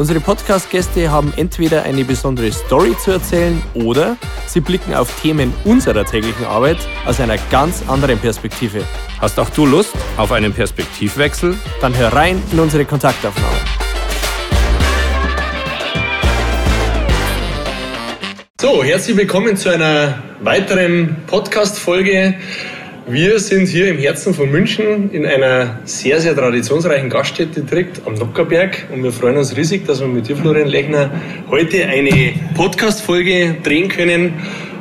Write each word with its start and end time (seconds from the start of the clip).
Unsere 0.00 0.18
Podcast-Gäste 0.18 1.10
haben 1.10 1.30
entweder 1.36 1.82
eine 1.82 2.06
besondere 2.06 2.50
Story 2.50 2.96
zu 2.96 3.10
erzählen 3.10 3.60
oder 3.74 4.16
sie 4.46 4.60
blicken 4.60 4.94
auf 4.94 5.20
Themen 5.20 5.52
unserer 5.66 6.06
täglichen 6.06 6.46
Arbeit 6.46 6.78
aus 7.04 7.20
einer 7.20 7.36
ganz 7.50 7.86
anderen 7.86 8.18
Perspektive. 8.18 8.82
Hast 9.20 9.38
auch 9.38 9.50
du 9.50 9.66
Lust 9.66 9.92
auf 10.16 10.32
einen 10.32 10.54
Perspektivwechsel? 10.54 11.54
Dann 11.82 11.94
hör 11.98 12.14
rein 12.14 12.42
in 12.50 12.60
unsere 12.60 12.86
Kontaktaufnahme. 12.86 13.58
So, 18.58 18.82
herzlich 18.82 19.18
willkommen 19.18 19.54
zu 19.58 19.68
einer 19.68 20.22
weiteren 20.40 21.16
Podcast-Folge. 21.26 22.36
Wir 23.12 23.40
sind 23.40 23.66
hier 23.66 23.88
im 23.88 23.98
Herzen 23.98 24.34
von 24.34 24.52
München 24.52 25.10
in 25.10 25.26
einer 25.26 25.80
sehr, 25.84 26.20
sehr 26.20 26.36
traditionsreichen 26.36 27.10
Gaststätte 27.10 27.62
direkt 27.62 28.00
am 28.06 28.14
Nockerberg 28.14 28.86
und 28.94 29.02
wir 29.02 29.10
freuen 29.10 29.36
uns 29.36 29.56
riesig, 29.56 29.84
dass 29.84 29.98
wir 29.98 30.06
mit 30.06 30.28
dir, 30.28 30.36
Florian 30.36 30.68
Lechner, 30.68 31.10
heute 31.50 31.86
eine 31.86 32.34
Podcast-Folge 32.54 33.56
drehen 33.64 33.88
können 33.88 34.34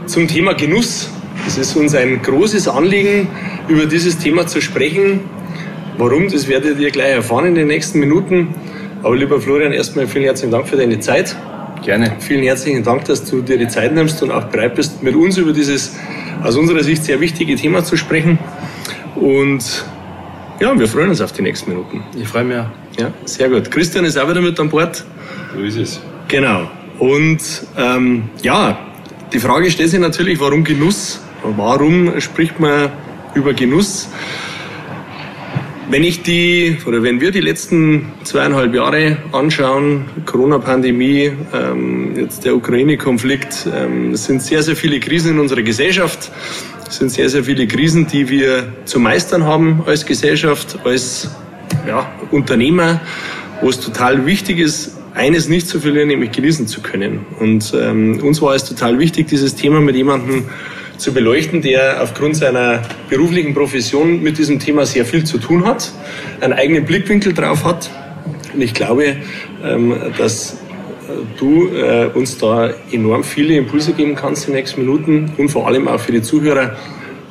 zum 0.06 0.28
Thema 0.28 0.54
Genuss. 0.54 1.10
Es 1.48 1.58
ist 1.58 1.76
uns 1.76 1.96
ein 1.96 2.22
großes 2.22 2.68
Anliegen, 2.68 3.30
über 3.68 3.88
dieses 3.88 4.20
Thema 4.20 4.46
zu 4.46 4.62
sprechen. 4.62 5.22
Warum, 5.98 6.30
das 6.30 6.48
werdet 6.48 6.80
ihr 6.80 6.92
gleich 6.92 7.14
erfahren 7.14 7.48
in 7.48 7.56
den 7.56 7.68
nächsten 7.68 8.00
Minuten. 8.00 8.50
Aber 9.02 9.16
lieber 9.16 9.42
Florian, 9.42 9.74
erstmal 9.74 10.06
vielen 10.06 10.26
herzlichen 10.26 10.52
Dank 10.52 10.68
für 10.68 10.78
deine 10.78 11.00
Zeit. 11.00 11.36
Gerne. 11.84 12.16
Vielen 12.20 12.44
herzlichen 12.44 12.84
Dank, 12.84 13.06
dass 13.06 13.24
du 13.24 13.42
dir 13.42 13.58
die 13.58 13.70
Zeit 13.70 13.92
nimmst 13.92 14.22
und 14.22 14.30
auch 14.30 14.44
bereit 14.44 14.76
bist, 14.76 15.02
mit 15.02 15.16
uns 15.16 15.38
über 15.38 15.52
dieses 15.52 15.96
aus 16.44 16.56
unserer 16.56 16.84
Sicht 16.84 17.04
sehr 17.04 17.20
wichtige 17.20 17.56
Thema 17.56 17.84
zu 17.84 17.98
sprechen. 17.98 18.40
Und 19.16 19.86
ja, 20.60 20.78
wir 20.78 20.88
freuen 20.88 21.10
uns 21.10 21.22
auf 21.22 21.32
die 21.32 21.42
nächsten 21.42 21.72
Minuten. 21.72 22.04
Ich 22.20 22.28
freue 22.28 22.44
mich 22.44 22.58
auch. 22.58 22.68
Ja, 22.98 23.12
sehr 23.26 23.50
gut. 23.50 23.72
Christian 23.72 24.06
ist 24.06 24.18
auch 24.18 24.30
wieder 24.30 24.42
mit 24.42 24.60
an 24.60 24.70
Bord. 24.70 25.06
So 25.56 25.62
ist 25.62 25.78
es. 25.78 26.02
Genau. 26.28 26.70
Und 27.00 27.42
ähm, 27.78 28.30
ja, 28.44 28.78
die 29.32 29.40
Frage 29.40 29.72
stellt 29.72 29.90
sich 29.90 30.00
natürlich, 30.00 30.40
warum 30.40 30.64
Genuss? 30.64 31.22
Warum 31.44 32.20
spricht 32.20 32.60
man 32.60 32.90
über 33.34 33.54
Genuss? 33.54 34.10
Wenn 35.92 36.04
ich 36.04 36.22
die, 36.22 36.78
oder 36.86 37.02
wenn 37.02 37.20
wir 37.20 37.32
die 37.32 37.40
letzten 37.40 38.12
zweieinhalb 38.24 38.76
Jahre 38.76 39.18
anschauen, 39.32 40.06
Corona-Pandemie, 40.28 41.32
ähm, 41.52 42.16
jetzt 42.16 42.46
der 42.46 42.56
Ukraine-Konflikt, 42.56 43.68
ähm, 43.76 44.12
es 44.12 44.26
sind 44.26 44.44
sehr, 44.44 44.62
sehr 44.62 44.76
viele 44.76 45.00
Krisen 45.00 45.32
in 45.32 45.40
unserer 45.40 45.64
Gesellschaft. 45.64 46.32
Es 46.88 46.98
sind 46.98 47.10
sehr, 47.10 47.28
sehr 47.28 47.44
viele 47.44 47.66
Krisen, 47.66 48.06
die 48.06 48.30
wir 48.30 48.72
zu 48.86 49.00
meistern 49.00 49.46
haben 49.46 49.82
als 49.88 50.06
Gesellschaft, 50.06 50.78
als 50.84 51.32
ja, 51.88 52.08
Unternehmer, 52.30 53.02
wo 53.62 53.70
es 53.70 53.80
total 53.80 54.28
wichtig 54.28 54.60
ist, 54.60 54.96
eines 55.16 55.50
nicht 55.50 55.68
zu 55.68 55.80
verlieren, 55.80 56.10
nämlich 56.10 56.32
genießen 56.32 56.68
zu 56.68 56.82
können. 56.82 57.26
Und 57.40 57.74
ähm, 57.76 58.20
uns 58.22 58.44
war 58.44 58.54
es 58.54 58.64
total 58.64 59.00
wichtig, 59.00 59.28
dieses 59.30 59.56
Thema 59.56 59.82
mit 59.82 59.96
jemandem 59.96 60.46
zu 61.00 61.14
beleuchten, 61.14 61.62
der 61.62 62.04
aufgrund 62.04 62.36
seiner 62.36 62.82
beruflichen 63.10 63.54
Profession 63.54 64.22
mit 64.22 64.38
diesem 64.38 64.60
Thema 64.60 64.86
sehr 64.86 65.06
viel 65.06 65.24
zu 65.24 65.38
tun 65.38 65.66
hat, 65.66 65.92
einen 66.42 66.54
eigenen 66.54 66.86
Blickwinkel 66.86 67.34
drauf 67.34 67.64
hat. 67.64 67.90
Und 68.54 68.62
ich 68.62 68.74
glaube, 68.74 69.16
ähm, 69.64 69.96
dass 70.18 70.54
äh, 70.54 70.58
du 71.40 71.70
äh, 71.70 72.10
uns 72.14 72.38
da 72.38 72.72
enorm 72.92 73.24
viele 73.24 73.56
Impulse 73.56 73.94
geben 73.94 74.16
kannst 74.16 74.48
in 74.48 74.54
den 74.54 74.60
nächsten 74.60 74.82
Minuten 74.82 75.32
und 75.38 75.50
vor 75.50 75.68
allem 75.68 75.88
auch 75.88 76.00
für 76.00 76.12
die 76.12 76.22
Zuhörer 76.22 76.76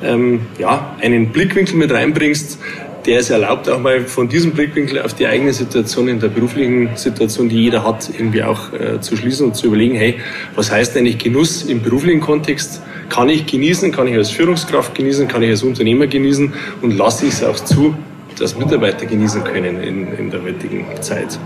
ähm, 0.01 0.41
ja, 0.57 0.95
einen 1.01 1.29
Blickwinkel 1.29 1.75
mit 1.75 1.91
reinbringst, 1.91 2.57
der 3.05 3.19
es 3.19 3.29
erlaubt, 3.29 3.69
auch 3.69 3.79
mal 3.79 4.01
von 4.01 4.29
diesem 4.29 4.51
Blickwinkel 4.51 5.01
auf 5.01 5.13
die 5.13 5.27
eigene 5.27 5.53
Situation 5.53 6.07
in 6.07 6.19
der 6.19 6.27
beruflichen 6.27 6.95
Situation, 6.95 7.49
die 7.49 7.63
jeder 7.63 7.85
hat, 7.85 8.09
irgendwie 8.11 8.43
auch 8.43 8.73
äh, 8.73 8.99
zu 8.99 9.15
schließen 9.15 9.47
und 9.47 9.55
zu 9.55 9.67
überlegen, 9.67 9.95
hey, 9.95 10.19
was 10.55 10.71
heißt 10.71 10.97
eigentlich 10.97 11.17
Genuss 11.17 11.63
im 11.63 11.81
beruflichen 11.81 12.19
Kontext? 12.19 12.81
Kann 13.09 13.29
ich 13.29 13.45
genießen? 13.45 13.91
Kann 13.91 14.07
ich 14.07 14.15
als 14.15 14.29
Führungskraft 14.29 14.95
genießen? 14.95 15.27
Kann 15.27 15.43
ich 15.43 15.49
als 15.49 15.63
Unternehmer 15.63 16.07
genießen? 16.07 16.53
Und 16.81 16.97
lasse 16.97 17.25
ich 17.25 17.33
es 17.33 17.43
auch 17.43 17.59
zu, 17.59 17.95
dass 18.37 18.57
Mitarbeiter 18.57 19.05
genießen 19.05 19.43
können 19.43 19.81
in, 19.81 20.13
in 20.13 20.31
der 20.31 20.41
heutigen 20.41 20.85
Zeit? 21.01 21.37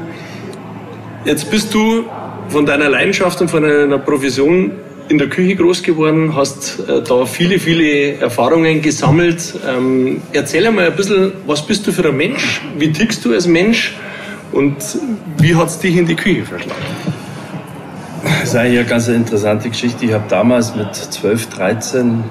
Jetzt 1.25 1.49
bist 1.49 1.73
du 1.73 2.03
von 2.49 2.65
deiner 2.65 2.89
Leidenschaft 2.89 3.39
und 3.41 3.49
von 3.49 3.63
deiner 3.63 3.97
Profession 3.97 4.71
in 5.09 5.17
der 5.17 5.29
Küche 5.29 5.55
groß 5.55 5.83
geworden, 5.83 6.35
hast 6.35 6.79
äh, 6.87 7.01
da 7.01 7.25
viele, 7.25 7.59
viele 7.59 8.15
Erfahrungen 8.15 8.81
gesammelt. 8.81 9.53
Ähm, 9.67 10.21
erzähl 10.31 10.65
einmal 10.65 10.87
ein 10.87 10.95
bisschen, 10.95 11.33
was 11.45 11.65
bist 11.65 11.85
du 11.87 11.91
für 11.91 12.07
ein 12.07 12.15
Mensch? 12.15 12.61
Wie 12.77 12.91
tickst 12.91 13.23
du 13.25 13.33
als 13.33 13.47
Mensch? 13.47 13.95
Und 14.51 14.75
wie 15.39 15.55
hat 15.55 15.67
es 15.67 15.79
dich 15.79 15.97
in 15.97 16.05
die 16.05 16.15
Küche 16.15 16.45
verschlagen? 16.45 16.81
Das 18.23 18.43
ist 18.43 18.55
eigentlich 18.55 18.79
eine 18.79 18.87
ganz 18.87 19.07
interessante 19.07 19.69
Geschichte. 19.69 20.05
Ich 20.05 20.13
habe 20.13 20.23
damals 20.29 20.75
mit 20.75 20.95
12, 20.95 21.49
13 21.49 22.23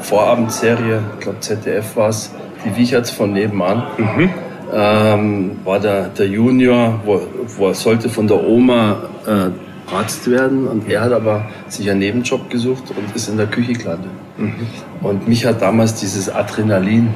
Vorabendserie, 0.00 1.00
ich 1.14 1.20
glaube 1.20 1.40
ZDF 1.40 1.96
war 1.96 2.08
es, 2.08 2.30
die 2.64 2.76
Wicherts 2.76 3.10
von 3.10 3.32
nebenan. 3.32 3.84
Mhm. 3.96 4.30
Ähm, 4.72 5.56
war 5.64 5.80
der, 5.80 6.08
der 6.08 6.26
Junior, 6.26 7.00
wo, 7.04 7.22
wo 7.56 7.72
sollte 7.72 8.08
von 8.08 8.26
der 8.26 8.42
Oma 8.46 9.02
äh, 9.26 9.94
Arzt 9.94 10.30
werden 10.30 10.68
und 10.68 10.88
er 10.88 11.00
hat 11.00 11.12
aber 11.12 11.46
sich 11.68 11.88
einen 11.90 12.00
Nebenjob 12.00 12.50
gesucht 12.50 12.90
und 12.90 13.16
ist 13.16 13.28
in 13.28 13.38
der 13.38 13.46
Küche 13.46 13.72
gelandet. 13.72 14.10
Mhm. 14.36 14.54
Und 15.00 15.26
mich 15.26 15.46
hat 15.46 15.62
damals 15.62 15.94
dieses 15.94 16.28
Adrenalin, 16.28 17.14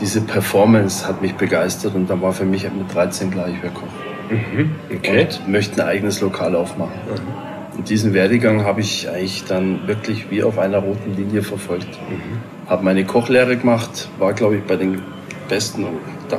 diese 0.00 0.22
Performance 0.22 1.06
hat 1.06 1.20
mich 1.20 1.34
begeistert 1.34 1.94
und 1.94 2.08
dann 2.08 2.22
war 2.22 2.32
für 2.32 2.44
mich 2.44 2.64
mit 2.64 2.94
13 2.94 3.30
klar, 3.30 3.48
ich 3.48 3.62
wäre 3.62 3.72
Koch. 3.72 4.15
Mhm. 4.30 4.70
Okay. 4.94 5.22
Und 5.24 5.48
möchte 5.48 5.82
ein 5.82 5.88
eigenes 5.88 6.20
Lokal 6.20 6.54
aufmachen. 6.54 6.94
Mhm. 7.06 7.78
Und 7.78 7.90
diesen 7.90 8.14
Werdegang 8.14 8.64
habe 8.64 8.80
ich 8.80 9.08
eigentlich 9.08 9.44
dann 9.44 9.86
wirklich 9.86 10.30
wie 10.30 10.42
auf 10.42 10.58
einer 10.58 10.78
roten 10.78 11.14
Linie 11.14 11.42
verfolgt. 11.42 11.88
Mhm. 12.08 12.70
Habe 12.70 12.84
meine 12.84 13.04
Kochlehre 13.04 13.56
gemacht, 13.56 14.08
war 14.18 14.32
glaube 14.32 14.56
ich 14.56 14.62
bei 14.62 14.76
den 14.76 15.02
besten, 15.48 15.86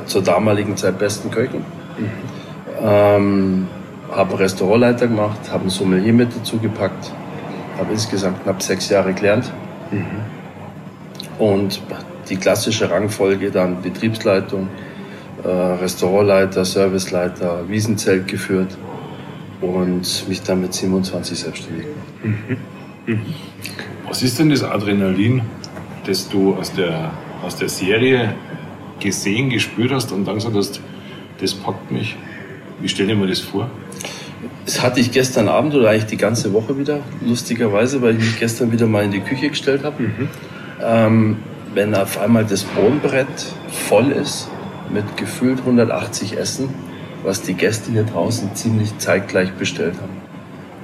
zur 0.06 0.22
damaligen 0.22 0.76
Zeit 0.76 0.98
besten 0.98 1.30
Köchen. 1.30 1.60
Mhm. 1.98 2.10
Ähm, 2.82 3.68
habe 4.10 4.30
einen 4.30 4.38
Restaurantleiter 4.38 5.06
gemacht, 5.06 5.38
habe 5.52 5.64
ein 5.64 5.70
Sommelier 5.70 6.12
mit 6.12 6.34
dazu 6.34 6.58
gepackt, 6.58 7.12
habe 7.78 7.92
insgesamt 7.92 8.42
knapp 8.42 8.62
sechs 8.62 8.88
Jahre 8.88 9.12
gelernt. 9.12 9.52
Mhm. 9.90 10.04
Und 11.38 11.80
die 12.28 12.36
klassische 12.36 12.90
Rangfolge 12.90 13.50
dann 13.50 13.80
Betriebsleitung, 13.80 14.68
Restaurantleiter, 15.44 16.64
Serviceleiter, 16.64 17.68
Wiesenzelt 17.68 18.26
geführt 18.26 18.76
und 19.60 20.28
mich 20.28 20.42
dann 20.42 20.60
mit 20.60 20.74
27 20.74 21.38
selbstständig 21.38 21.86
gemacht. 21.86 22.36
Mhm. 23.06 23.14
Mhm. 23.14 23.20
Was 24.08 24.22
ist 24.22 24.38
denn 24.38 24.50
das 24.50 24.62
Adrenalin, 24.62 25.42
das 26.06 26.28
du 26.28 26.54
aus 26.54 26.72
der, 26.72 27.12
aus 27.44 27.56
der 27.56 27.68
Serie 27.68 28.34
gesehen, 29.00 29.50
gespürt 29.50 29.92
hast 29.92 30.12
und 30.12 30.24
dann 30.26 30.36
gesagt 30.36 30.56
hast, 30.56 30.80
das 31.40 31.54
packt 31.54 31.90
mich? 31.90 32.16
Wie 32.80 32.88
stelle 32.88 33.12
ich 33.12 33.18
mir 33.18 33.26
das 33.26 33.40
vor? 33.40 33.70
Das 34.64 34.82
hatte 34.82 35.00
ich 35.00 35.10
gestern 35.10 35.48
Abend 35.48 35.74
oder 35.74 35.90
eigentlich 35.90 36.06
die 36.06 36.16
ganze 36.16 36.52
Woche 36.52 36.78
wieder, 36.78 37.00
lustigerweise, 37.24 38.02
weil 38.02 38.16
ich 38.16 38.24
mich 38.24 38.38
gestern 38.38 38.70
wieder 38.70 38.86
mal 38.86 39.04
in 39.04 39.10
die 39.10 39.20
Küche 39.20 39.48
gestellt 39.48 39.84
habe. 39.84 40.02
Mhm. 40.02 40.28
Ähm, 40.80 41.36
wenn 41.74 41.94
auf 41.94 42.18
einmal 42.18 42.44
das 42.44 42.62
Bodenbrett 42.64 43.26
voll 43.88 44.10
ist 44.12 44.48
mit 44.92 45.16
gefühlt 45.16 45.60
180 45.60 46.38
Essen, 46.38 46.68
was 47.22 47.42
die 47.42 47.54
Gäste 47.54 47.90
hier 47.90 48.04
draußen 48.04 48.54
ziemlich 48.54 48.96
zeitgleich 48.98 49.52
bestellt 49.52 49.94
haben. 49.94 50.18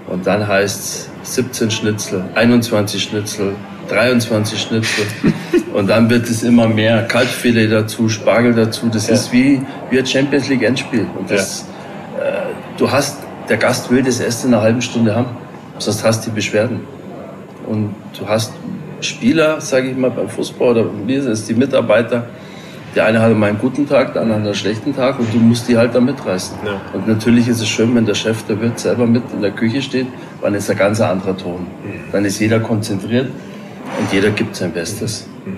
Und 0.06 0.26
dann 0.26 0.46
heißt 0.46 1.08
es 1.22 1.34
17 1.34 1.70
Schnitzel, 1.70 2.24
21 2.34 3.02
Schnitzel, 3.02 3.54
23 3.88 4.60
Schnitzel. 4.60 5.06
Und 5.74 5.88
dann 5.88 6.08
wird 6.10 6.28
es 6.28 6.42
immer 6.42 6.68
mehr. 6.68 7.02
Kalbfilet 7.04 7.68
dazu, 7.68 8.08
Spargel 8.08 8.54
dazu. 8.54 8.88
Das 8.92 9.08
ja. 9.08 9.14
ist 9.14 9.32
wie, 9.32 9.60
wie 9.90 9.98
ein 9.98 10.06
Champions 10.06 10.48
League 10.48 10.62
Endspiel. 10.62 11.06
Und 11.18 11.30
das, 11.30 11.66
ja. 12.18 12.24
äh, 12.24 12.42
du 12.76 12.90
hast 12.90 13.24
der 13.48 13.56
Gast 13.56 13.90
will 13.90 14.02
das 14.02 14.20
erst 14.20 14.44
in 14.44 14.54
einer 14.54 14.62
halben 14.62 14.82
Stunde 14.82 15.14
haben, 15.14 15.36
sonst 15.78 16.04
hast 16.04 16.24
du 16.24 16.30
die 16.30 16.36
Beschwerden. 16.36 16.80
Und 17.66 17.94
du 18.18 18.28
hast 18.28 18.52
Spieler, 19.00 19.60
sage 19.60 19.90
ich 19.90 19.96
mal, 19.96 20.10
beim 20.10 20.28
Fußball 20.28 20.70
oder 20.70 20.86
wie 21.06 21.14
ist 21.14 21.26
es, 21.26 21.46
die 21.46 21.54
Mitarbeiter, 21.54 22.26
der 22.94 23.06
eine 23.06 23.20
hat 23.20 23.34
mal 23.36 23.48
einen 23.48 23.58
guten 23.58 23.88
Tag, 23.88 24.12
der 24.12 24.22
andere 24.22 24.38
einen 24.40 24.54
schlechten 24.54 24.94
Tag 24.94 25.18
und 25.18 25.32
du 25.32 25.38
musst 25.38 25.68
die 25.68 25.76
halt 25.76 25.94
da 25.94 26.00
mitreißen. 26.00 26.56
Ja. 26.64 26.80
Und 26.92 27.08
natürlich 27.08 27.48
ist 27.48 27.60
es 27.60 27.68
schön, 27.68 27.94
wenn 27.94 28.06
der 28.06 28.14
Chef, 28.14 28.42
der 28.44 28.60
Wirt 28.60 28.78
selber 28.78 29.06
mit 29.06 29.22
in 29.32 29.42
der 29.42 29.50
Küche 29.50 29.82
steht, 29.82 30.06
dann 30.42 30.54
ist 30.54 30.70
ein 30.70 30.76
ganz 30.76 31.00
anderer 31.00 31.36
Ton. 31.36 31.60
Mhm. 31.84 32.12
Dann 32.12 32.24
ist 32.24 32.38
jeder 32.40 32.60
konzentriert 32.60 33.26
und 33.98 34.12
jeder 34.12 34.30
gibt 34.30 34.54
sein 34.56 34.72
Bestes. 34.72 35.26
Mhm. 35.44 35.56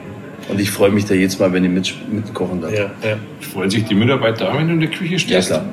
Und 0.48 0.60
ich 0.60 0.70
freue 0.70 0.90
mich 0.90 1.04
da 1.04 1.14
jedes 1.14 1.38
Mal, 1.40 1.52
wenn 1.52 1.64
ich 1.64 1.70
mit, 1.70 1.94
mitkochen 2.12 2.60
darf. 2.60 2.70
Ja, 2.72 2.84
ja. 3.02 3.16
Freuen 3.40 3.68
sich 3.68 3.84
die 3.84 3.96
Mitarbeiter 3.96 4.48
auch, 4.50 4.56
wenn 4.58 4.68
du 4.68 4.74
in 4.74 4.80
der 4.80 4.90
Küche 4.90 5.14
Ja, 5.14 5.18
stehst? 5.18 5.48
klar. 5.48 5.64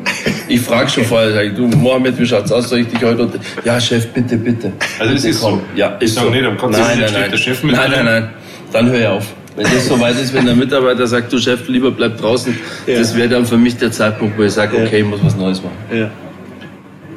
Ich 0.47 0.61
frage 0.61 0.89
schon 0.89 1.03
vorher, 1.03 1.31
sag 1.31 1.45
ich, 1.45 1.53
du 1.55 1.67
Mohammed, 1.67 2.19
wie 2.19 2.25
schaut's 2.25 2.51
aus? 2.51 2.69
Soll 2.69 2.79
ich 2.79 2.87
dich 2.87 3.03
heute 3.03 3.21
unter... 3.23 3.37
Ja, 3.63 3.79
Chef, 3.79 4.07
bitte, 4.07 4.35
bitte. 4.35 4.73
Also 4.99 5.13
Bitte 5.13 5.27
ist 5.29 5.41
so. 5.41 5.61
Ja, 5.75 5.95
Ich 5.99 6.05
ist 6.05 6.15
sag 6.15 6.23
so. 6.23 6.29
nicht, 6.31 6.45
um 6.45 6.57
Gottes 6.57 6.79
nein, 6.79 6.99
der 7.31 7.37
Chef 7.37 7.63
mit 7.63 7.75
Nein, 7.75 7.91
drin. 7.91 8.05
nein, 8.05 8.21
nein. 8.23 8.29
Dann 8.71 8.89
höre 8.89 8.99
ich 8.99 9.07
auf. 9.07 9.27
Wenn 9.55 9.65
das 9.65 9.87
so 9.87 9.99
weit 9.99 10.19
ist, 10.19 10.33
wenn 10.33 10.45
der 10.45 10.55
Mitarbeiter 10.55 11.05
sagt, 11.05 11.31
du 11.31 11.37
Chef, 11.37 11.67
lieber 11.67 11.91
bleib 11.91 12.17
draußen, 12.17 12.57
Ja. 12.87 12.97
das 12.97 13.15
wäre 13.15 13.29
dann 13.29 13.45
für 13.45 13.57
mich 13.57 13.77
der 13.77 13.91
Zeitpunkt, 13.91 14.37
wo 14.37 14.43
ich 14.43 14.51
sage, 14.53 14.77
okay, 14.77 14.99
ich 15.01 15.05
muss 15.05 15.23
was 15.23 15.35
Neues 15.35 15.61
machen. 15.61 15.77
ja. 15.93 16.09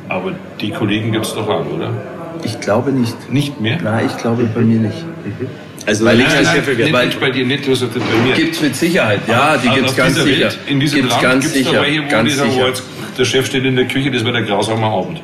Aber 0.08 0.32
die 0.60 0.70
Kollegen 0.70 1.10
gibt's 1.10 1.34
doch 1.34 1.48
auch, 1.48 1.66
oder? 1.66 1.90
Ich 2.44 2.60
glaube 2.60 2.92
nicht. 2.92 3.32
Nicht 3.32 3.60
mehr? 3.60 3.78
Nein, 3.82 4.06
ich 4.06 4.16
glaube 4.18 4.44
bei 4.54 4.60
mir 4.60 4.78
nicht. 4.78 5.04
Also 5.84 6.04
Weil 6.04 6.16
nicht 6.18 6.28
ich- 6.28 6.36
als 6.36 6.46
nein, 6.48 6.62
nein, 6.78 6.92
weil- 6.92 7.06
nicht 7.06 7.20
bei 7.20 7.30
dir, 7.30 7.44
nicht 7.46 7.66
du 7.66 7.74
sagst 7.74 7.94
bei 7.94 8.00
mir. 8.28 8.34
Gibt's 8.34 8.60
mit 8.60 8.76
Sicherheit, 8.76 9.20
ja, 9.26 9.56
die 9.56 9.68
gibt's 9.68 9.90
auf 9.90 9.96
ganz 9.96 10.14
dieser 10.14 10.26
sicher. 10.26 10.40
Welt, 10.44 10.58
in 10.68 10.78
diesem 10.80 10.96
gibt's 11.00 11.12
Land 11.14 11.22
ganz 11.24 11.44
gibt's 11.44 11.58
sicher, 11.58 11.72
da 11.72 11.82
welche, 11.82 12.04
wo 12.04 12.08
ganz 12.08 12.28
die 12.30 12.34
sagen, 12.36 12.50
sicher. 12.52 12.62
oh, 12.64 12.68
jetzt, 12.68 12.82
der 13.18 13.24
Chef 13.24 13.46
steht 13.46 13.64
in 13.64 13.74
der 13.76 13.86
Küche, 13.86 14.10
das 14.12 14.24
wird 14.24 14.36
ein 14.36 14.46
grausamer 14.46 14.86
Abend. 14.86 15.20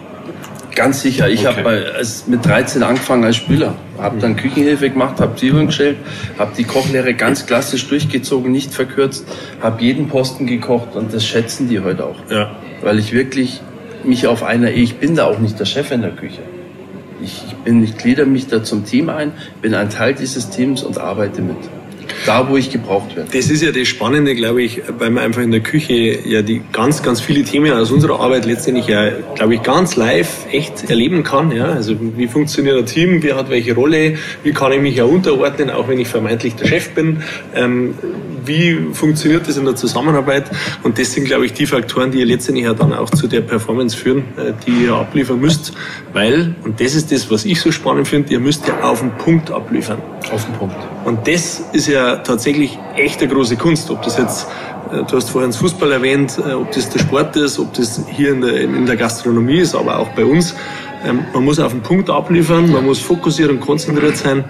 Ganz 0.74 1.02
sicher. 1.02 1.28
Ich 1.28 1.46
Okay. 1.46 1.58
habe 1.64 2.02
mit 2.26 2.44
13 2.46 2.82
angefangen 2.82 3.24
als 3.24 3.36
Spieler. 3.36 3.74
Habe 3.98 4.18
dann 4.20 4.36
Küchenhilfe 4.36 4.90
gemacht, 4.90 5.20
habe 5.20 5.36
Zwiebeln 5.36 5.66
geschält, 5.66 5.98
habe 6.38 6.52
die 6.56 6.64
Kochlehre 6.64 7.14
ganz 7.14 7.46
klassisch 7.46 7.86
durchgezogen, 7.88 8.50
nicht 8.50 8.72
verkürzt, 8.72 9.26
habe 9.60 9.82
jeden 9.82 10.08
Posten 10.08 10.46
gekocht 10.46 10.96
und 10.96 11.12
das 11.12 11.24
schätzen 11.26 11.68
die 11.68 11.80
heute 11.80 12.06
auch. 12.06 12.16
Ja. 12.30 12.56
Weil 12.82 12.98
ich 12.98 13.12
wirklich 13.12 13.60
mich 14.04 14.26
auf 14.26 14.42
einer, 14.42 14.70
ich 14.70 14.96
bin 14.96 15.14
da 15.14 15.26
auch 15.26 15.38
nicht 15.38 15.60
der 15.60 15.66
Chef 15.66 15.90
in 15.92 16.00
der 16.02 16.10
Küche. 16.12 16.40
Ich, 17.22 17.54
bin, 17.64 17.84
ich 17.84 17.96
glieder 17.98 18.26
mich 18.26 18.48
da 18.48 18.64
zum 18.64 18.84
Team 18.84 19.08
ein, 19.08 19.32
bin 19.60 19.74
ein 19.74 19.90
Teil 19.90 20.14
dieses 20.14 20.50
Teams 20.50 20.82
und 20.82 20.98
arbeite 20.98 21.42
mit. 21.42 21.56
Da, 22.26 22.48
wo 22.48 22.56
ich 22.56 22.70
gebraucht 22.70 23.16
werde. 23.16 23.30
Das 23.32 23.50
ist 23.50 23.62
ja 23.62 23.72
das 23.72 23.88
Spannende, 23.88 24.34
glaube 24.34 24.62
ich, 24.62 24.82
weil 24.98 25.10
man 25.10 25.24
einfach 25.24 25.42
in 25.42 25.50
der 25.50 25.60
Küche 25.60 26.18
ja 26.26 26.42
die 26.42 26.62
ganz, 26.72 27.02
ganz 27.02 27.20
viele 27.20 27.44
Themen 27.44 27.72
aus 27.72 27.90
unserer 27.90 28.20
Arbeit 28.20 28.46
letztendlich 28.46 28.86
ja, 28.86 29.10
glaube 29.34 29.54
ich, 29.54 29.62
ganz 29.62 29.96
live 29.96 30.46
echt 30.50 30.88
erleben 30.90 31.22
kann. 31.22 31.52
Ja? 31.52 31.66
Also 31.66 31.96
wie 32.16 32.28
funktioniert 32.28 32.78
ein 32.78 32.86
Team, 32.86 33.22
wer 33.22 33.36
hat 33.36 33.50
welche 33.50 33.74
Rolle, 33.74 34.16
wie 34.42 34.52
kann 34.52 34.72
ich 34.72 34.80
mich 34.80 34.96
ja 34.96 35.04
unterordnen, 35.04 35.70
auch 35.70 35.88
wenn 35.88 35.98
ich 35.98 36.08
vermeintlich 36.08 36.54
der 36.54 36.66
Chef 36.66 36.90
bin. 36.90 37.22
Ähm, 37.54 37.94
wie 38.44 38.78
funktioniert 38.92 39.48
das 39.48 39.56
in 39.56 39.64
der 39.64 39.74
Zusammenarbeit? 39.74 40.50
Und 40.82 40.98
das 40.98 41.12
sind, 41.12 41.24
glaube 41.24 41.46
ich, 41.46 41.52
die 41.52 41.66
Faktoren, 41.66 42.10
die 42.10 42.20
ihr 42.20 42.26
letztendlich 42.26 42.66
ja 42.66 42.74
dann 42.74 42.92
auch 42.92 43.10
zu 43.10 43.26
der 43.26 43.40
Performance 43.40 43.96
führen, 43.96 44.24
äh, 44.36 44.52
die 44.66 44.84
ihr 44.84 44.94
abliefern 44.94 45.40
müsst. 45.40 45.72
Weil, 46.12 46.54
und 46.64 46.80
das 46.80 46.94
ist 46.94 47.12
das, 47.12 47.30
was 47.30 47.44
ich 47.44 47.60
so 47.60 47.72
spannend 47.72 48.08
finde, 48.08 48.32
ihr 48.32 48.40
müsst 48.40 48.66
ja 48.68 48.80
auf 48.80 49.00
den 49.00 49.10
Punkt 49.18 49.50
abliefern. 49.50 49.98
Auf 50.32 50.44
den 50.44 50.54
Punkt. 50.54 50.76
Und 51.04 51.26
das 51.26 51.62
ist 51.72 51.88
ja 51.88 52.16
tatsächlich 52.16 52.78
echt 52.96 53.20
eine 53.22 53.32
große 53.32 53.56
Kunst. 53.56 53.90
Ob 53.90 54.02
das 54.02 54.18
jetzt, 54.18 54.46
äh, 54.92 55.02
du 55.04 55.16
hast 55.16 55.30
vorhin 55.30 55.50
das 55.50 55.58
Fußball 55.58 55.92
erwähnt, 55.92 56.38
äh, 56.38 56.52
ob 56.52 56.70
das 56.72 56.88
der 56.90 57.00
Sport 57.00 57.36
ist, 57.36 57.58
ob 57.58 57.72
das 57.74 58.00
hier 58.10 58.32
in 58.32 58.40
der, 58.40 58.60
in 58.60 58.86
der 58.86 58.96
Gastronomie 58.96 59.58
ist, 59.58 59.74
aber 59.74 59.98
auch 59.98 60.08
bei 60.10 60.24
uns. 60.24 60.54
Ähm, 61.04 61.20
Man 61.32 61.44
muss 61.44 61.58
auf 61.58 61.72
den 61.72 61.82
Punkt 61.82 62.10
abliefern, 62.10 62.70
man 62.70 62.84
muss 62.84 62.98
fokussiert 63.00 63.50
und 63.50 63.60
konzentriert 63.60 64.16
sein. 64.16 64.44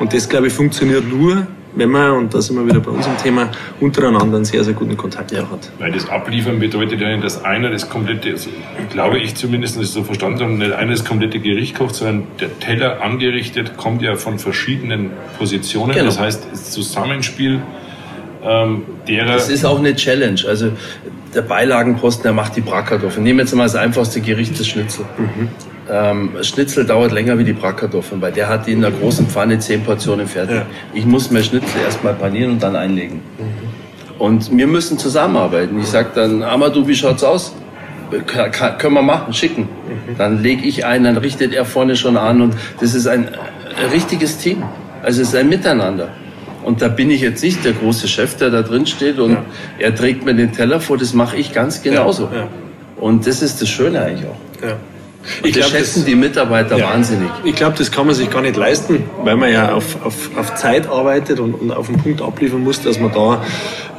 Und 0.00 0.12
das, 0.12 0.28
glaube 0.28 0.46
ich, 0.46 0.52
funktioniert 0.52 1.08
nur, 1.08 1.46
wenn 1.78 1.90
man, 1.90 2.10
und 2.12 2.34
da 2.34 2.42
sind 2.42 2.56
wir 2.56 2.66
wieder 2.66 2.80
bei 2.80 2.90
unserem 2.90 3.16
Thema, 3.16 3.50
untereinander 3.80 4.36
einen 4.36 4.44
sehr, 4.44 4.64
sehr 4.64 4.74
guten 4.74 4.96
Kontakt 4.96 5.32
auch 5.34 5.50
hat. 5.50 5.70
Weil 5.78 5.92
das 5.92 6.08
Abliefern 6.08 6.58
bedeutet 6.58 7.00
ja 7.00 7.08
nicht, 7.08 7.24
dass 7.24 7.44
einer 7.44 7.70
das 7.70 7.88
komplette, 7.88 8.30
also 8.30 8.50
glaube 8.90 9.18
ich 9.18 9.36
zumindest, 9.36 9.80
so 9.82 10.02
verstanden 10.02 10.40
habe, 10.40 10.52
nicht 10.52 10.72
einer 10.72 10.90
das 10.90 11.04
komplette 11.04 11.38
Gericht 11.38 11.76
kocht, 11.76 11.94
sondern 11.94 12.24
der 12.40 12.58
Teller 12.58 13.00
angerichtet 13.02 13.76
kommt 13.76 14.02
ja 14.02 14.16
von 14.16 14.38
verschiedenen 14.38 15.10
Positionen. 15.38 15.92
Genau. 15.92 16.06
Das 16.06 16.18
heißt, 16.18 16.48
das 16.50 16.70
Zusammenspiel 16.70 17.60
ähm, 18.44 18.82
derer. 19.06 19.34
Das 19.34 19.48
ist 19.48 19.64
auch 19.64 19.78
eine 19.78 19.94
Challenge. 19.94 20.40
Also 20.46 20.72
der 21.34 21.42
Beilagenposten, 21.42 22.22
der 22.24 22.32
macht 22.32 22.56
die 22.56 22.60
Bratkartoffeln. 22.60 23.22
Nehmen 23.22 23.38
wir 23.38 23.44
jetzt 23.44 23.54
mal 23.54 23.64
das 23.64 23.76
einfachste 23.76 24.20
Gericht, 24.20 24.58
das 24.58 24.66
Schnitzel. 24.66 25.04
Ähm, 25.90 26.30
Schnitzel 26.42 26.84
dauert 26.84 27.12
länger 27.12 27.38
wie 27.38 27.44
die 27.44 27.52
Bratkartoffeln, 27.54 28.20
weil 28.20 28.32
der 28.32 28.48
hat 28.48 28.66
die 28.66 28.72
in 28.72 28.84
einer 28.84 28.94
großen 28.94 29.26
Pfanne 29.26 29.58
zehn 29.58 29.82
Portionen 29.82 30.26
fertig. 30.26 30.56
Ja. 30.56 30.66
Ich 30.92 31.06
muss 31.06 31.30
mir 31.30 31.42
Schnitzel 31.42 31.80
erstmal 31.84 32.14
panieren 32.14 32.52
und 32.52 32.62
dann 32.62 32.76
einlegen. 32.76 33.20
Und 34.18 34.54
wir 34.56 34.66
müssen 34.66 34.98
zusammenarbeiten. 34.98 35.78
Ich 35.80 35.86
sag 35.86 36.14
dann, 36.14 36.42
Amadou, 36.42 36.86
wie 36.86 36.94
schaut's 36.94 37.24
aus? 37.24 37.54
Können 38.26 38.94
wir 38.94 39.02
machen, 39.02 39.32
schicken. 39.32 39.68
Dann 40.16 40.42
lege 40.42 40.66
ich 40.66 40.84
ein, 40.84 41.04
dann 41.04 41.16
richtet 41.18 41.52
er 41.54 41.64
vorne 41.64 41.94
schon 41.96 42.16
an 42.16 42.40
und 42.40 42.54
das 42.80 42.94
ist 42.94 43.06
ein 43.06 43.28
richtiges 43.92 44.38
Team. 44.38 44.62
Also 45.02 45.22
es 45.22 45.28
ist 45.28 45.34
ein 45.36 45.48
Miteinander. 45.48 46.08
Und 46.64 46.82
da 46.82 46.88
bin 46.88 47.10
ich 47.10 47.20
jetzt 47.20 47.42
nicht 47.42 47.64
der 47.64 47.72
große 47.72 48.08
Chef, 48.08 48.36
der 48.36 48.50
da 48.50 48.62
drin 48.62 48.86
steht 48.86 49.18
und 49.18 49.32
Ja. 49.32 49.44
er 49.78 49.94
trägt 49.94 50.24
mir 50.24 50.34
den 50.34 50.52
Teller 50.52 50.80
vor, 50.80 50.98
das 50.98 51.14
mache 51.14 51.36
ich 51.36 51.52
ganz 51.54 51.82
genauso. 51.82 52.28
Ja, 52.32 52.40
ja. 52.40 52.48
Und 52.96 53.26
das 53.26 53.42
ist 53.42 53.62
das 53.62 53.68
Schöne 53.68 54.02
eigentlich 54.02 54.26
auch. 54.26 54.66
Und 55.44 55.56
das 55.56 55.70
schätzen 55.70 56.04
die 56.04 56.14
Mitarbeiter 56.14 56.76
Ja. 56.76 56.90
wahnsinnig. 56.90 57.28
Ich 57.44 57.54
glaube, 57.54 57.76
das 57.78 57.90
kann 57.90 58.06
man 58.06 58.14
sich 58.14 58.30
gar 58.30 58.42
nicht 58.42 58.56
leisten, 58.56 59.04
weil 59.24 59.36
man 59.36 59.52
ja 59.52 59.72
auf, 59.72 59.96
auf, 60.04 60.30
auf 60.36 60.54
Zeit 60.54 60.88
arbeitet 60.88 61.38
und, 61.40 61.54
und 61.54 61.70
auf 61.70 61.86
den 61.86 61.98
Punkt 61.98 62.22
abliefern 62.22 62.62
muss, 62.64 62.80
dass 62.82 62.98
man 62.98 63.12
da 63.12 63.42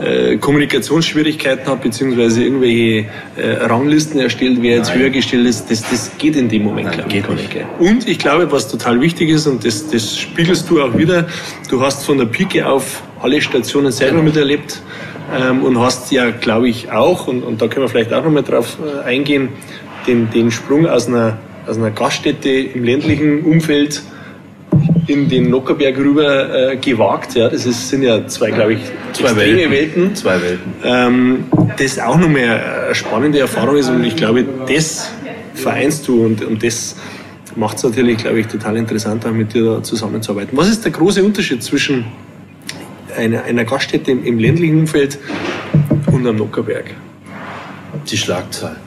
äh, 0.03 0.37
Kommunikationsschwierigkeiten 0.37 1.67
hat, 1.67 1.81
beziehungsweise 1.81 2.43
irgendwelche 2.43 3.05
äh, 3.35 3.51
Ranglisten 3.65 4.19
erstellt, 4.19 4.57
wer 4.61 4.77
jetzt 4.77 4.89
Nein. 4.89 4.99
höher 4.99 5.09
gestellt 5.09 5.47
ist. 5.47 5.69
Das, 5.69 5.83
das 5.89 6.11
geht 6.17 6.35
in 6.35 6.49
dem 6.49 6.63
Moment, 6.63 6.91
glaube 6.91 7.09
ich, 7.13 7.25
nicht. 7.27 7.51
gell. 7.51 7.65
Und 7.79 8.07
ich 8.07 8.19
glaube, 8.19 8.51
was 8.51 8.67
total 8.67 9.01
wichtig 9.01 9.29
ist, 9.29 9.47
und 9.47 9.65
das, 9.65 9.89
das 9.89 10.17
spiegelst 10.17 10.69
du 10.69 10.81
auch 10.81 10.97
wieder, 10.97 11.27
du 11.69 11.81
hast 11.81 12.05
von 12.05 12.17
der 12.17 12.25
Pike 12.25 12.65
auf 12.67 13.01
alle 13.21 13.41
Stationen 13.41 13.91
selber 13.91 14.09
Genau. 14.19 14.23
miterlebt 14.23 14.81
ähm, 15.37 15.63
und 15.63 15.79
hast 15.79 16.11
ja, 16.11 16.29
glaube 16.31 16.69
ich, 16.69 16.91
auch, 16.91 17.27
und, 17.27 17.43
und 17.43 17.61
da 17.61 17.67
können 17.67 17.85
wir 17.85 17.89
vielleicht 17.89 18.13
auch 18.13 18.23
nochmal 18.23 18.43
drauf 18.43 18.77
äh, 18.83 19.05
eingehen, 19.05 19.49
den, 20.09 20.29
den 20.31 20.51
Sprung 20.51 20.87
aus 20.87 21.07
einer, 21.07 21.37
aus 21.67 21.77
einer 21.77 21.91
Gaststätte 21.91 22.49
im 22.49 22.83
ländlichen 22.83 23.43
Umfeld 23.43 24.01
in 25.07 25.29
den 25.29 25.49
Nockerberg 25.49 25.97
rüber 25.97 26.71
äh, 26.71 26.77
gewagt. 26.77 27.35
Ja, 27.35 27.49
das 27.49 27.65
ist, 27.65 27.89
sind 27.89 28.03
ja 28.03 28.27
zwei, 28.27 28.51
glaube 28.51 28.73
ich, 28.73 28.79
Zwei 29.13 29.35
Welten. 29.35 29.71
Welten. 29.71 30.15
Zwei 30.15 30.41
Welten. 30.41 30.73
Ähm, 30.83 31.43
das 31.77 31.99
auch 31.99 32.17
nochmal 32.17 32.43
eine 32.85 32.95
spannende 32.95 33.39
Erfahrung 33.39 33.77
ist 33.77 33.89
und 33.89 34.03
ich 34.03 34.15
glaube, 34.15 34.45
das 34.67 35.11
vereinst 35.55 36.07
du 36.07 36.25
und, 36.25 36.43
und 36.43 36.63
das 36.63 36.95
macht 37.55 37.77
es 37.77 37.83
natürlich, 37.83 38.17
glaube 38.17 38.39
ich, 38.39 38.47
total 38.47 38.77
interessant, 38.77 39.25
auch 39.25 39.31
mit 39.31 39.53
dir 39.53 39.65
da 39.65 39.83
zusammenzuarbeiten. 39.83 40.57
Was 40.57 40.69
ist 40.69 40.85
der 40.85 40.91
große 40.91 41.23
Unterschied 41.23 41.63
zwischen 41.63 42.05
einer, 43.17 43.43
einer 43.43 43.65
Gaststätte 43.65 44.11
im, 44.11 44.23
im 44.23 44.39
ländlichen 44.39 44.79
Umfeld 44.81 45.17
und 46.11 46.25
am 46.27 46.35
Nockerberg? 46.35 46.91
Die 48.09 48.17
Schlagzahl. 48.17 48.77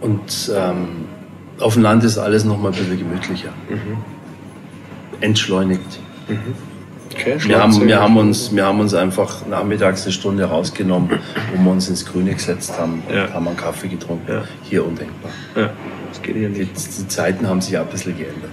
Und 0.00 0.52
ähm, 0.54 0.88
auf 1.58 1.74
dem 1.74 1.82
Land 1.82 2.04
ist 2.04 2.18
alles 2.18 2.44
noch 2.44 2.58
mal 2.58 2.68
ein 2.68 2.74
bisschen 2.74 2.98
gemütlicher. 2.98 3.50
Entschleunigt. 5.20 5.98
Okay, 7.12 7.36
Wir 7.46 7.60
haben, 7.60 7.86
wir, 7.86 8.00
haben 8.00 8.16
uns, 8.16 8.54
wir 8.54 8.64
haben 8.66 8.80
uns 8.80 8.94
einfach 8.94 9.46
nachmittags 9.46 10.04
eine 10.04 10.12
Stunde 10.12 10.44
rausgenommen, 10.44 11.10
wo 11.56 11.64
wir 11.64 11.70
uns 11.72 11.88
ins 11.88 12.04
Grüne 12.04 12.32
gesetzt 12.34 12.78
haben 12.78 13.02
und 13.08 13.14
Ja. 13.14 13.32
haben 13.32 13.48
einen 13.48 13.56
Kaffee 13.56 13.88
getrunken. 13.88 14.30
Ja. 14.30 14.42
Hier 14.62 14.86
undenkbar. 14.86 15.30
Ja, 15.56 15.70
das 16.10 16.22
geht 16.22 16.36
hier 16.36 16.48
Die, 16.50 16.60
nicht. 16.60 16.72
die 16.76 17.08
Zeiten 17.08 17.48
haben 17.48 17.60
sich 17.60 17.76
auch 17.78 17.82
ein 17.82 17.88
bisschen 17.90 18.16
geändert. 18.16 18.50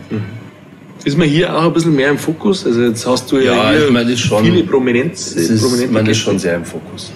Ist 1.04 1.18
man 1.18 1.28
hier 1.28 1.56
auch 1.56 1.66
ein 1.66 1.74
bisschen 1.74 1.96
mehr 1.96 2.10
im 2.10 2.18
Fokus? 2.18 2.66
Also 2.66 2.82
jetzt 2.84 3.06
hast 3.06 3.32
du 3.32 3.38
ja, 3.38 3.54
Ja, 3.54 3.72
hier 3.72 3.86
ich 3.88 3.92
meine, 3.94 4.10
das 4.10 4.20
schon. 4.22 4.44
viele 4.44 4.64
Prominenz, 4.64 5.36
Es 5.36 5.50
ist, 5.50 5.92
man 5.92 6.06
ist 6.08 6.18
schon 6.18 6.40
sehr 6.40 6.56
im 6.56 6.66
Fokus. 6.66 7.12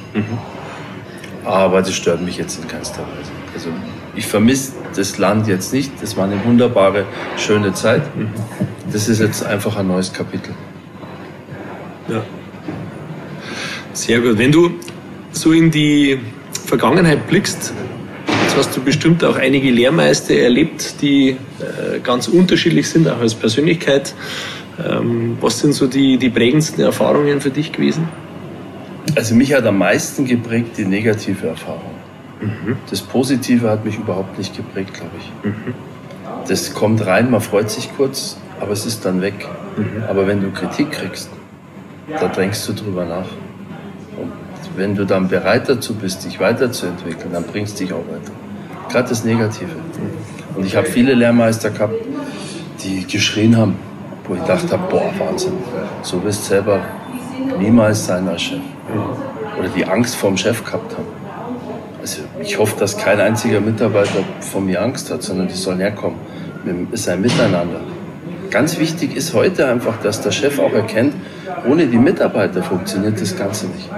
Aber 1.46 1.80
das 1.82 1.94
stört 1.96 2.22
mich 2.22 2.38
jetzt 2.38 2.62
in 2.62 2.68
keinster 2.68 3.00
Weise. 3.00 3.32
Also 3.56 3.70
ich 4.20 4.28
vermisse 4.28 4.74
das 4.98 5.18
Land 5.18 5.48
jetzt 5.48 5.72
nicht. 5.72 5.94
Das 6.02 6.18
war 6.18 6.26
eine 6.26 6.44
wunderbare, 6.44 7.06
schöne 7.38 7.74
Zeit. 7.74 8.02
Das 8.92 9.08
ist 9.08 9.20
jetzt 9.22 9.46
einfach 9.46 9.78
ein 9.78 9.88
neues 9.88 10.12
Kapitel. 10.12 10.54
Ja. 12.10 12.22
Sehr 13.94 14.20
gut. 14.20 14.38
Wenn 14.38 14.52
du 14.52 14.72
so 15.32 15.54
in 15.54 15.72
die 15.72 16.20
Vergangenheit 16.66 17.28
blickst, 17.28 17.74
jetzt 18.44 18.58
hast 18.58 18.76
du 18.76 18.82
bestimmt 18.82 19.24
auch 19.24 19.38
einige 19.38 19.72
Lehrmeister 19.72 20.36
erlebt, 20.36 21.02
die 21.02 21.30
äh, 21.30 22.00
ganz 22.04 22.28
unterschiedlich 22.28 22.90
sind, 22.90 23.08
auch 23.08 23.22
als 23.22 23.36
Persönlichkeit. 23.36 24.14
Ähm, 24.86 25.38
was 25.40 25.60
sind 25.60 25.72
so 25.72 25.88
die, 25.88 26.18
die 26.18 26.30
prägendsten 26.30 26.84
Erfahrungen 26.84 27.40
für 27.40 27.52
dich 27.52 27.72
gewesen? 27.72 28.10
Also 29.16 29.34
mich 29.34 29.54
hat 29.54 29.66
am 29.66 29.78
meisten 29.78 30.26
geprägt 30.26 30.78
die 30.78 30.86
negative 30.86 31.48
Erfahrung. 31.48 31.99
Das 32.90 33.02
Positive 33.02 33.70
hat 33.70 33.86
mich 33.86 33.98
überhaupt 33.98 34.38
nicht 34.38 34.56
geprägt, 34.56 34.94
glaube 34.94 35.12
ich. 35.18 35.32
Das 36.48 36.74
kommt 36.74 37.06
rein, 37.06 37.30
man 37.30 37.42
freut 37.42 37.70
sich 37.70 37.90
kurz, 37.96 38.38
aber 38.60 38.72
es 38.72 38.86
ist 38.86 39.06
dann 39.06 39.22
weg. 39.22 39.48
Aber 40.08 40.28
wenn 40.28 40.42
du 40.42 40.52
Kritik 40.52 40.92
kriegst, 40.92 41.30
da 42.20 42.28
denkst 42.28 42.66
du 42.68 42.74
drüber 42.74 43.06
nach. 43.06 43.28
Und 44.18 44.32
wenn 44.76 44.96
du 44.96 45.06
dann 45.06 45.28
bereit 45.28 45.70
dazu 45.70 45.94
bist, 45.94 46.26
dich 46.26 46.40
weiterzuentwickeln, 46.40 47.34
dann 47.34 47.44
bringst 47.44 47.80
du 47.80 47.84
dich 47.84 47.94
auch 47.94 48.06
weiter. 48.08 48.32
Gerade 48.90 49.10
das 49.10 49.24
Negative. 49.24 49.72
Und 50.56 50.66
ich 50.66 50.76
habe 50.76 50.88
viele 50.88 51.14
Lehrmeister 51.14 51.70
gehabt, 51.70 51.94
die 52.84 53.06
geschrien 53.06 53.56
haben, 53.56 53.76
wo 54.28 54.34
ich 54.34 54.42
gedacht 54.42 54.72
habe, 54.72 54.84
boah, 54.90 55.12
Wahnsinn. 55.20 55.54
So 56.02 56.18
bist 56.18 56.46
selber 56.46 56.80
niemals 57.60 58.06
sein 58.06 58.28
als 58.28 58.42
Chef. 58.42 58.60
Oder 59.60 59.70
die 59.70 59.86
Angst 59.86 60.16
vor 60.16 60.30
dem 60.30 60.38
Chef 60.38 60.64
gehabt 60.64 60.94
haben. 60.94 61.19
Also 62.02 62.22
ich 62.42 62.58
hoffe, 62.58 62.80
dass 62.80 62.98
kein 62.98 63.20
einziger 63.20 63.60
Mitarbeiter 63.60 64.24
von 64.40 64.66
mir 64.66 64.82
Angst 64.82 65.12
hat, 65.12 65.24
sondern 65.24 65.48
die 65.48 65.54
sollen 65.54 65.80
herkommen. 65.80 66.18
Es 66.92 67.02
ist 67.02 67.10
ein 67.10 67.22
Miteinander. 67.22 67.82
Ganz 68.50 68.80
wichtig 68.80 69.16
ist 69.16 69.34
heute 69.34 69.68
einfach, 69.68 70.02
dass 70.02 70.22
der 70.22 70.32
Chef 70.32 70.60
auch 70.60 70.74
erkennt, 70.74 71.14
ohne 71.68 71.88
die 71.88 71.98
Mitarbeiter 71.98 72.64
funktioniert 72.64 73.20
das 73.22 73.38
Ganze 73.38 73.68
nicht. 73.68 73.90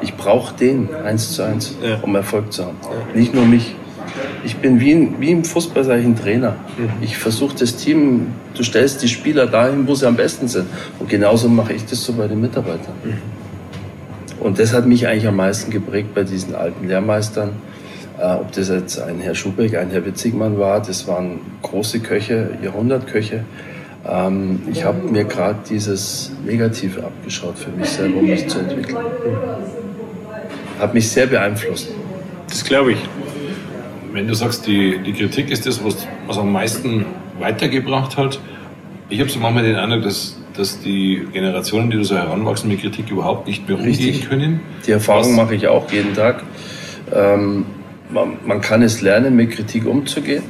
Ich 0.00 0.14
brauche 0.14 0.54
den 0.54 0.88
eins 1.04 1.32
zu 1.32 1.42
eins, 1.42 1.76
um 2.02 2.14
Erfolg 2.14 2.52
zu 2.52 2.64
haben. 2.64 2.76
Nicht 3.14 3.34
nur 3.34 3.44
mich. 3.44 3.74
Ich 4.44 4.56
bin 4.56 4.80
wie, 4.80 4.92
ein, 4.92 5.16
wie 5.20 5.30
im 5.30 5.44
Fußball, 5.44 5.84
sage 5.84 6.00
ich, 6.00 6.06
ein 6.06 6.16
Trainer. 6.16 6.56
Mhm. 6.76 6.90
Ich 7.02 7.18
versuche 7.18 7.56
das 7.56 7.76
Team, 7.76 8.28
du 8.54 8.62
stellst 8.62 9.02
die 9.02 9.08
Spieler 9.08 9.46
dahin, 9.46 9.86
wo 9.86 9.94
sie 9.94 10.06
am 10.06 10.16
besten 10.16 10.48
sind. 10.48 10.66
Und 10.98 11.08
genauso 11.08 11.48
mache 11.48 11.72
ich 11.72 11.84
das 11.84 12.02
so 12.02 12.12
bei 12.12 12.26
den 12.26 12.40
Mitarbeitern. 12.40 12.94
Und 14.40 14.58
das 14.58 14.72
hat 14.72 14.86
mich 14.86 15.06
eigentlich 15.06 15.26
am 15.26 15.36
meisten 15.36 15.70
geprägt 15.70 16.14
bei 16.14 16.22
diesen 16.22 16.54
alten 16.54 16.88
Lehrmeistern. 16.88 17.50
Äh, 18.18 18.34
ob 18.34 18.52
das 18.52 18.68
jetzt 18.68 19.00
ein 19.00 19.20
Herr 19.20 19.34
Schubeck, 19.34 19.76
ein 19.76 19.90
Herr 19.90 20.04
Witzigmann 20.04 20.58
war, 20.58 20.80
das 20.80 21.06
waren 21.06 21.40
große 21.62 22.00
Köche, 22.00 22.50
Jahrhundertköche. 22.62 23.44
Ähm, 24.08 24.60
ich 24.70 24.84
habe 24.84 25.08
mir 25.08 25.24
gerade 25.24 25.58
dieses 25.68 26.32
Negative 26.44 27.04
abgeschaut 27.04 27.58
für 27.58 27.70
mich 27.70 27.88
selber, 27.88 28.18
um 28.18 28.26
mich 28.26 28.48
zu 28.48 28.58
entwickeln. 28.58 28.96
Hat 30.78 30.94
mich 30.94 31.08
sehr 31.08 31.26
beeinflusst. 31.26 31.88
Das 32.48 32.64
glaube 32.64 32.92
ich. 32.92 32.98
Wenn 34.12 34.26
du 34.26 34.34
sagst, 34.34 34.66
die, 34.66 34.98
die 35.04 35.12
Kritik 35.12 35.50
ist 35.50 35.66
das, 35.66 35.84
was, 35.84 36.06
was 36.26 36.38
am 36.38 36.50
meisten 36.50 37.04
weitergebracht 37.38 38.16
hat, 38.16 38.40
ich 39.10 39.20
habe 39.20 39.30
so 39.30 39.38
manchmal 39.38 39.64
den 39.64 39.76
Eindruck, 39.76 40.02
dass, 40.02 40.38
dass 40.58 40.80
die 40.80 41.26
Generationen, 41.32 41.90
die 41.90 41.96
da 41.98 42.04
so 42.04 42.16
heranwachsen, 42.16 42.68
mit 42.68 42.80
Kritik 42.80 43.10
überhaupt 43.10 43.46
nicht 43.46 43.68
mehr 43.68 43.78
umgehen 43.78 44.28
können. 44.28 44.60
Die 44.86 44.90
Erfahrung 44.90 45.36
mache 45.36 45.54
ich 45.54 45.68
auch 45.68 45.90
jeden 45.92 46.14
Tag. 46.14 46.42
Ähm, 47.14 47.64
man, 48.10 48.38
man 48.44 48.60
kann 48.60 48.82
es 48.82 49.00
lernen, 49.00 49.36
mit 49.36 49.52
Kritik 49.52 49.86
umzugehen. 49.86 50.42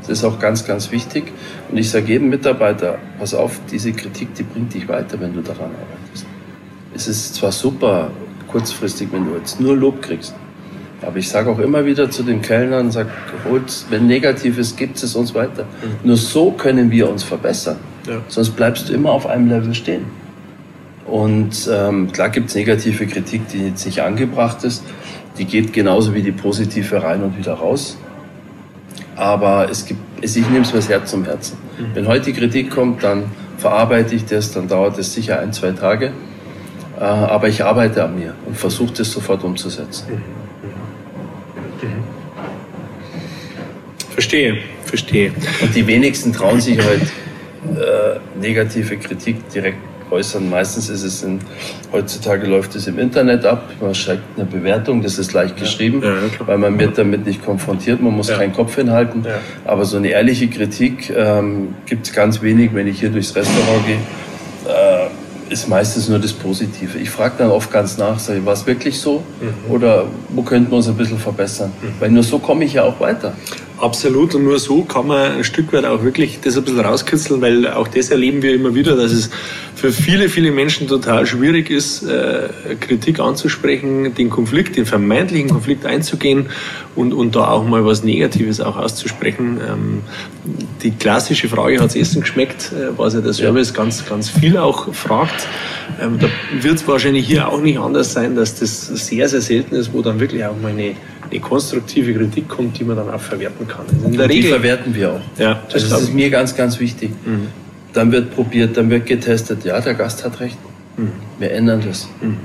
Das 0.00 0.10
ist 0.18 0.24
auch 0.24 0.38
ganz, 0.38 0.66
ganz 0.66 0.92
wichtig. 0.92 1.32
Und 1.70 1.78
ich 1.78 1.90
sage 1.90 2.06
jedem 2.06 2.28
Mitarbeiter, 2.28 2.98
pass 3.18 3.34
auf, 3.34 3.58
diese 3.70 3.92
Kritik, 3.92 4.34
die 4.34 4.42
bringt 4.42 4.74
dich 4.74 4.88
weiter, 4.88 5.18
wenn 5.20 5.34
du 5.34 5.40
daran 5.40 5.70
arbeitest. 5.70 6.26
Es 6.94 7.08
ist 7.08 7.34
zwar 7.34 7.50
super 7.50 8.10
kurzfristig, 8.48 9.08
wenn 9.10 9.26
du 9.26 9.36
jetzt 9.36 9.60
nur 9.60 9.74
Lob 9.74 10.02
kriegst, 10.02 10.34
aber 11.02 11.16
ich 11.16 11.28
sage 11.28 11.50
auch 11.50 11.58
immer 11.58 11.84
wieder 11.84 12.10
zu 12.10 12.22
den 12.22 12.40
Kellnern, 12.40 12.90
sag, 12.90 13.08
holt, 13.48 13.86
wenn 13.90 14.06
negativ 14.06 14.58
ist, 14.58 14.76
gibt 14.76 15.02
es 15.02 15.14
uns 15.14 15.34
weiter. 15.34 15.64
Mhm. 15.64 16.08
Nur 16.08 16.16
so 16.16 16.52
können 16.52 16.90
wir 16.90 17.10
uns 17.10 17.22
verbessern. 17.22 17.76
Ja. 18.06 18.20
Sonst 18.28 18.50
bleibst 18.50 18.88
du 18.88 18.92
immer 18.92 19.10
auf 19.10 19.26
einem 19.26 19.48
Level 19.48 19.74
stehen. 19.74 20.06
Und 21.06 21.68
ähm, 21.72 22.10
klar 22.10 22.30
gibt 22.30 22.48
es 22.48 22.54
negative 22.54 23.06
Kritik, 23.06 23.48
die 23.48 23.68
jetzt 23.68 23.86
nicht 23.86 24.00
angebracht 24.00 24.64
ist. 24.64 24.84
Die 25.38 25.44
geht 25.44 25.72
genauso 25.72 26.14
wie 26.14 26.22
die 26.22 26.32
positive 26.32 27.02
rein 27.02 27.22
und 27.22 27.38
wieder 27.38 27.54
raus. 27.54 27.96
Aber 29.14 29.68
es 29.70 29.86
gibt, 29.86 30.00
ich 30.22 30.36
nehme 30.36 30.62
es 30.62 30.70
fürs 30.70 30.88
Herz 30.88 31.10
zum 31.10 31.24
Herzen. 31.24 31.56
Mhm. 31.78 31.94
Wenn 31.94 32.08
heute 32.08 32.26
die 32.26 32.32
Kritik 32.32 32.70
kommt, 32.70 33.02
dann 33.02 33.24
verarbeite 33.58 34.14
ich 34.14 34.24
das, 34.24 34.52
dann 34.52 34.68
dauert 34.68 34.98
es 34.98 35.14
sicher 35.14 35.38
ein, 35.38 35.52
zwei 35.52 35.72
Tage. 35.72 36.12
Äh, 36.98 37.04
aber 37.04 37.48
ich 37.48 37.64
arbeite 37.64 38.04
an 38.04 38.18
mir 38.18 38.34
und 38.44 38.56
versuche 38.56 38.92
das 38.94 39.10
sofort 39.12 39.44
umzusetzen. 39.44 40.06
Mhm. 40.08 41.88
Mhm. 41.88 42.02
Verstehe, 44.10 44.58
verstehe. 44.84 45.32
Und 45.62 45.74
die 45.74 45.86
wenigsten 45.86 46.32
trauen 46.32 46.60
sich 46.60 46.78
halt 46.78 47.02
äh, 47.76 48.18
negative 48.40 48.96
Kritik 48.96 49.48
direkt 49.50 49.78
äußern. 50.10 50.48
Meistens 50.48 50.88
ist 50.88 51.02
es 51.02 51.22
in, 51.22 51.40
heutzutage 51.92 52.46
läuft 52.46 52.74
es 52.76 52.86
im 52.86 52.98
Internet 52.98 53.44
ab. 53.44 53.70
Man 53.80 53.94
schreibt 53.94 54.22
eine 54.36 54.46
Bewertung, 54.46 55.02
das 55.02 55.18
ist 55.18 55.32
leicht 55.32 55.56
geschrieben, 55.56 56.02
ja, 56.02 56.10
ja, 56.10 56.46
weil 56.46 56.58
man 56.58 56.78
wird 56.78 56.98
damit 56.98 57.26
nicht 57.26 57.44
konfrontiert, 57.44 58.00
man 58.00 58.14
muss 58.14 58.28
ja. 58.28 58.36
keinen 58.36 58.52
Kopf 58.52 58.76
hinhalten. 58.76 59.26
Aber 59.64 59.84
so 59.84 59.96
eine 59.96 60.08
ehrliche 60.08 60.48
Kritik 60.48 61.12
ähm, 61.14 61.74
gibt 61.86 62.06
es 62.06 62.12
ganz 62.12 62.42
wenig, 62.42 62.74
wenn 62.74 62.86
ich 62.86 63.00
hier 63.00 63.10
durchs 63.10 63.34
Restaurant 63.34 63.86
gehe. 63.86 63.96
Äh, 64.72 65.08
ist 65.48 65.68
meistens 65.68 66.08
nur 66.08 66.18
das 66.18 66.32
Positive. 66.32 66.98
Ich 66.98 67.10
frage 67.10 67.34
dann 67.38 67.50
oft 67.50 67.70
ganz 67.70 67.98
nach, 67.98 68.18
sage 68.18 68.44
war 68.44 68.54
es 68.54 68.66
wirklich 68.66 68.98
so? 68.98 69.22
Mhm. 69.40 69.72
Oder 69.72 70.06
wo 70.30 70.42
könnten 70.42 70.70
wir 70.70 70.76
uns 70.76 70.88
ein 70.88 70.96
bisschen 70.96 71.18
verbessern? 71.18 71.72
Mhm. 71.80 71.86
Weil 72.00 72.10
nur 72.10 72.24
so 72.24 72.38
komme 72.38 72.64
ich 72.64 72.74
ja 72.74 72.82
auch 72.82 72.98
weiter. 72.98 73.32
Absolut 73.78 74.34
und 74.34 74.44
nur 74.44 74.58
so 74.58 74.84
kann 74.84 75.06
man 75.06 75.32
ein 75.32 75.44
Stück 75.44 75.70
weit 75.74 75.84
auch 75.84 76.02
wirklich 76.02 76.40
das 76.40 76.56
ein 76.56 76.64
bisschen 76.64 76.80
rauskitzeln, 76.80 77.42
weil 77.42 77.68
auch 77.68 77.88
das 77.88 78.10
erleben 78.10 78.40
wir 78.40 78.54
immer 78.54 78.74
wieder, 78.74 78.96
dass 78.96 79.12
es 79.12 79.28
für 79.74 79.92
viele, 79.92 80.30
viele 80.30 80.50
Menschen 80.50 80.88
total 80.88 81.26
schwierig 81.26 81.68
ist, 81.68 82.02
äh, 82.02 82.48
Kritik 82.80 83.20
anzusprechen, 83.20 84.14
den 84.14 84.30
Konflikt, 84.30 84.76
den 84.76 84.86
vermeintlichen 84.86 85.50
Konflikt 85.50 85.84
einzugehen 85.84 86.46
und, 86.94 87.12
und 87.12 87.36
da 87.36 87.48
auch 87.48 87.66
mal 87.66 87.84
was 87.84 88.02
Negatives 88.02 88.62
auch 88.62 88.78
auszusprechen. 88.78 89.60
Ähm, 89.68 90.00
die 90.82 90.92
klassische 90.92 91.48
Frage, 91.48 91.78
hat 91.78 91.90
es 91.90 91.96
Essen 91.96 92.22
geschmeckt, 92.22 92.72
äh, 92.72 92.96
was 92.96 93.12
ja 93.12 93.20
der 93.20 93.34
Service 93.34 93.74
ganz, 93.74 94.06
ganz 94.06 94.30
viel 94.30 94.56
auch 94.56 94.94
fragt. 94.94 95.46
Ähm, 96.00 96.18
da 96.18 96.28
wird 96.62 96.76
es 96.76 96.88
wahrscheinlich 96.88 97.26
hier 97.26 97.48
auch 97.48 97.60
nicht 97.60 97.78
anders 97.78 98.14
sein, 98.14 98.36
dass 98.36 98.58
das 98.58 98.86
sehr, 98.86 99.28
sehr 99.28 99.42
selten 99.42 99.74
ist, 99.74 99.92
wo 99.92 100.00
dann 100.00 100.18
wirklich 100.18 100.42
auch 100.46 100.56
mal 100.60 100.72
eine, 100.72 100.94
eine 101.30 101.40
konstruktive 101.40 102.14
Kritik 102.14 102.48
kommt, 102.48 102.78
die 102.78 102.84
man 102.84 102.96
dann 102.96 103.10
auch 103.10 103.20
verwerten 103.20 103.66
kann. 103.66 103.86
Also 103.92 104.06
in 104.06 104.16
der 104.16 104.28
Regel, 104.28 104.42
die 104.42 104.48
verwerten 104.48 104.94
wir 104.94 105.12
auch. 105.12 105.20
Ja, 105.38 105.62
das, 105.72 105.88
das 105.88 106.02
ist 106.02 106.14
mir 106.14 106.30
ganz, 106.30 106.54
ganz 106.56 106.78
wichtig. 106.80 107.10
Mhm. 107.24 107.48
Dann 107.92 108.12
wird 108.12 108.34
probiert, 108.34 108.76
dann 108.76 108.90
wird 108.90 109.06
getestet. 109.06 109.64
Ja, 109.64 109.80
der 109.80 109.94
Gast 109.94 110.24
hat 110.24 110.40
recht. 110.40 110.58
Mhm. 110.96 111.12
Wir 111.38 111.52
ändern 111.52 111.82
das. 111.86 112.08
Mhm. 112.20 112.38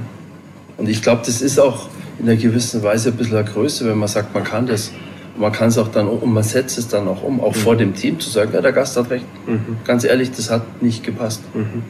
Und 0.78 0.90
ich 0.90 1.02
glaube, 1.02 1.22
das 1.26 1.42
ist 1.42 1.60
auch 1.60 1.90
in 2.20 2.28
einer 2.28 2.38
gewissen 2.38 2.82
Weise 2.84 3.10
ein 3.10 3.18
bisschen 3.18 3.38
eine 3.38 3.48
Größe, 3.48 3.88
wenn 3.88 3.98
man 3.98 4.08
sagt, 4.08 4.34
man 4.34 4.44
kann 4.44 4.66
das. 4.68 4.92
Und 5.36 5.42
man 5.42 5.52
kann 5.52 5.70
es 5.70 5.78
auch 5.78 5.88
dann, 5.88 6.08
und 6.08 6.34
man 6.34 6.44
setzt 6.44 6.78
es 6.78 6.88
dann 6.88 7.08
auch 7.08 7.24
um, 7.24 7.40
auch 7.40 7.56
mhm. 7.56 7.60
vor 7.60 7.76
dem 7.76 7.94
Team 7.94 8.20
zu 8.20 8.30
sagen, 8.30 8.52
ja, 8.54 8.62
der 8.62 8.72
Gast 8.72 8.98
hat 8.98 9.10
recht. 9.10 9.26
Mhm. 9.48 9.78
Ganz 9.86 10.04
ehrlich, 10.04 10.32
das 10.32 10.50
hat 10.50 10.82
nicht 10.82 11.04
gepasst. 11.04 11.42
Mhm. 11.54 11.84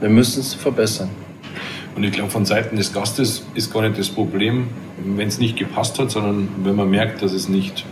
Wir 0.00 0.08
müssen 0.08 0.40
es 0.40 0.54
verbessern. 0.54 1.08
Und 1.96 2.04
ich 2.04 2.12
glaube, 2.12 2.30
von 2.30 2.44
Seiten 2.44 2.76
des 2.76 2.92
Gastes 2.92 3.46
ist 3.54 3.72
gar 3.72 3.82
nicht 3.82 3.98
das 3.98 4.08
Problem, 4.08 4.68
wenn 5.04 5.28
es 5.28 5.38
nicht 5.38 5.56
gepasst 5.56 5.98
hat, 5.98 6.10
sondern 6.10 6.48
wenn 6.64 6.74
man 6.74 6.90
merkt, 6.90 7.22
dass 7.22 7.32
es 7.32 7.48
nicht 7.48 7.84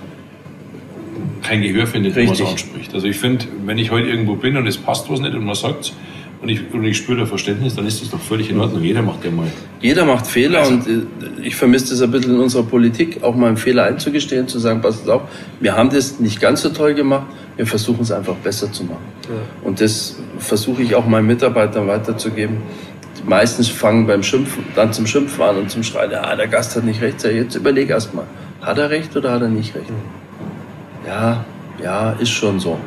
kein 1.42 1.62
Gehör 1.62 1.86
findet, 1.86 2.14
wenn 2.16 2.26
man 2.26 2.34
es 2.34 2.40
anspricht. 2.40 2.94
Also 2.94 3.06
ich 3.06 3.16
finde, 3.16 3.46
wenn 3.64 3.78
ich 3.78 3.90
heute 3.90 4.08
irgendwo 4.08 4.34
bin 4.34 4.56
und 4.56 4.66
es 4.66 4.76
passt 4.76 5.10
was 5.10 5.20
nicht 5.20 5.34
und 5.34 5.44
man 5.44 5.54
sagt 5.54 5.92
und 6.40 6.48
ich, 6.48 6.60
und 6.72 6.84
ich 6.84 6.96
spüre 6.96 7.20
da 7.20 7.26
Verständnis, 7.26 7.76
dann 7.76 7.86
ist 7.86 8.02
das 8.02 8.10
doch 8.10 8.18
völlig 8.18 8.50
in 8.50 8.58
Ordnung. 8.58 8.82
Jeder 8.82 9.02
macht 9.02 9.24
ja 9.24 9.30
mal. 9.30 9.46
Jeder 9.80 10.04
macht 10.04 10.26
Fehler 10.26 10.60
also. 10.60 10.74
und 10.74 10.86
äh, 10.88 11.46
ich 11.46 11.54
vermisse 11.54 11.90
das 11.90 12.02
ein 12.02 12.10
bisschen 12.10 12.34
in 12.34 12.40
unserer 12.40 12.64
Politik, 12.64 13.22
auch 13.22 13.36
mal 13.36 13.46
einen 13.46 13.56
Fehler 13.56 13.84
einzugestehen, 13.84 14.48
zu 14.48 14.58
sagen, 14.58 14.80
pass 14.80 15.08
auf, 15.08 15.22
wir 15.60 15.76
haben 15.76 15.90
das 15.90 16.18
nicht 16.18 16.40
ganz 16.40 16.62
so 16.62 16.70
toll 16.70 16.94
gemacht, 16.94 17.26
wir 17.56 17.66
versuchen 17.66 18.02
es 18.02 18.10
einfach 18.10 18.34
besser 18.34 18.72
zu 18.72 18.82
machen. 18.84 19.04
Ja. 19.28 19.68
Und 19.68 19.80
das 19.80 20.16
versuche 20.38 20.82
ich 20.82 20.96
auch 20.96 21.06
meinen 21.06 21.28
Mitarbeitern 21.28 21.86
weiterzugeben. 21.86 22.56
Die 23.22 23.28
meistens 23.28 23.68
fangen 23.68 24.06
beim 24.06 24.22
Schimpfen, 24.22 24.64
dann 24.74 24.92
zum 24.92 25.06
Schimpfen 25.06 25.42
an 25.42 25.56
und 25.56 25.70
zum 25.70 25.82
Schreien, 25.82 26.10
ja, 26.10 26.34
der 26.34 26.48
Gast 26.48 26.74
hat 26.76 26.84
nicht 26.84 27.00
recht. 27.00 27.22
Jetzt 27.22 27.54
überleg 27.54 27.90
erst 27.90 28.14
mal, 28.14 28.24
hat 28.60 28.78
er 28.78 28.90
recht 28.90 29.16
oder 29.16 29.32
hat 29.32 29.42
er 29.42 29.48
nicht 29.48 29.74
recht? 29.74 29.90
Ja, 31.06 31.44
ja, 31.82 32.12
ist 32.12 32.30
schon 32.30 32.58
so. 32.60 32.78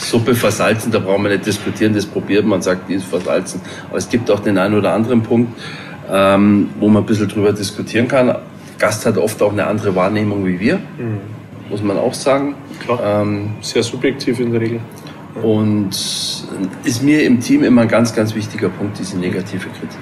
Suppe 0.00 0.34
versalzen, 0.34 0.90
da 0.90 0.98
brauchen 0.98 1.22
wir 1.24 1.30
nicht 1.30 1.46
diskutieren, 1.46 1.94
das 1.94 2.06
probiert 2.06 2.44
man, 2.44 2.60
sagt, 2.62 2.88
die 2.88 2.94
ist 2.94 3.04
versalzen. 3.04 3.60
Aber 3.88 3.98
es 3.98 4.08
gibt 4.08 4.30
auch 4.30 4.40
den 4.40 4.58
einen 4.58 4.74
oder 4.74 4.92
anderen 4.92 5.22
Punkt, 5.22 5.60
ähm, 6.10 6.70
wo 6.80 6.88
man 6.88 7.02
ein 7.02 7.06
bisschen 7.06 7.28
drüber 7.28 7.52
diskutieren 7.52 8.08
kann. 8.08 8.26
Der 8.26 8.42
Gast 8.78 9.06
hat 9.06 9.16
oft 9.16 9.40
auch 9.42 9.52
eine 9.52 9.66
andere 9.66 9.94
Wahrnehmung 9.94 10.44
wie 10.46 10.58
wir, 10.58 10.76
mhm. 10.76 11.20
muss 11.70 11.82
man 11.82 11.98
auch 11.98 12.14
sagen. 12.14 12.54
Klar, 12.80 13.22
ähm, 13.22 13.52
sehr 13.60 13.82
subjektiv 13.82 14.40
in 14.40 14.50
der 14.50 14.60
Regel. 14.60 14.80
Und 15.40 15.90
ist 16.84 17.02
mir 17.02 17.22
im 17.22 17.40
Team 17.40 17.64
immer 17.64 17.82
ein 17.82 17.88
ganz, 17.88 18.14
ganz 18.14 18.34
wichtiger 18.34 18.68
Punkt, 18.68 18.98
diese 18.98 19.18
negative 19.18 19.68
Kritik. 19.68 19.98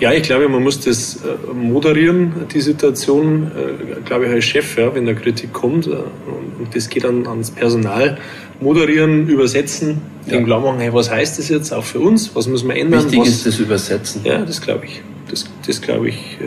Ja, 0.00 0.12
ich 0.12 0.22
glaube, 0.22 0.48
man 0.48 0.62
muss 0.62 0.80
das 0.80 1.16
äh, 1.16 1.54
moderieren, 1.54 2.32
die 2.52 2.60
Situation, 2.60 3.50
äh, 3.54 4.00
glaube 4.04 4.26
ich, 4.26 4.32
als 4.32 4.44
Chef, 4.44 4.76
ja, 4.76 4.94
wenn 4.94 5.06
da 5.06 5.14
Kritik 5.14 5.52
kommt. 5.52 5.86
Äh, 5.86 5.90
und 5.90 6.74
das 6.74 6.88
geht 6.88 7.04
dann 7.04 7.26
ans 7.26 7.50
Personal. 7.50 8.18
Moderieren, 8.60 9.28
übersetzen, 9.28 10.00
ja. 10.26 10.32
dem 10.36 10.44
klar 10.44 10.60
machen, 10.60 10.80
hey, 10.80 10.92
was 10.92 11.10
heißt 11.10 11.38
das 11.38 11.48
jetzt 11.48 11.72
auch 11.72 11.84
für 11.84 12.00
uns? 12.00 12.34
Was 12.34 12.48
müssen 12.48 12.68
wir 12.68 12.76
ändern? 12.76 13.04
Wichtig 13.04 13.20
was, 13.20 13.28
ist 13.28 13.46
das 13.46 13.58
Übersetzen. 13.58 14.22
Ja, 14.24 14.38
das 14.44 14.60
glaube 14.60 14.86
ich. 14.86 15.02
Das, 15.30 15.44
das 15.66 15.82
glaube 15.82 16.08
ich, 16.08 16.38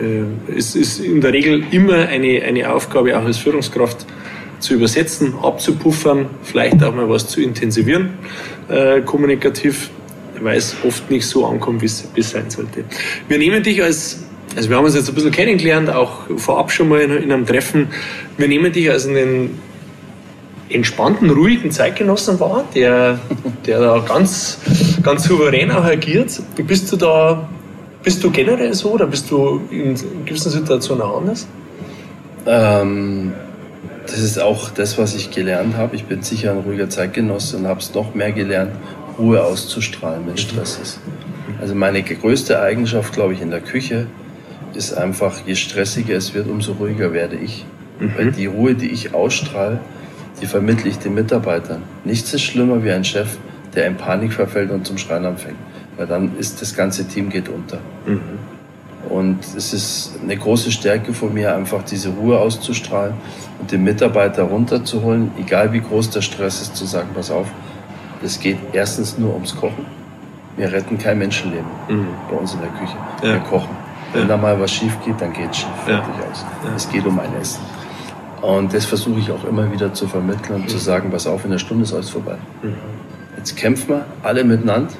ist, 0.48 0.74
ist 0.74 0.98
in 0.98 1.20
der 1.20 1.32
Regel 1.32 1.62
immer 1.70 2.08
eine, 2.08 2.42
eine 2.42 2.72
Aufgabe, 2.72 3.16
auch 3.16 3.24
als 3.24 3.38
Führungskraft 3.38 4.06
zu 4.62 4.74
übersetzen, 4.74 5.34
abzupuffern, 5.42 6.26
vielleicht 6.42 6.82
auch 6.82 6.94
mal 6.94 7.08
was 7.08 7.28
zu 7.28 7.40
intensivieren, 7.40 8.10
äh, 8.68 9.00
kommunikativ 9.00 9.90
weil 10.40 10.58
es 10.58 10.74
oft 10.84 11.08
nicht 11.08 11.26
so 11.26 11.46
ankommt, 11.46 11.82
wie 11.82 11.86
es 11.86 12.30
sein 12.30 12.50
sollte. 12.50 12.84
Wir 13.28 13.38
nehmen 13.38 13.62
dich 13.62 13.80
als, 13.80 14.24
also 14.56 14.68
wir 14.68 14.76
haben 14.76 14.84
uns 14.84 14.96
jetzt 14.96 15.08
ein 15.08 15.14
bisschen 15.14 15.30
kennengelernt, 15.30 15.88
auch 15.88 16.22
vorab 16.36 16.72
schon 16.72 16.88
mal 16.88 17.00
in, 17.00 17.16
in 17.16 17.30
einem 17.30 17.46
Treffen, 17.46 17.88
wir 18.38 18.48
nehmen 18.48 18.72
dich 18.72 18.90
als 18.90 19.06
einen 19.06 19.60
entspannten, 20.68 21.30
ruhigen 21.30 21.70
Zeitgenossen 21.70 22.40
wahr, 22.40 22.64
der, 22.74 23.20
der 23.66 23.80
da 23.80 23.98
ganz 24.00 24.58
ganz 25.02 25.24
souverän 25.24 25.70
auch 25.70 25.84
agiert. 25.84 26.40
Bist 26.66 26.90
du 26.92 26.96
da, 26.96 27.48
bist 28.02 28.22
du 28.24 28.30
generell 28.30 28.72
so 28.74 28.92
oder 28.92 29.06
bist 29.06 29.30
du 29.30 29.60
in 29.70 29.94
gewissen 30.24 30.50
Situationen 30.50 31.02
anders? 31.02 31.46
Ähm, 32.46 33.32
das 34.06 34.18
ist 34.18 34.40
auch 34.40 34.70
das, 34.70 34.98
was 34.98 35.14
ich 35.14 35.30
gelernt 35.30 35.76
habe. 35.76 35.96
Ich 35.96 36.04
bin 36.04 36.22
sicher 36.22 36.52
ein 36.52 36.58
ruhiger 36.58 36.88
Zeitgenosse 36.88 37.56
und 37.56 37.66
habe 37.66 37.80
es 37.80 37.94
noch 37.94 38.14
mehr 38.14 38.32
gelernt, 38.32 38.72
Ruhe 39.18 39.42
auszustrahlen, 39.42 40.26
wenn 40.26 40.36
Stress 40.36 40.78
ist. 40.82 41.00
Also 41.60 41.74
meine 41.74 42.02
größte 42.02 42.60
Eigenschaft, 42.60 43.12
glaube 43.12 43.34
ich, 43.34 43.40
in 43.40 43.50
der 43.50 43.60
Küche 43.60 44.06
ist 44.74 44.94
einfach, 44.94 45.46
je 45.46 45.54
stressiger 45.54 46.16
es 46.16 46.34
wird, 46.34 46.48
umso 46.48 46.72
ruhiger 46.72 47.12
werde 47.12 47.36
ich. 47.36 47.64
Mhm. 48.00 48.12
Weil 48.16 48.32
die 48.32 48.46
Ruhe, 48.46 48.74
die 48.74 48.90
ich 48.90 49.14
ausstrahle, 49.14 49.80
die 50.40 50.46
vermittle 50.46 50.88
ich 50.90 50.98
den 50.98 51.14
Mitarbeitern. 51.14 51.82
Nichts 52.04 52.32
ist 52.34 52.42
schlimmer 52.42 52.82
wie 52.82 52.90
ein 52.90 53.04
Chef, 53.04 53.36
der 53.74 53.86
in 53.86 53.96
Panik 53.96 54.32
verfällt 54.32 54.70
und 54.70 54.86
zum 54.86 54.98
Schreien 54.98 55.24
anfängt. 55.24 55.58
Weil 55.96 56.06
dann 56.06 56.36
ist 56.38 56.60
das 56.62 56.74
ganze 56.74 57.06
Team 57.06 57.28
geht 57.28 57.48
unter. 57.48 57.78
Mhm. 58.06 58.20
Und 59.08 59.40
es 59.56 59.72
ist 59.72 60.12
eine 60.22 60.36
große 60.36 60.70
Stärke 60.70 61.12
von 61.12 61.34
mir, 61.34 61.54
einfach 61.54 61.82
diese 61.82 62.10
Ruhe 62.10 62.38
auszustrahlen 62.38 63.14
und 63.60 63.70
den 63.70 63.82
Mitarbeiter 63.82 64.44
runterzuholen, 64.44 65.32
egal 65.38 65.72
wie 65.72 65.80
groß 65.80 66.10
der 66.10 66.22
Stress 66.22 66.62
ist, 66.62 66.76
zu 66.76 66.86
sagen, 66.86 67.08
pass 67.14 67.30
auf, 67.30 67.46
es 68.22 68.38
geht 68.38 68.58
erstens 68.72 69.18
nur 69.18 69.34
ums 69.34 69.56
Kochen. 69.56 69.84
Wir 70.56 70.70
retten 70.70 70.98
kein 70.98 71.18
Menschenleben 71.18 71.66
mhm. 71.88 72.06
bei 72.30 72.36
uns 72.36 72.54
in 72.54 72.60
der 72.60 72.70
Küche. 72.70 72.96
Ja. 73.22 73.32
Wir 73.34 73.40
kochen. 73.40 73.76
Wenn 74.12 74.22
ja. 74.22 74.28
da 74.28 74.36
mal 74.36 74.60
was 74.60 74.70
schief 74.70 74.96
geht, 75.04 75.20
dann 75.20 75.32
geht 75.32 75.50
es 75.50 75.58
schief. 75.58 75.68
Fertig 75.84 76.14
ja. 76.20 76.30
aus. 76.30 76.44
Es 76.76 76.88
geht 76.90 77.06
um 77.06 77.18
ein 77.18 77.34
Essen. 77.40 77.62
Und 78.42 78.74
das 78.74 78.84
versuche 78.84 79.20
ich 79.20 79.30
auch 79.30 79.44
immer 79.44 79.70
wieder 79.72 79.94
zu 79.94 80.06
vermitteln 80.06 80.56
und 80.56 80.62
mhm. 80.64 80.68
zu 80.68 80.78
sagen, 80.78 81.10
pass 81.10 81.26
auf, 81.26 81.44
in 81.44 81.52
der 81.52 81.58
Stunde 81.58 81.84
ist 81.84 81.94
alles 81.94 82.10
vorbei. 82.10 82.36
Mhm. 82.62 82.74
Jetzt 83.36 83.56
kämpfen 83.56 83.88
wir 83.88 84.04
alle 84.22 84.44
miteinander, 84.44 84.92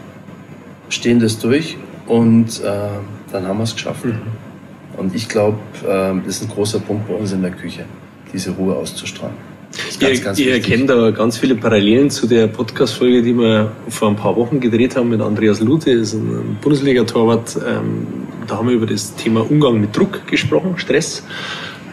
stehen 0.89 1.21
das 1.21 1.39
durch 1.39 1.77
und 2.07 2.63
äh, 2.63 2.89
dann 3.33 3.47
haben 3.47 3.59
wir 3.59 3.65
es 3.65 3.75
geschafft. 3.75 4.05
Mhm. 4.05 4.21
Und 4.97 5.15
ich 5.15 5.29
glaube, 5.29 5.59
äh, 5.85 6.15
das 6.25 6.37
ist 6.37 6.43
ein 6.43 6.49
großer 6.49 6.81
Punkt 6.81 7.09
bei 7.09 7.15
uns 7.15 7.33
in 7.33 7.43
der 7.43 7.51
Küche, 7.51 7.85
diese 8.33 8.51
Ruhe 8.51 8.77
auszustrahlen. 8.77 9.37
Ganz, 9.99 10.19
ihr, 10.19 10.25
ganz 10.25 10.39
ihr 10.39 10.53
erkennt 10.53 10.91
da 10.91 11.11
ganz 11.11 11.39
viele 11.39 11.55
Parallelen 11.55 12.11
zu 12.11 12.27
der 12.27 12.47
Podcast-Folge, 12.47 13.23
die 13.23 13.33
wir 13.33 13.73
vor 13.89 14.09
ein 14.09 14.17
paar 14.17 14.37
Wochen 14.37 14.61
gedreht 14.61 14.97
haben 14.97 15.09
mit 15.09 15.23
Andreas 15.23 15.61
Lute, 15.61 15.97
das 15.99 16.09
ist 16.09 16.15
ein 16.15 16.59
Bundesliga-Torwart. 16.61 17.57
Ähm, 17.67 18.07
da 18.47 18.59
haben 18.59 18.69
wir 18.69 18.75
über 18.75 18.87
das 18.87 19.15
Thema 19.15 19.41
Umgang 19.51 19.81
mit 19.81 19.97
Druck 19.97 20.27
gesprochen, 20.27 20.75
Stress. 20.77 21.23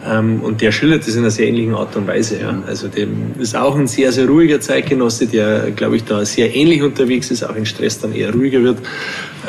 Ähm, 0.06 0.40
und 0.42 0.60
der 0.60 0.72
schildert 0.72 1.06
das 1.06 1.14
in 1.14 1.20
einer 1.20 1.30
sehr 1.30 1.48
ähnlichen 1.48 1.74
Art 1.74 1.96
und 1.96 2.06
Weise. 2.06 2.40
Ja. 2.40 2.62
Also 2.66 2.88
dem 2.88 3.32
ist 3.38 3.56
auch 3.56 3.76
ein 3.76 3.86
sehr, 3.86 4.12
sehr 4.12 4.26
ruhiger 4.26 4.60
Zeitgenosse, 4.60 5.26
der, 5.26 5.70
glaube 5.70 5.96
ich, 5.96 6.04
da 6.04 6.24
sehr 6.24 6.54
ähnlich 6.54 6.82
unterwegs 6.82 7.30
ist, 7.30 7.42
auch 7.44 7.56
in 7.56 7.64
Stress 7.66 8.00
dann 8.00 8.14
eher 8.14 8.32
ruhiger 8.32 8.62
wird. 8.62 8.78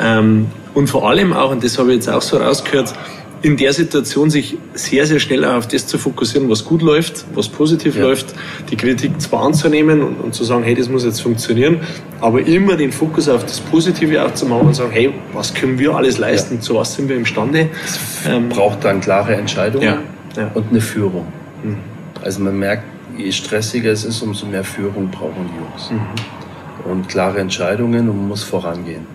Ähm, 0.00 0.46
und 0.74 0.88
vor 0.88 1.08
allem 1.08 1.32
auch, 1.32 1.50
und 1.50 1.62
das 1.62 1.78
habe 1.78 1.90
ich 1.90 1.96
jetzt 1.96 2.08
auch 2.08 2.22
so 2.22 2.38
rausgehört, 2.38 2.94
in 3.42 3.56
der 3.56 3.72
Situation 3.72 4.30
sich 4.30 4.56
sehr, 4.74 5.06
sehr 5.06 5.18
schnell 5.18 5.44
auf 5.44 5.66
das 5.66 5.86
zu 5.86 5.98
fokussieren, 5.98 6.48
was 6.48 6.64
gut 6.64 6.80
läuft, 6.80 7.24
was 7.34 7.48
positiv 7.48 7.96
ja. 7.96 8.02
läuft, 8.04 8.26
die 8.70 8.76
Kritik 8.76 9.20
zwar 9.20 9.42
anzunehmen 9.42 10.00
und, 10.00 10.20
und, 10.20 10.34
zu 10.34 10.44
sagen, 10.44 10.62
hey, 10.62 10.76
das 10.76 10.88
muss 10.88 11.04
jetzt 11.04 11.20
funktionieren, 11.20 11.80
aber 12.20 12.46
immer 12.46 12.76
den 12.76 12.92
Fokus 12.92 13.28
auf 13.28 13.44
das 13.44 13.58
Positive 13.60 14.24
auch 14.24 14.32
zu 14.34 14.46
machen 14.46 14.68
und 14.68 14.74
sagen, 14.74 14.92
hey, 14.92 15.12
was 15.32 15.52
können 15.54 15.78
wir 15.78 15.96
alles 15.96 16.18
leisten, 16.18 16.56
ja. 16.56 16.60
zu 16.60 16.76
was 16.76 16.94
sind 16.94 17.08
wir 17.08 17.16
imstande. 17.16 17.68
Es 17.84 17.98
ähm, 18.28 18.48
braucht 18.48 18.84
dann 18.84 19.00
klare 19.00 19.34
Entscheidungen. 19.34 19.98
Ja. 20.36 20.50
und 20.54 20.70
eine 20.70 20.80
Führung. 20.80 21.26
Mhm. 21.62 21.76
Also 22.22 22.40
man 22.40 22.58
merkt, 22.58 22.84
je 23.18 23.32
stressiger 23.32 23.90
es 23.90 24.04
ist, 24.04 24.22
umso 24.22 24.46
mehr 24.46 24.64
Führung 24.64 25.10
brauchen 25.10 25.50
die 25.52 25.58
Jungs. 25.58 25.90
Mhm. 25.90 26.90
Und 26.90 27.08
klare 27.08 27.40
Entscheidungen 27.40 28.08
und 28.08 28.16
man 28.16 28.28
muss 28.28 28.44
vorangehen. 28.44 29.06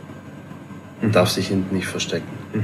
Man 1.01 1.09
mhm. 1.09 1.13
darf 1.13 1.29
sich 1.29 1.47
hinten 1.47 1.75
nicht 1.75 1.87
verstecken. 1.87 2.27
Mhm. 2.53 2.63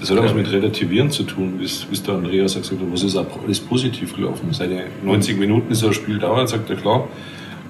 Das 0.00 0.10
hat 0.10 0.18
auch 0.18 0.24
was 0.24 0.34
mit 0.34 0.50
Relativieren 0.50 1.12
zu 1.12 1.22
tun, 1.22 1.60
wie 1.60 1.64
es 1.64 2.02
der 2.02 2.14
Andreas 2.14 2.54
gesagt 2.54 2.80
hat, 2.80 2.92
was 2.92 3.04
ist 3.04 3.16
alles 3.16 3.60
positiv 3.60 4.16
gelaufen. 4.16 4.52
Seine 4.52 4.86
90 5.04 5.38
Minuten 5.38 5.70
ist 5.70 5.82
er 5.82 5.92
Spiel 5.92 6.18
dauert, 6.18 6.48
sagt 6.48 6.68
er 6.70 6.76
klar, 6.76 7.06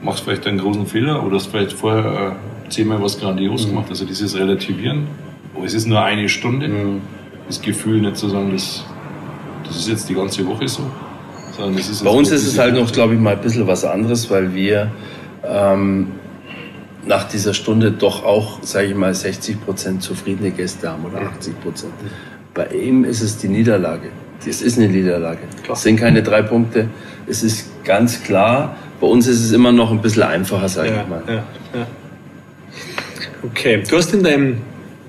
machst 0.03 0.25
vielleicht 0.25 0.47
einen 0.47 0.59
großen 0.59 0.87
Fehler 0.87 1.23
oder 1.25 1.37
hast 1.37 1.49
vielleicht 1.49 1.75
vorher 1.75 2.37
äh, 2.67 2.71
zehnmal 2.71 3.03
was 3.03 3.21
grandios 3.21 3.67
mhm. 3.67 3.71
gemacht. 3.71 3.87
Also 3.91 4.07
dieses 4.07 4.35
Relativieren, 4.35 5.09
oh, 5.55 5.63
es 5.65 5.75
ist 5.75 5.87
nur 5.87 6.03
eine 6.03 6.29
Stunde, 6.31 6.69
mhm. 6.69 7.01
das 7.47 7.61
Gefühl 7.61 8.01
nicht 8.01 8.17
zu 8.17 8.31
sagen, 8.31 8.51
das, 8.53 8.83
das 9.67 9.77
ist 9.77 9.89
jetzt 9.89 10.09
die 10.09 10.15
ganze 10.15 10.47
Woche 10.47 10.67
so. 10.69 10.85
Sondern 11.55 11.77
das 11.77 11.91
ist 11.91 12.03
Bei 12.03 12.11
uns 12.11 12.31
ist 12.31 12.47
es 12.47 12.59
halt 12.59 12.75
noch, 12.75 12.91
glaube 12.93 13.13
ich, 13.13 13.21
mal 13.21 13.37
ein 13.37 13.43
bisschen 13.43 13.67
was 13.67 13.85
anderes, 13.85 14.31
weil 14.31 14.55
wir 14.55 14.91
ähm, 15.45 16.07
nach 17.07 17.29
dieser 17.29 17.55
Stunde 17.55 17.93
doch 17.93 18.25
auch, 18.25 18.63
sage 18.63 18.89
ich 18.89 18.95
mal, 18.95 19.15
60 19.15 19.65
Prozent 19.65 20.03
zufriedene 20.03 20.51
Gäste 20.51 20.91
haben 20.91 21.05
oder 21.05 21.21
80 21.21 21.61
Prozent. 21.61 21.93
Bei 22.55 22.67
ihm 22.69 23.05
ist 23.05 23.23
es 23.23 23.39
die 23.39 23.49
Niederlage. 23.49 24.09
Es 24.47 24.61
ist 24.61 24.79
eine 24.79 24.89
Niederlage. 24.89 25.41
Klar. 25.63 25.77
Es 25.77 25.83
sind 25.83 25.97
keine 25.99 26.23
drei 26.23 26.43
Punkte. 26.43 26.89
Es 27.27 27.43
ist 27.43 27.85
ganz 27.85 28.23
klar. 28.23 28.77
Bei 29.01 29.07
uns 29.07 29.27
ist 29.27 29.41
es 29.41 29.53
immer 29.53 29.73
noch 29.73 29.91
ein 29.91 30.01
bisschen 30.01 30.23
einfacher, 30.23 30.69
sage 30.69 30.91
ja, 30.91 31.03
ich 31.03 31.09
mal. 31.09 31.23
Ja, 31.27 31.35
ja. 31.35 31.87
Okay, 33.45 33.83
du 33.89 33.97
hast 33.97 34.15
in 34.15 34.23
deinem 34.23 34.59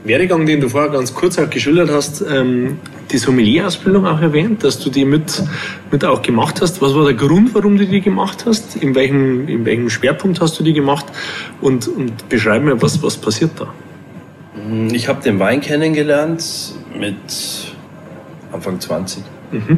Werdegang, 0.05 0.45
den 0.45 0.59
du 0.59 0.69
vorher 0.69 0.91
ganz 0.91 1.13
kurz 1.13 1.39
auch 1.39 1.49
geschildert 1.49 1.89
hast, 1.89 2.21
ähm, 2.21 2.79
die 3.11 3.17
Sommelier-Ausbildung 3.17 4.05
auch 4.05 4.19
erwähnt, 4.19 4.63
dass 4.63 4.79
du 4.79 4.89
die 4.89 5.05
mit, 5.05 5.41
mit 5.91 6.03
auch 6.03 6.21
gemacht 6.21 6.61
hast. 6.61 6.81
Was 6.81 6.93
war 6.93 7.05
der 7.05 7.13
Grund, 7.13 7.55
warum 7.55 7.77
du 7.77 7.85
die 7.85 8.01
gemacht 8.01 8.45
hast? 8.45 8.75
In 8.75 8.95
welchem, 8.95 9.47
in 9.47 9.65
welchem 9.65 9.89
Schwerpunkt 9.89 10.41
hast 10.41 10.59
du 10.59 10.63
die 10.63 10.73
gemacht? 10.73 11.05
Und, 11.61 11.87
und 11.87 12.27
beschreib 12.27 12.63
mir, 12.63 12.81
was, 12.81 13.01
was 13.01 13.17
passiert 13.17 13.51
da? 13.57 13.67
Ich 14.91 15.07
habe 15.07 15.21
den 15.23 15.39
Wein 15.39 15.61
kennengelernt 15.61 16.43
mit 16.97 17.15
Anfang 18.51 18.79
20. 18.79 19.23
Mhm. 19.51 19.77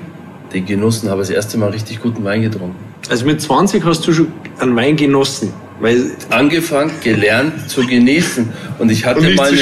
Den 0.54 0.66
genossen, 0.66 1.10
habe 1.10 1.22
das 1.22 1.30
erste 1.30 1.58
Mal 1.58 1.70
richtig 1.70 2.02
guten 2.02 2.24
Wein 2.24 2.42
getrunken. 2.42 2.95
Also 3.10 3.26
mit 3.26 3.42
20 3.42 3.84
hast 3.86 4.06
du 4.08 4.14
schon 4.14 4.32
einen 4.60 4.76
Wein 4.76 4.96
genossen? 4.96 5.54
Weil 5.80 6.12
angefangen, 6.30 6.92
gelernt 7.04 7.70
zu 7.70 7.86
genießen. 7.86 8.48
Und 8.80 8.92
ich 8.92 9.06
hatte 9.06 9.20
und 9.20 9.36
meine. 9.36 9.58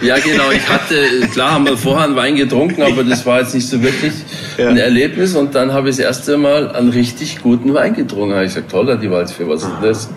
Ja, 0.00 0.16
genau. 0.16 0.50
Ich 0.50 0.66
hatte, 0.66 1.28
klar 1.30 1.52
haben 1.52 1.66
wir 1.66 1.76
vorher 1.76 2.06
einen 2.06 2.16
Wein 2.16 2.36
getrunken, 2.36 2.82
aber 2.82 3.04
das 3.04 3.26
war 3.26 3.40
jetzt 3.40 3.54
nicht 3.54 3.68
so 3.68 3.82
wirklich 3.82 4.14
ja. 4.56 4.70
ein 4.70 4.78
Erlebnis. 4.78 5.36
Und 5.36 5.54
dann 5.54 5.72
habe 5.72 5.90
ich 5.90 5.96
das 5.96 6.04
erste 6.06 6.38
Mal 6.38 6.70
einen 6.70 6.88
richtig 6.88 7.42
guten 7.42 7.74
Wein 7.74 7.94
getrunken. 7.94 8.30
Da 8.30 8.36
habe 8.36 8.46
ich 8.46 8.54
gesagt, 8.54 8.70
toller, 8.70 8.96
die 8.96 9.10
Waldfee, 9.10 9.46
was 9.46 9.62
ist 9.62 9.72
das? 9.82 10.08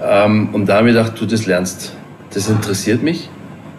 Ähm, 0.00 0.50
und 0.52 0.66
da 0.66 0.76
habe 0.76 0.90
ich 0.90 0.94
gedacht, 0.94 1.20
du, 1.20 1.26
das 1.26 1.46
lernst. 1.46 1.92
Das 2.32 2.48
interessiert 2.48 3.02
mich. 3.02 3.28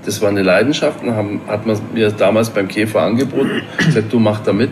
Das 0.05 0.21
war 0.21 0.27
eine 0.27 0.43
Leidenschaft. 0.43 1.01
Und 1.01 1.15
haben, 1.15 1.39
hat 1.47 1.65
man 1.65 1.77
mir 1.93 2.11
damals 2.11 2.49
beim 2.49 2.67
Käfer 2.67 3.03
angeboten. 3.03 3.61
gesagt, 3.77 4.11
du 4.11 4.19
mach 4.19 4.41
da 4.41 4.51
mit. 4.51 4.71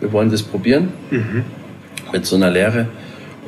Wir 0.00 0.10
wollen 0.12 0.30
das 0.30 0.42
probieren. 0.42 0.88
Mhm. 1.10 1.44
Mit 2.12 2.26
so 2.26 2.36
einer 2.36 2.50
Lehre. 2.50 2.88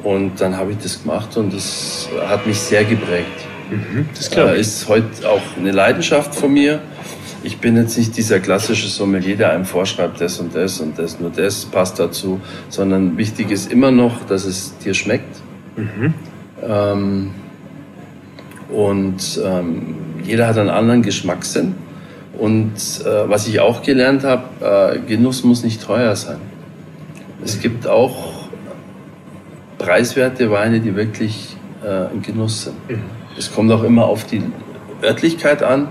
Und 0.02 0.40
dann 0.40 0.56
habe 0.56 0.72
ich 0.72 0.78
das 0.78 1.02
gemacht 1.02 1.36
und 1.36 1.52
das 1.52 2.08
hat 2.26 2.46
mich 2.46 2.58
sehr 2.58 2.84
geprägt. 2.84 3.46
Mhm, 3.70 4.08
das 4.14 4.28
äh, 4.28 4.60
ist 4.60 4.88
heute 4.88 5.28
auch 5.28 5.40
eine 5.58 5.72
Leidenschaft 5.72 6.34
von 6.34 6.52
mir. 6.52 6.80
Ich 7.42 7.58
bin 7.58 7.76
jetzt 7.76 7.96
nicht 7.96 8.16
dieser 8.16 8.40
klassische 8.40 8.88
Sommelier, 8.88 9.36
der 9.36 9.52
einem 9.52 9.64
vorschreibt, 9.64 10.20
das 10.20 10.38
und 10.40 10.54
das 10.54 10.80
und 10.80 10.98
das, 10.98 11.20
nur 11.20 11.30
das 11.30 11.64
passt 11.66 11.98
dazu, 11.98 12.40
sondern 12.68 13.16
wichtig 13.16 13.50
ist 13.50 13.70
immer 13.70 13.90
noch, 13.90 14.24
dass 14.26 14.44
es 14.44 14.76
dir 14.78 14.94
schmeckt. 14.94 15.36
Mhm. 15.76 16.14
Ähm, 16.62 17.30
und 18.70 19.40
ähm, 19.44 19.94
jeder 20.24 20.46
hat 20.48 20.58
einen 20.58 20.70
anderen 20.70 21.02
Geschmackssinn. 21.02 21.74
Und 22.38 22.72
äh, 23.04 23.28
was 23.28 23.46
ich 23.46 23.60
auch 23.60 23.82
gelernt 23.82 24.24
habe, 24.24 24.96
äh, 24.96 24.98
Genuss 25.06 25.44
muss 25.44 25.62
nicht 25.62 25.82
teuer 25.82 26.16
sein. 26.16 26.38
Es 27.44 27.60
gibt 27.60 27.86
auch 27.86 28.33
preiswerte 29.84 30.50
Weine, 30.50 30.80
die 30.80 30.96
wirklich 30.96 31.56
äh, 31.84 32.12
ein 32.12 32.22
Genuss 32.22 32.64
sind. 32.64 32.90
Mhm. 32.90 33.02
Es 33.36 33.52
kommt 33.52 33.70
auch 33.70 33.82
immer 33.82 34.04
auf 34.06 34.24
die 34.24 34.42
Örtlichkeit 35.02 35.62
an 35.62 35.82
mhm. 35.82 35.88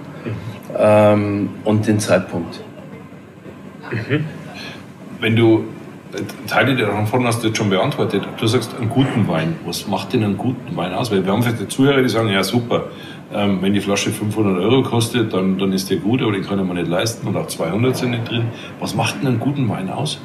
ähm, 0.77 1.49
und 1.63 1.87
den 1.87 1.99
Zeitpunkt. 1.99 2.59
Mhm. 3.91 4.25
Wenn 5.19 5.35
du 5.35 5.65
Teile 6.47 6.75
davon 6.75 7.25
hast 7.25 7.41
du 7.41 7.47
jetzt 7.47 7.57
schon 7.57 7.71
beantwortet. 7.71 8.21
Du 8.37 8.45
sagst 8.45 8.75
einen 8.79 8.89
guten 8.89 9.27
Wein. 9.27 9.55
Was 9.65 9.87
macht 9.87 10.13
denn 10.13 10.23
einen 10.23 10.37
guten 10.37 10.75
Wein 10.75 10.93
aus? 10.93 11.09
Weil 11.11 11.25
wir 11.25 11.31
haben 11.31 11.41
vielleicht 11.41 11.71
Zuhörer, 11.71 12.03
die 12.03 12.09
sagen, 12.09 12.29
ja 12.29 12.43
super, 12.43 12.85
ähm, 13.33 13.59
wenn 13.61 13.73
die 13.73 13.81
Flasche 13.81 14.11
500 14.11 14.61
Euro 14.61 14.83
kostet, 14.83 15.33
dann, 15.33 15.57
dann 15.57 15.73
ist 15.73 15.89
der 15.89 15.97
gut, 15.97 16.21
aber 16.21 16.33
den 16.33 16.43
kann 16.43 16.65
mir 16.67 16.73
nicht 16.75 16.87
leisten 16.87 17.27
und 17.27 17.35
auch 17.35 17.47
200 17.47 17.97
sind 17.97 18.11
nicht 18.11 18.29
drin. 18.29 18.45
Was 18.79 18.93
macht 18.93 19.21
denn 19.21 19.27
einen 19.27 19.39
guten 19.39 19.67
Wein 19.69 19.89
aus? 19.89 20.19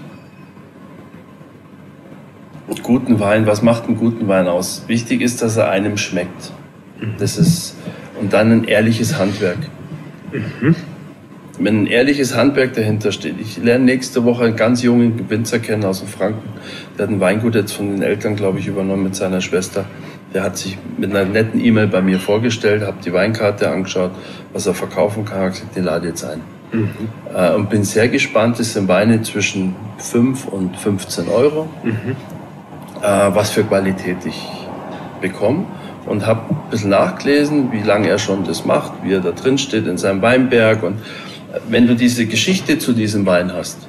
Guten 2.83 3.20
Wein, 3.20 3.46
was 3.46 3.62
macht 3.62 3.85
einen 3.85 3.96
guten 3.96 4.28
Wein 4.28 4.46
aus? 4.46 4.85
Wichtig 4.87 5.20
ist, 5.20 5.42
dass 5.42 5.57
er 5.57 5.70
einem 5.70 5.96
schmeckt. 5.96 6.52
Das 7.18 7.38
ist, 7.38 7.76
und 8.20 8.33
dann 8.33 8.50
ein 8.52 8.64
ehrliches 8.64 9.18
Handwerk. 9.18 9.59
Mhm. 10.33 10.74
Wenn 11.61 11.83
ein 11.83 11.87
ehrliches 11.87 12.37
Handwerk 12.37 12.74
dahinter 12.74 13.11
steht. 13.11 13.35
Ich 13.40 13.57
lerne 13.59 13.85
nächste 13.85 14.24
Woche 14.24 14.44
einen 14.44 14.57
ganz 14.57 14.83
jungen 14.83 15.28
Winzer 15.28 15.59
kennen 15.59 15.85
aus 15.85 16.00
dem 16.00 16.09
Franken. 16.09 16.48
Der 16.96 17.07
hat 17.07 17.12
ein 17.12 17.20
Weingut 17.20 17.57
jetzt 17.57 17.72
von 17.72 17.90
den 17.90 18.02
Eltern, 18.02 18.37
glaube 18.37 18.61
ich, 18.61 18.68
übernommen 18.68 19.04
mit 19.04 19.16
seiner 19.16 19.40
Schwester. 19.40 19.85
Der 20.35 20.44
hat 20.44 20.57
sich 20.57 20.78
mit 20.98 21.11
einer 21.11 21.24
netten 21.24 21.64
E-Mail 21.64 21.88
bei 21.88 22.00
mir 22.00 22.20
vorgestellt, 22.20 22.83
habe 22.83 22.98
die 23.04 23.12
Weinkarte 23.12 23.70
angeschaut, 23.70 24.12
was 24.52 24.66
er 24.66 24.74
verkaufen 24.74 25.24
kann, 25.24 25.38
habe 25.38 25.50
gesagt, 25.50 25.74
den 25.74 25.85
lade 25.85 26.09
jetzt 26.09 26.24
ein. 26.24 26.42
Mhm. 26.72 26.90
Äh, 27.35 27.54
und 27.54 27.70
bin 27.70 27.83
sehr 27.83 28.09
gespannt, 28.09 28.61
es 28.61 28.74
sind 28.74 28.88
Weine 28.88 29.22
zwischen 29.22 29.74
5 29.98 30.46
und 30.46 30.76
15 30.76 31.28
Euro, 31.28 31.68
mhm. 31.83 32.14
Äh, 33.03 33.35
was 33.35 33.51
für 33.51 33.65
Qualität 33.65 34.19
ich 34.25 34.49
bekomme. 35.21 35.65
Und 36.07 36.27
habe 36.27 36.55
ein 36.55 36.71
bisschen 36.71 36.91
nachgelesen, 36.91 37.71
wie 37.71 37.83
lange 37.83 38.09
er 38.09 38.19
schon 38.19 38.45
das 38.45 38.65
macht, 38.65 38.93
wie 39.03 39.13
er 39.13 39.21
da 39.21 39.33
drin 39.33 39.59
steht 39.59 39.87
in 39.87 39.99
seinem 39.99 40.23
Weinberg. 40.23 40.83
Und 40.83 40.95
äh, 41.53 41.61
wenn 41.69 41.87
du 41.87 41.95
diese 41.95 42.27
Geschichte 42.27 42.79
zu 42.79 42.93
diesem 42.93 43.27
Wein 43.27 43.53
hast, 43.53 43.89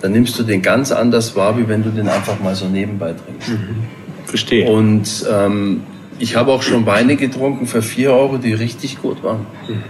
dann 0.00 0.12
nimmst 0.12 0.38
du 0.38 0.42
den 0.42 0.62
ganz 0.62 0.90
anders 0.90 1.36
wahr, 1.36 1.58
wie 1.58 1.68
wenn 1.68 1.82
du 1.82 1.90
den 1.90 2.08
einfach 2.08 2.40
mal 2.40 2.54
so 2.54 2.66
nebenbei 2.66 3.12
trinkst. 3.12 3.50
Mhm. 3.50 3.84
Verstehe. 4.24 4.70
Und 4.70 5.26
ähm, 5.30 5.82
ich 6.18 6.36
habe 6.36 6.52
auch 6.52 6.62
schon 6.62 6.86
Weine 6.86 7.16
getrunken 7.16 7.66
für 7.66 7.82
4 7.82 8.12
Euro, 8.12 8.36
die 8.38 8.52
richtig 8.52 9.00
gut 9.00 9.22
waren. 9.22 9.46
Mhm. 9.68 9.82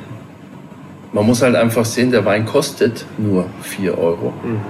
Man 1.13 1.27
muss 1.27 1.43
halt 1.43 1.57
einfach 1.57 1.85
sehen, 1.85 2.11
der 2.11 2.25
Wein 2.25 2.47
kostet 2.47 3.05
nur 3.19 3.47
4 3.63 3.99
Euro. 3.99 4.33
Mhm. 4.43 4.61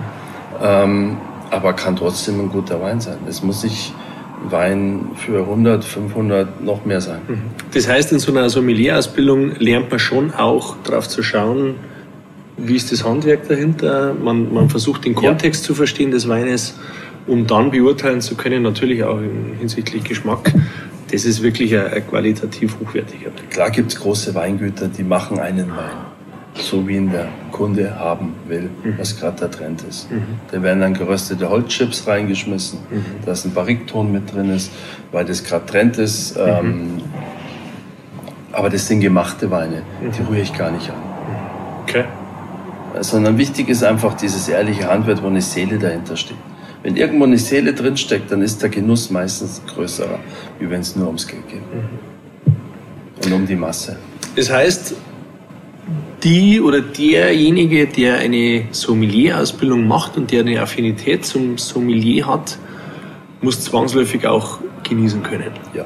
Ähm, 0.63 1.17
aber 1.51 1.73
kann 1.73 1.97
trotzdem 1.97 2.41
ein 2.41 2.49
guter 2.49 2.81
Wein 2.81 3.01
sein. 3.01 3.19
Es 3.29 3.43
muss 3.43 3.63
nicht 3.63 3.93
Wein 4.49 5.11
für 5.17 5.41
100, 5.41 5.85
500 5.85 6.63
noch 6.63 6.85
mehr 6.85 7.01
sein. 7.01 7.21
Mhm. 7.29 7.43
Das 7.73 7.89
heißt, 7.89 8.13
in 8.13 8.19
so 8.19 8.33
einer 8.33 8.49
Sommelier-Ausbildung 8.49 9.57
lernt 9.59 9.91
man 9.91 9.99
schon 9.99 10.33
auch 10.33 10.77
darauf 10.85 11.09
zu 11.09 11.23
schauen, 11.23 11.75
wie 12.57 12.77
ist 12.77 12.91
das 12.93 13.05
Handwerk 13.05 13.49
dahinter. 13.49 14.15
Man, 14.15 14.53
man 14.53 14.69
versucht 14.69 15.05
den 15.05 15.15
Kontext 15.15 15.63
ja. 15.63 15.67
zu 15.69 15.75
verstehen 15.75 16.11
des 16.11 16.29
Weines, 16.29 16.79
um 17.27 17.47
dann 17.47 17.71
beurteilen 17.71 18.21
zu 18.21 18.35
können, 18.35 18.63
natürlich 18.63 19.05
auch 19.05 19.19
hinsichtlich 19.59 20.05
Geschmack. 20.05 20.53
Das 21.11 21.25
ist 21.25 21.43
wirklich 21.43 21.77
ein, 21.77 21.89
ein 21.89 22.07
qualitativ 22.07 22.77
hochwertiger 22.81 23.27
Wein. 23.27 23.51
Klar 23.51 23.71
gibt 23.71 23.93
es 23.93 24.01
große 24.01 24.35
Weingüter, 24.35 24.89
die 24.89 25.03
machen 25.03 25.39
einen 25.39 25.69
Wein 25.71 26.10
so 26.62 26.87
wie 26.87 26.96
ihn 26.96 27.11
der 27.11 27.29
Kunde 27.53 27.99
haben 27.99 28.35
will, 28.46 28.70
mhm. 28.83 28.94
was 28.99 29.18
gerade 29.18 29.38
der 29.38 29.51
Trend 29.51 29.83
ist. 29.88 30.11
Mhm. 30.11 30.23
Da 30.51 30.62
werden 30.62 30.81
dann 30.81 30.94
geröstete 30.94 31.49
Holzchips 31.49 32.07
reingeschmissen, 32.07 32.79
mhm. 32.90 33.05
da 33.25 33.33
ist 33.33 33.44
ein 33.44 33.53
Barrikton 33.53 34.12
mit 34.12 34.33
drin 34.33 34.51
ist, 34.51 34.70
weil 35.12 35.25
das 35.25 35.44
gerade 35.44 35.66
Trend 35.66 35.99
ist. 35.99 36.37
Mhm. 36.37 36.42
Ähm, 36.46 37.03
aber 38.53 38.68
das 38.68 38.87
sind 38.87 39.01
gemachte 39.01 39.51
Weine, 39.51 39.83
die 40.01 40.20
mhm. 40.20 40.29
rühre 40.29 40.42
ich 40.42 40.57
gar 40.57 40.70
nicht 40.70 40.90
an. 40.90 40.96
Okay. 41.83 42.05
Sondern 43.01 43.38
wichtig 43.38 43.68
ist 43.68 43.85
einfach 43.85 44.14
dieses 44.14 44.49
ehrliche 44.49 44.88
Handwerk, 44.88 45.23
wo 45.23 45.29
eine 45.29 45.40
Seele 45.40 45.79
dahinter 45.79 46.16
steht. 46.16 46.37
Wenn 46.83 46.96
irgendwo 46.96 47.25
eine 47.25 47.38
Seele 47.38 47.75
drinsteckt, 47.75 48.33
dann 48.33 48.42
ist 48.42 48.62
der 48.62 48.70
Genuss 48.70 49.11
meistens 49.11 49.61
größer, 49.66 50.07
wie 50.59 50.70
wenn 50.70 50.81
es 50.81 50.96
nur 50.96 51.07
ums 51.07 51.27
Geld 51.27 51.46
geht. 51.49 51.61
Mhm. 51.61 52.55
Und 53.25 53.33
um 53.33 53.46
die 53.46 53.57
Masse. 53.57 53.96
Das 54.35 54.51
heißt, 54.51 54.94
die 56.22 56.61
oder 56.61 56.80
derjenige, 56.80 57.87
der 57.87 58.18
eine 58.18 58.64
Sommelier-Ausbildung 58.70 59.87
macht 59.87 60.16
und 60.16 60.30
der 60.30 60.40
eine 60.40 60.61
Affinität 60.61 61.24
zum 61.24 61.59
Sommelier 61.59 62.26
hat, 62.26 62.59
muss 63.40 63.61
zwangsläufig 63.62 64.26
auch 64.26 64.59
genießen 64.88 65.22
können. 65.22 65.50
Ja. 65.74 65.85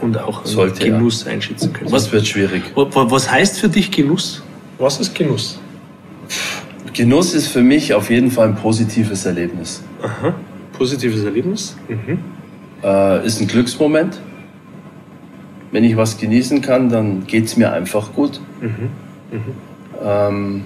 Und 0.00 0.18
auch 0.18 0.44
Sollte, 0.44 0.84
Genuss 0.84 1.24
ja. 1.24 1.32
einschätzen 1.32 1.72
können. 1.72 1.90
Was 1.90 2.12
wird 2.12 2.26
schwierig? 2.26 2.62
Was 2.74 3.30
heißt 3.30 3.60
für 3.60 3.68
dich 3.68 3.90
Genuss? 3.90 4.42
Was 4.78 5.00
ist 5.00 5.14
Genuss? 5.14 5.58
Genuss 6.92 7.34
ist 7.34 7.48
für 7.48 7.62
mich 7.62 7.94
auf 7.94 8.10
jeden 8.10 8.30
Fall 8.30 8.48
ein 8.48 8.56
positives 8.56 9.26
Erlebnis. 9.26 9.82
Aha. 10.02 10.34
Positives 10.72 11.24
Erlebnis? 11.24 11.76
Mhm. 11.88 12.18
Äh, 12.82 13.26
ist 13.26 13.40
ein 13.40 13.46
Glücksmoment 13.46 14.20
wenn 15.74 15.82
ich 15.82 15.96
was 15.96 16.16
genießen 16.18 16.60
kann, 16.60 16.88
dann 16.88 17.26
geht 17.26 17.46
es 17.46 17.56
mir 17.56 17.72
einfach 17.72 18.12
gut. 18.12 18.40
Mhm. 18.60 18.90
Mhm. 19.32 19.40
Ähm, 20.00 20.64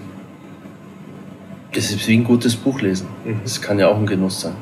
das 1.73 1.91
ist 1.91 2.07
wie 2.07 2.19
ein 2.19 2.25
gutes 2.25 2.55
Buch 2.55 2.83
lesen. 2.83 3.09
Mhm. 3.25 3.41
Das 3.43 3.63
kann 3.63 3.79
ja 3.79 3.89
auch 3.89 3.97
ein 3.97 4.05
Genuss 4.05 4.43
sein. 4.43 4.53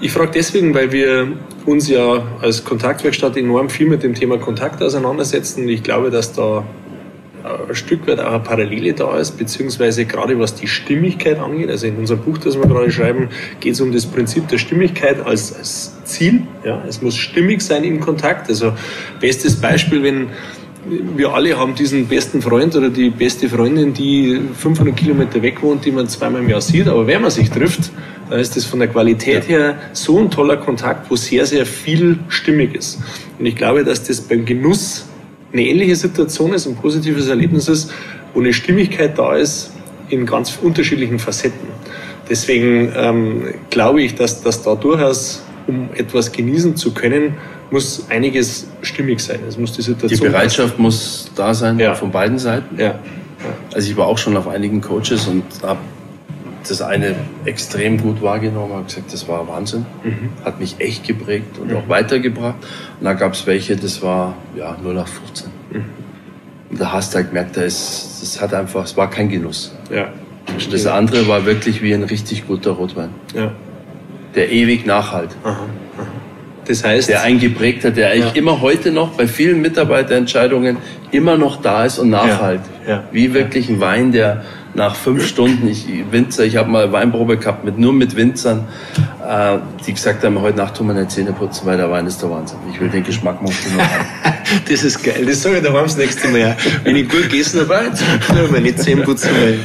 Ich 0.00 0.12
frage 0.12 0.30
deswegen, 0.34 0.72
weil 0.72 0.92
wir 0.92 1.28
uns 1.66 1.90
ja 1.90 2.22
als 2.40 2.64
Kontaktwerkstatt 2.64 3.36
enorm 3.36 3.68
viel 3.68 3.86
mit 3.86 4.02
dem 4.02 4.14
Thema 4.14 4.38
Kontakt 4.38 4.82
auseinandersetzen. 4.82 5.68
Ich 5.68 5.82
glaube, 5.82 6.10
dass 6.10 6.32
da 6.32 6.64
ein 7.70 7.76
Stück 7.76 8.06
weit 8.06 8.20
auch 8.20 8.32
eine 8.32 8.40
Parallele 8.40 8.92
da 8.92 9.16
ist, 9.18 9.38
beziehungsweise 9.38 10.04
gerade 10.04 10.38
was 10.38 10.54
die 10.54 10.66
Stimmigkeit 10.66 11.38
angeht. 11.38 11.70
Also 11.70 11.86
in 11.86 11.96
unserem 11.96 12.20
Buch, 12.20 12.38
das 12.38 12.56
wir 12.56 12.66
gerade 12.66 12.90
schreiben, 12.90 13.28
geht 13.60 13.74
es 13.74 13.80
um 13.80 13.92
das 13.92 14.06
Prinzip 14.06 14.48
der 14.48 14.58
Stimmigkeit 14.58 15.24
als, 15.24 15.54
als 15.56 16.04
Ziel. 16.04 16.42
Ja, 16.64 16.82
es 16.88 17.00
muss 17.00 17.16
stimmig 17.16 17.62
sein 17.62 17.84
im 17.84 18.00
Kontakt. 18.00 18.48
Also 18.48 18.72
bestes 19.20 19.56
Beispiel, 19.60 20.02
wenn 20.02 20.28
wir 21.16 21.32
alle 21.32 21.58
haben 21.58 21.74
diesen 21.74 22.06
besten 22.06 22.42
Freund 22.42 22.74
oder 22.74 22.88
die 22.88 23.10
beste 23.10 23.48
Freundin, 23.48 23.92
die 23.92 24.40
500 24.54 24.96
Kilometer 24.96 25.42
weg 25.42 25.62
wohnt, 25.62 25.84
die 25.84 25.92
man 25.92 26.08
zweimal 26.08 26.42
im 26.42 26.48
Jahr 26.48 26.60
sieht. 26.60 26.88
Aber 26.88 27.06
wenn 27.06 27.22
man 27.22 27.30
sich 27.30 27.50
trifft, 27.50 27.90
dann 28.28 28.40
ist 28.40 28.56
das 28.56 28.64
von 28.64 28.78
der 28.78 28.88
Qualität 28.88 29.48
her 29.48 29.76
so 29.92 30.18
ein 30.18 30.30
toller 30.30 30.56
Kontakt, 30.56 31.10
wo 31.10 31.16
sehr, 31.16 31.46
sehr 31.46 31.66
viel 31.66 32.18
stimmig 32.28 32.74
ist. 32.74 32.98
Und 33.38 33.46
ich 33.46 33.56
glaube, 33.56 33.84
dass 33.84 34.04
das 34.04 34.20
beim 34.22 34.44
Genuss 34.44 35.04
eine 35.52 35.62
ähnliche 35.62 35.96
Situation 35.96 36.52
ist, 36.52 36.66
ein 36.66 36.76
positives 36.76 37.28
Erlebnis 37.28 37.68
ist, 37.68 37.92
wo 38.34 38.40
eine 38.40 38.52
Stimmigkeit 38.52 39.18
da 39.18 39.34
ist 39.34 39.72
in 40.08 40.26
ganz 40.26 40.58
unterschiedlichen 40.60 41.18
Facetten. 41.18 41.68
Deswegen 42.28 42.92
ähm, 42.96 43.54
glaube 43.70 44.02
ich, 44.02 44.14
dass, 44.14 44.42
dass 44.42 44.62
da 44.62 44.74
durchaus, 44.74 45.42
um 45.66 45.88
etwas 45.94 46.30
genießen 46.30 46.76
zu 46.76 46.92
können, 46.92 47.34
muss 47.70 48.06
einiges 48.08 48.68
stimmig 48.82 49.20
sein. 49.20 49.40
Es 49.48 49.58
muss 49.58 49.72
die 49.72 49.82
Situation. 49.82 50.20
Die 50.20 50.32
Bereitschaft 50.32 50.70
passen. 50.70 50.82
muss 50.82 51.30
da 51.34 51.54
sein 51.54 51.78
ja. 51.78 51.94
von 51.94 52.10
beiden 52.10 52.38
Seiten. 52.38 52.78
Ja. 52.78 52.98
Also 53.72 53.90
ich 53.90 53.96
war 53.96 54.06
auch 54.06 54.18
schon 54.18 54.36
auf 54.36 54.48
einigen 54.48 54.80
Coaches 54.80 55.26
und 55.26 55.44
habe 55.62 55.80
das 56.68 56.82
eine 56.82 57.14
extrem 57.44 57.98
gut 57.98 58.22
wahrgenommen, 58.22 58.72
habe 58.74 58.84
gesagt, 58.84 59.12
das 59.12 59.28
war 59.28 59.46
Wahnsinn, 59.48 59.86
mhm. 60.02 60.30
hat 60.44 60.60
mich 60.60 60.76
echt 60.78 61.06
geprägt 61.06 61.58
und 61.58 61.70
mhm. 61.70 61.76
auch 61.76 61.88
weitergebracht. 61.88 62.56
Und 62.98 63.04
da 63.04 63.14
gab 63.14 63.34
es 63.34 63.46
welche, 63.46 63.76
das 63.76 64.02
war 64.02 64.34
ja 64.56 64.76
0 64.82 64.94
nach 64.94 65.08
15. 65.08 65.48
Mhm. 65.72 65.84
Und 66.70 66.80
da 66.80 66.92
hast 66.92 67.12
du 67.12 67.16
halt 67.16 67.28
gemerkt, 67.28 67.56
da 67.56 67.62
ist, 67.62 68.18
das 68.22 68.40
hat 68.40 68.54
einfach, 68.54 68.84
es 68.84 68.96
war 68.96 69.10
kein 69.10 69.28
Genuss. 69.28 69.74
Ja. 69.90 70.08
Und 70.52 70.72
das 70.72 70.86
andere 70.86 71.28
war 71.28 71.46
wirklich 71.46 71.82
wie 71.82 71.92
ein 71.92 72.04
richtig 72.04 72.46
guter 72.46 72.72
Rotwein. 72.72 73.10
Ja. 73.34 73.52
Der 74.34 74.52
ewig 74.52 74.86
nachhalt. 74.86 75.30
Aha. 75.42 75.66
Das 76.66 76.84
heißt, 76.84 77.08
der 77.08 77.22
eingeprägt 77.22 77.84
der 77.96 78.10
eigentlich 78.10 78.34
ja. 78.34 78.38
immer 78.38 78.60
heute 78.60 78.92
noch 78.92 79.14
bei 79.14 79.26
vielen 79.26 79.60
Mitarbeiterentscheidungen 79.60 80.76
immer 81.10 81.36
noch 81.36 81.60
da 81.60 81.84
ist 81.84 81.98
und 81.98 82.10
nachhalt. 82.10 82.60
Ja. 82.86 82.90
Ja. 82.90 83.04
Wie 83.10 83.34
wirklich 83.34 83.68
ein 83.68 83.80
Wein, 83.80 84.12
der 84.12 84.44
nach 84.74 84.94
fünf 84.94 85.26
Stunden, 85.26 85.66
ich 85.66 85.86
Winzer, 86.10 86.44
ich 86.44 86.56
habe 86.56 86.70
mal 86.70 86.92
Weinprobe 86.92 87.36
gehabt 87.36 87.64
mit 87.64 87.78
nur 87.78 87.92
mit 87.92 88.14
Winzern, 88.14 88.68
äh, 89.26 89.58
die 89.86 89.92
gesagt 89.92 90.22
haben, 90.24 90.40
heute 90.40 90.58
Nacht 90.58 90.76
tun 90.76 90.86
wir 90.88 90.94
eine 90.94 91.08
Zähne 91.08 91.32
putzen, 91.32 91.66
weil 91.66 91.76
der 91.76 91.90
Wein 91.90 92.06
ist 92.06 92.22
der 92.22 92.30
Wahnsinn. 92.30 92.58
Ich 92.72 92.80
will 92.80 92.88
den 92.88 93.02
Geschmack 93.02 93.42
noch 93.42 93.50
haben. 93.50 94.06
das 94.68 94.84
ist 94.84 95.02
geil, 95.02 95.24
das 95.26 95.42
sage 95.42 95.58
ich 95.58 95.64
daheim 95.64 95.84
das 95.84 95.96
nächste 95.96 96.28
Mal. 96.28 96.40
Ja. 96.40 96.56
Wenn 96.84 96.96
ich 96.96 97.08
gut 97.08 97.22
gegessen 97.22 97.60
habe, 97.60 97.84
jetzt 97.84 98.62
nicht 98.62 98.78
Zähne 98.78 99.02
putzen, 99.02 99.30
weil 99.40 99.58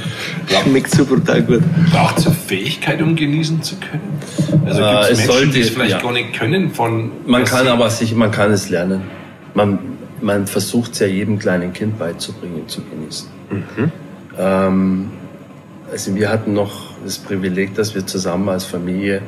schmeckt 0.64 0.92
so 0.92 1.06
brutal 1.06 1.44
gut. 1.44 1.62
Braucht 1.92 2.20
es 2.20 2.28
eine 2.28 2.36
Fähigkeit, 2.36 3.02
um 3.02 3.16
genießen 3.16 3.62
zu 3.62 3.76
können? 3.76 4.20
Also 4.66 4.82
gibt 4.82 4.92
äh, 4.92 5.00
es 5.00 5.18
Menschen, 5.18 5.26
sollte, 5.26 5.50
die 5.50 5.62
es 5.62 5.70
vielleicht 5.70 5.92
ja. 5.92 6.02
gar 6.02 6.12
nicht 6.12 6.34
können 6.34 6.72
von... 6.72 7.12
Man 7.26 7.44
kann 7.44 7.68
aber 7.68 7.90
sich, 7.90 8.16
man 8.16 8.32
kann 8.32 8.52
es 8.52 8.70
lernen. 8.70 9.02
Man, 9.54 9.80
man 10.22 10.48
versucht 10.48 10.94
es 10.94 11.00
ja 11.00 11.08
jedem 11.08 11.38
kleinen 11.38 11.74
Kind 11.74 12.00
beizubringen, 12.00 12.68
zu 12.68 12.82
genießen. 12.82 13.30
Mhm. 13.50 13.92
Ähm, 14.38 15.12
also 15.92 16.16
wir 16.16 16.30
hatten 16.30 16.54
noch 16.54 16.72
das 17.04 17.18
Privileg, 17.18 17.76
dass 17.76 17.96
wir 17.96 18.06
zusammen 18.06 18.50
als 18.50 18.66
Familie 18.66 19.22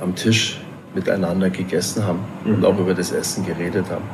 am 0.00 0.14
Tisch 0.14 0.60
miteinander 0.94 1.50
gegessen 1.50 2.06
haben 2.06 2.20
mhm. 2.44 2.54
und 2.54 2.64
auch 2.64 2.78
über 2.78 2.94
das 2.94 3.12
Essen 3.12 3.44
geredet 3.44 3.86
haben. 3.90 4.04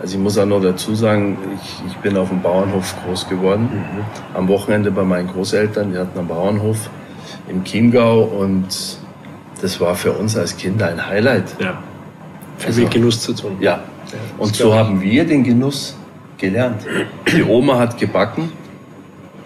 Also 0.00 0.16
ich 0.16 0.22
muss 0.22 0.36
auch 0.36 0.46
noch 0.46 0.60
dazu 0.60 0.94
sagen, 0.94 1.38
ich, 1.54 1.92
ich 1.92 1.96
bin 1.98 2.16
auf 2.16 2.28
dem 2.28 2.42
Bauernhof 2.42 2.94
groß 3.04 3.28
geworden. 3.28 3.68
Mhm. 3.72 4.36
Am 4.36 4.48
Wochenende 4.48 4.90
bei 4.90 5.04
meinen 5.04 5.28
Großeltern, 5.28 5.92
die 5.92 5.98
hatten 5.98 6.18
einen 6.18 6.28
Bauernhof 6.28 6.90
im 7.48 7.64
Chiemgau 7.64 8.22
und 8.22 8.66
das 9.60 9.80
war 9.80 9.94
für 9.94 10.12
uns 10.12 10.36
als 10.36 10.56
Kinder 10.56 10.88
ein 10.88 11.06
Highlight. 11.06 11.56
Ja. 11.60 11.82
Für 12.58 12.66
also, 12.68 12.86
Genuss 12.86 13.20
zu 13.20 13.32
tun. 13.32 13.56
Ja. 13.60 13.72
ja 13.72 13.80
und 14.38 14.54
so 14.54 14.74
haben 14.74 15.00
wir 15.00 15.24
den 15.24 15.44
Genuss 15.44 15.96
gelernt. 16.36 16.82
Die 17.32 17.44
Oma 17.44 17.78
hat 17.78 17.98
gebacken 17.98 18.52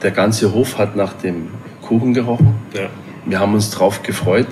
der 0.02 0.10
ganze 0.10 0.52
Hof 0.52 0.78
hat 0.78 0.96
nach 0.96 1.14
dem 1.14 1.48
Kuchen 1.82 2.14
gerochen. 2.14 2.54
Ja. 2.74 2.88
Wir 3.24 3.40
haben 3.40 3.54
uns 3.54 3.70
drauf 3.70 4.02
gefreut. 4.02 4.46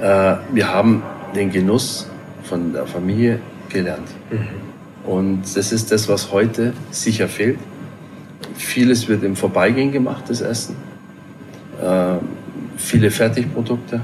Äh, 0.00 0.36
wir 0.52 0.72
haben 0.72 1.02
den 1.34 1.50
Genuss 1.50 2.08
von 2.44 2.72
der 2.72 2.86
Familie 2.86 3.40
gelernt. 3.68 4.08
Mhm. 4.30 5.10
Und 5.10 5.42
das 5.56 5.72
ist 5.72 5.90
das, 5.90 6.08
was 6.08 6.32
heute 6.32 6.72
sicher 6.90 7.28
fehlt. 7.28 7.58
Vieles 8.54 9.08
wird 9.08 9.24
im 9.24 9.34
Vorbeigehen 9.34 9.90
gemacht, 9.90 10.24
das 10.28 10.40
Essen. 10.40 10.76
Äh, 11.82 12.16
viele 12.76 13.10
Fertigprodukte. 13.10 14.00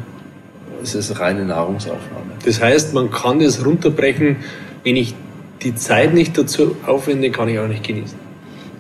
Es 0.83 0.95
ist 0.95 1.19
reine 1.21 1.45
Nahrungsaufnahme. 1.45 2.33
Das 2.45 2.61
heißt, 2.61 2.95
man 2.95 3.11
kann 3.11 3.41
das 3.41 3.65
runterbrechen, 3.65 4.37
wenn 4.85 4.97
ich 4.97 5.15
die 5.63 5.75
Zeit 5.75 6.15
nicht 6.15 6.39
dazu 6.39 6.77
aufwende, 6.87 7.31
kann 7.31 7.49
ich 7.49 7.59
auch 7.59 7.69
nicht 7.69 7.85
genießen. 7.85 8.28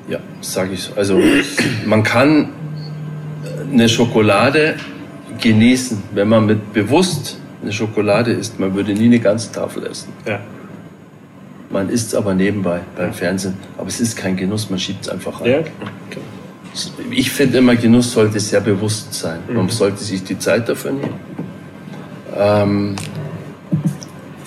Ja, 0.09 0.18
sage 0.40 0.73
ich 0.75 0.83
so. 0.83 0.92
Also 0.97 1.21
man 1.87 2.03
kann 2.03 2.49
eine 3.73 3.88
Schokolade 3.88 4.75
genießen, 5.40 6.03
wenn 6.14 6.29
man 6.29 6.47
mit 6.47 6.73
bewusst 6.73 7.38
eine 7.62 7.73
Schokolade 7.73 8.33
isst. 8.33 8.59
Man 8.59 8.75
würde 8.75 8.92
nie 8.94 9.07
eine 9.07 9.18
ganze 9.21 9.53
Tafel 9.53 9.87
essen. 9.87 10.12
Ja. 10.27 10.40
Man 11.71 11.90
isst 11.90 12.14
aber 12.14 12.33
nebenbei 12.35 12.81
beim 12.97 13.12
Fernsehen. 13.12 13.55
Aber 13.77 13.88
es 13.88 14.01
ist 14.01 14.16
kein 14.16 14.37
Genuss, 14.37 14.71
man 14.71 14.79
schiebt 14.79 15.03
es 15.03 15.09
einfach 15.11 15.40
rein. 15.42 15.51
Ja, 15.51 15.59
Ich 17.11 17.31
finde 17.31 17.59
immer, 17.59 17.77
Genuss 17.77 18.12
sollte 18.12 18.40
sehr 18.40 18.61
bewusst 18.61 19.12
sein. 19.12 19.40
Man 19.49 19.64
Mhm. 19.64 19.71
sollte 19.71 20.03
sich 20.03 20.23
die 20.25 20.38
Zeit 20.38 20.68
dafür 20.68 20.92
nehmen. 20.92 21.14
Ähm, 22.37 22.97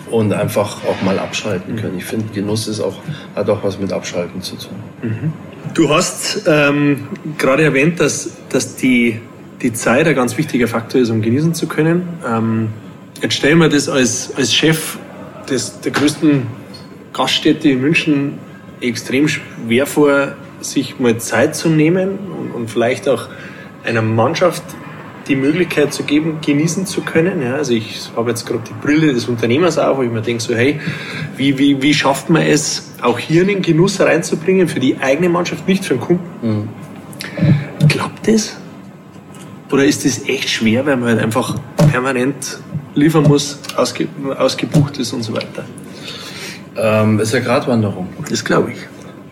und 0.09 0.33
einfach 0.33 0.83
auch 0.85 1.01
mal 1.03 1.17
abschalten 1.19 1.75
können. 1.75 1.97
Ich 1.97 2.05
finde, 2.05 2.25
Genuss 2.33 2.67
ist 2.67 2.79
auch, 2.81 2.95
hat 3.35 3.49
auch 3.49 3.63
was 3.63 3.79
mit 3.79 3.93
Abschalten 3.93 4.41
zu 4.41 4.55
tun. 4.55 4.75
Du 5.73 5.89
hast 5.89 6.43
ähm, 6.47 7.07
gerade 7.37 7.63
erwähnt, 7.63 7.99
dass, 7.99 8.31
dass 8.49 8.75
die, 8.75 9.21
die 9.61 9.71
Zeit 9.71 10.05
ein 10.05 10.15
ganz 10.15 10.37
wichtiger 10.37 10.67
Faktor 10.67 10.99
ist, 10.99 11.09
um 11.09 11.21
genießen 11.21 11.53
zu 11.53 11.67
können. 11.67 12.09
Ähm, 12.27 12.69
jetzt 13.21 13.35
stellen 13.35 13.59
wir 13.59 13.69
das 13.69 13.87
als, 13.87 14.33
als 14.35 14.53
Chef 14.53 14.97
des, 15.49 15.79
der 15.79 15.93
größten 15.93 16.47
Gaststätte 17.13 17.69
in 17.69 17.81
München 17.81 18.39
extrem 18.81 19.29
schwer 19.29 19.85
vor, 19.85 20.33
sich 20.59 20.99
mal 20.99 21.17
Zeit 21.19 21.55
zu 21.55 21.69
nehmen 21.69 22.19
und, 22.37 22.51
und 22.51 22.69
vielleicht 22.69 23.07
auch 23.07 23.29
einer 23.83 24.01
Mannschaft 24.01 24.63
die 25.31 25.37
Möglichkeit 25.37 25.93
zu 25.93 26.03
geben, 26.03 26.39
genießen 26.45 26.85
zu 26.85 27.01
können. 27.01 27.41
Ja, 27.41 27.55
also 27.55 27.71
ich 27.71 28.11
habe 28.17 28.29
jetzt 28.29 28.45
gerade 28.45 28.63
die 28.67 28.73
Brille 28.85 29.13
des 29.13 29.29
Unternehmers 29.29 29.77
auf, 29.77 29.97
wo 29.97 30.03
ich 30.03 30.11
mir 30.11 30.21
denke, 30.21 30.43
so 30.43 30.53
hey, 30.53 30.79
wie, 31.37 31.57
wie, 31.57 31.81
wie 31.81 31.93
schafft 31.93 32.29
man 32.29 32.41
es, 32.41 32.91
auch 33.01 33.17
hier 33.17 33.43
einen 33.43 33.61
Genuss 33.61 34.01
reinzubringen 34.01 34.67
für 34.67 34.81
die 34.81 34.97
eigene 34.99 35.29
Mannschaft, 35.29 35.67
nicht 35.69 35.85
für 35.85 35.93
den 35.93 36.01
Kunden? 36.01 36.69
Klappt 37.87 38.27
das? 38.27 38.57
Oder 39.71 39.85
ist 39.85 40.03
das 40.03 40.27
echt 40.27 40.49
schwer, 40.49 40.85
weil 40.85 40.97
man 40.97 41.09
halt 41.09 41.19
einfach 41.19 41.57
permanent 41.89 42.59
liefern 42.93 43.23
muss, 43.23 43.57
ausge, 43.77 44.09
ausgebucht 44.37 44.97
ist 44.97 45.13
und 45.13 45.23
so 45.23 45.33
weiter? 45.33 45.63
Ähm, 46.75 47.19
ist 47.21 47.33
eine 47.33 47.45
Gratwanderung. 47.45 48.09
Das 48.29 48.43
glaube 48.43 48.73
ich. 48.73 48.79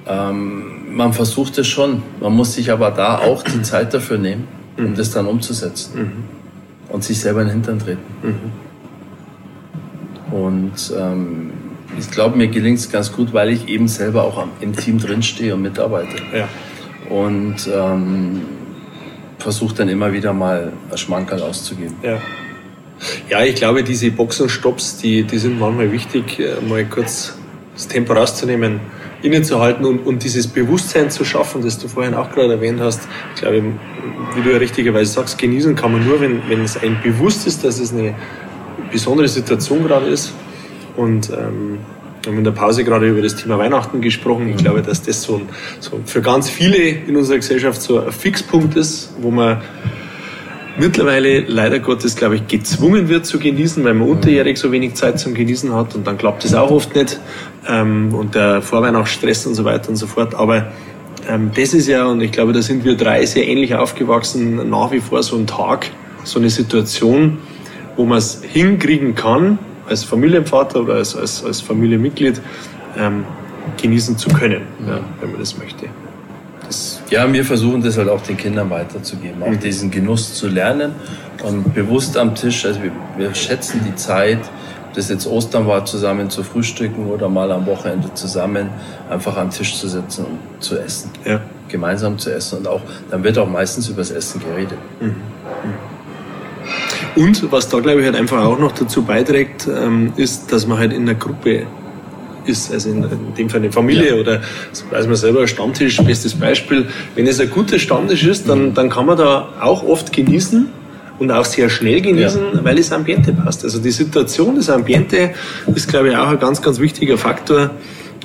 Ähm, 0.07 0.95
man 0.95 1.11
versucht 1.11 1.57
es 1.57 1.67
schon. 1.67 2.03
Man 2.21 2.33
muss 2.33 2.53
sich 2.53 2.71
aber 2.71 2.89
da 2.91 3.17
auch 3.17 3.43
die 3.43 3.61
Zeit 3.63 3.93
dafür 3.93 4.17
nehmen, 4.17 4.47
um 4.85 4.95
das 4.95 5.11
dann 5.11 5.27
umzusetzen. 5.27 6.25
Und 6.89 7.03
sich 7.03 7.19
selber 7.19 7.41
in 7.41 7.47
den 7.47 7.53
Hintern 7.55 7.79
treten. 7.79 8.01
Und 10.31 10.93
ähm, 10.97 11.51
ich 11.97 12.09
glaube, 12.11 12.37
mir 12.37 12.47
gelingt 12.47 12.79
es 12.79 12.91
ganz 12.91 13.11
gut, 13.11 13.33
weil 13.33 13.49
ich 13.49 13.67
eben 13.67 13.87
selber 13.87 14.23
auch 14.23 14.45
im 14.61 14.75
Team 14.75 14.99
drinstehe 14.99 15.53
und 15.53 15.61
mitarbeite. 15.61 16.17
Ja. 16.33 16.47
Und 17.09 17.69
ähm, 17.73 18.41
versuche 19.39 19.75
dann 19.75 19.89
immer 19.89 20.13
wieder 20.13 20.33
mal 20.33 20.73
ein 20.91 20.97
Schmankerl 20.97 21.41
auszugeben. 21.41 21.95
Ja. 22.03 22.19
Ja, 23.29 23.43
ich 23.43 23.55
glaube, 23.55 23.83
diese 23.83 24.11
Boxenstopps, 24.11 24.97
die, 24.97 25.23
die 25.23 25.37
sind 25.37 25.59
manchmal 25.59 25.91
wichtig, 25.91 26.39
äh, 26.39 26.55
mal 26.67 26.83
kurz 26.85 27.37
das 27.73 27.87
Tempo 27.87 28.13
rauszunehmen, 28.13 28.81
innezuhalten 29.21 29.85
und, 29.85 29.99
und 30.05 30.23
dieses 30.23 30.47
Bewusstsein 30.47 31.11
zu 31.11 31.25
schaffen, 31.25 31.61
das 31.61 31.77
du 31.77 31.87
vorhin 31.87 32.13
auch 32.13 32.31
gerade 32.31 32.53
erwähnt 32.53 32.79
hast. 32.79 33.07
Ich 33.35 33.41
glaube, 33.41 33.63
wie 34.35 34.41
du 34.41 34.51
ja 34.51 34.57
richtigerweise 34.57 35.11
sagst, 35.11 35.37
genießen 35.37 35.75
kann 35.75 35.91
man 35.91 36.05
nur, 36.05 36.21
wenn, 36.21 36.41
wenn 36.49 36.63
es 36.63 36.77
einem 36.77 36.97
bewusst 37.01 37.45
ist, 37.47 37.63
dass 37.63 37.79
es 37.79 37.91
eine 37.93 38.15
besondere 38.91 39.27
Situation 39.27 39.83
gerade 39.85 40.07
ist. 40.07 40.33
Und 40.95 41.29
ähm, 41.29 41.79
wir 42.23 42.31
haben 42.31 42.37
in 42.37 42.43
der 42.43 42.51
Pause 42.51 42.83
gerade 42.83 43.07
über 43.07 43.21
das 43.21 43.35
Thema 43.35 43.57
Weihnachten 43.57 44.01
gesprochen. 44.01 44.49
Ich 44.49 44.57
glaube, 44.57 44.81
dass 44.81 45.01
das 45.01 45.21
so, 45.21 45.37
ein, 45.37 45.49
so 45.79 45.99
für 46.05 46.21
ganz 46.21 46.49
viele 46.49 46.77
in 46.77 47.15
unserer 47.15 47.37
Gesellschaft 47.37 47.81
so 47.81 48.01
ein 48.01 48.11
Fixpunkt 48.11 48.75
ist, 48.75 49.13
wo 49.21 49.31
man 49.31 49.61
mittlerweile 50.79 51.41
leider 51.41 51.79
Gottes, 51.79 52.15
glaube 52.15 52.35
ich, 52.35 52.47
gezwungen 52.47 53.09
wird 53.09 53.25
zu 53.25 53.39
genießen, 53.39 53.83
weil 53.83 53.93
man 53.93 54.07
unterjährig 54.07 54.57
so 54.57 54.71
wenig 54.71 54.95
Zeit 54.95 55.19
zum 55.19 55.33
Genießen 55.33 55.73
hat 55.73 55.95
und 55.95 56.07
dann 56.07 56.17
klappt 56.17 56.45
es 56.45 56.53
auch 56.53 56.71
oft 56.71 56.95
nicht. 56.95 57.19
Ähm, 57.67 58.13
und 58.13 58.35
der 58.35 58.61
Vorweihnachtsstress 58.61 59.45
und 59.45 59.55
so 59.55 59.65
weiter 59.65 59.89
und 59.89 59.95
so 59.95 60.07
fort. 60.07 60.35
Aber 60.35 60.71
ähm, 61.27 61.51
das 61.55 61.73
ist 61.73 61.87
ja, 61.87 62.05
und 62.05 62.21
ich 62.21 62.31
glaube, 62.31 62.53
da 62.53 62.61
sind 62.61 62.85
wir 62.85 62.95
drei 62.95 63.25
sehr 63.25 63.47
ähnlich 63.47 63.75
aufgewachsen, 63.75 64.69
nach 64.69 64.91
wie 64.91 64.99
vor 64.99 65.21
so 65.23 65.35
ein 65.37 65.47
Tag, 65.47 65.91
so 66.23 66.39
eine 66.39 66.49
Situation, 66.49 67.39
wo 67.95 68.05
man 68.05 68.17
es 68.17 68.41
hinkriegen 68.43 69.15
kann, 69.15 69.59
als 69.87 70.03
Familienvater 70.03 70.81
oder 70.81 70.95
als, 70.95 71.15
als, 71.15 71.43
als 71.43 71.61
Familienmitglied 71.61 72.41
ähm, 72.97 73.25
genießen 73.81 74.17
zu 74.17 74.29
können, 74.29 74.61
ja, 74.87 74.99
wenn 75.19 75.31
man 75.31 75.39
das 75.39 75.57
möchte. 75.57 75.87
Ja, 77.09 77.31
wir 77.31 77.43
versuchen 77.43 77.81
das 77.81 77.97
halt 77.97 78.07
auch 78.07 78.21
den 78.21 78.37
Kindern 78.37 78.69
weiterzugeben, 78.69 79.41
auch 79.41 79.55
diesen 79.55 79.89
Genuss 79.89 80.35
zu 80.35 80.47
lernen 80.47 80.93
und 81.43 81.73
bewusst 81.73 82.15
am 82.17 82.35
Tisch, 82.35 82.65
also 82.65 82.83
wir, 82.83 82.91
wir 83.17 83.33
schätzen 83.33 83.81
die 83.87 83.95
Zeit, 83.95 84.39
ob 84.87 84.93
das 84.93 85.09
jetzt 85.09 85.25
Ostern 85.25 85.65
war, 85.65 85.85
zusammen 85.85 86.29
zu 86.29 86.43
frühstücken 86.43 87.07
oder 87.07 87.27
mal 87.27 87.51
am 87.51 87.65
Wochenende 87.65 88.13
zusammen 88.13 88.69
einfach 89.09 89.37
am 89.37 89.49
Tisch 89.49 89.75
zu 89.75 89.87
sitzen 89.87 90.25
und 90.25 90.63
zu 90.63 90.77
essen, 90.77 91.09
ja. 91.25 91.41
gemeinsam 91.67 92.19
zu 92.19 92.31
essen 92.31 92.59
und 92.59 92.67
auch, 92.67 92.81
dann 93.09 93.23
wird 93.23 93.39
auch 93.39 93.49
meistens 93.49 93.89
über 93.89 93.99
das 93.99 94.11
Essen 94.11 94.41
geredet. 94.41 94.77
Und 97.15 97.51
was 97.51 97.67
da, 97.69 97.79
glaube 97.79 98.01
ich, 98.01 98.05
halt 98.05 98.15
einfach 98.15 98.43
auch 98.43 98.59
noch 98.59 98.71
dazu 98.71 99.01
beiträgt, 99.01 99.67
ähm, 99.67 100.13
ist, 100.15 100.51
dass 100.51 100.67
man 100.67 100.77
halt 100.77 100.93
in 100.93 101.05
der 101.07 101.15
Gruppe 101.15 101.65
ist, 102.45 102.71
also 102.71 102.89
in, 102.89 103.03
in 103.03 103.33
dem 103.37 103.49
Fall 103.49 103.59
eine 103.61 103.71
Familie 103.71 104.15
Ja. 104.15 104.21
oder 104.21 104.41
das 104.69 104.85
weiß 104.89 105.07
man 105.07 105.15
selber, 105.15 105.47
Stammtisch, 105.47 105.97
bestes 106.01 106.33
Beispiel. 106.33 106.87
Wenn 107.15 107.27
es 107.27 107.39
ein 107.39 107.49
guter 107.49 107.79
Stammtisch 107.79 108.23
ist, 108.23 108.47
dann, 108.49 108.73
dann 108.73 108.89
kann 108.89 109.05
man 109.05 109.17
da 109.17 109.49
auch 109.59 109.83
oft 109.83 110.11
genießen 110.11 110.67
und 111.19 111.31
auch 111.31 111.45
sehr 111.45 111.69
schnell 111.69 112.01
genießen, 112.01 112.41
weil 112.63 112.75
das 112.77 112.91
Ambiente 112.91 113.33
passt. 113.33 113.63
Also 113.63 113.79
die 113.79 113.91
Situation, 113.91 114.55
das 114.55 114.69
Ambiente 114.69 115.31
ist, 115.75 115.87
glaube 115.89 116.09
ich, 116.09 116.15
auch 116.15 116.29
ein 116.29 116.39
ganz, 116.39 116.61
ganz 116.61 116.79
wichtiger 116.79 117.17
Faktor, 117.17 117.71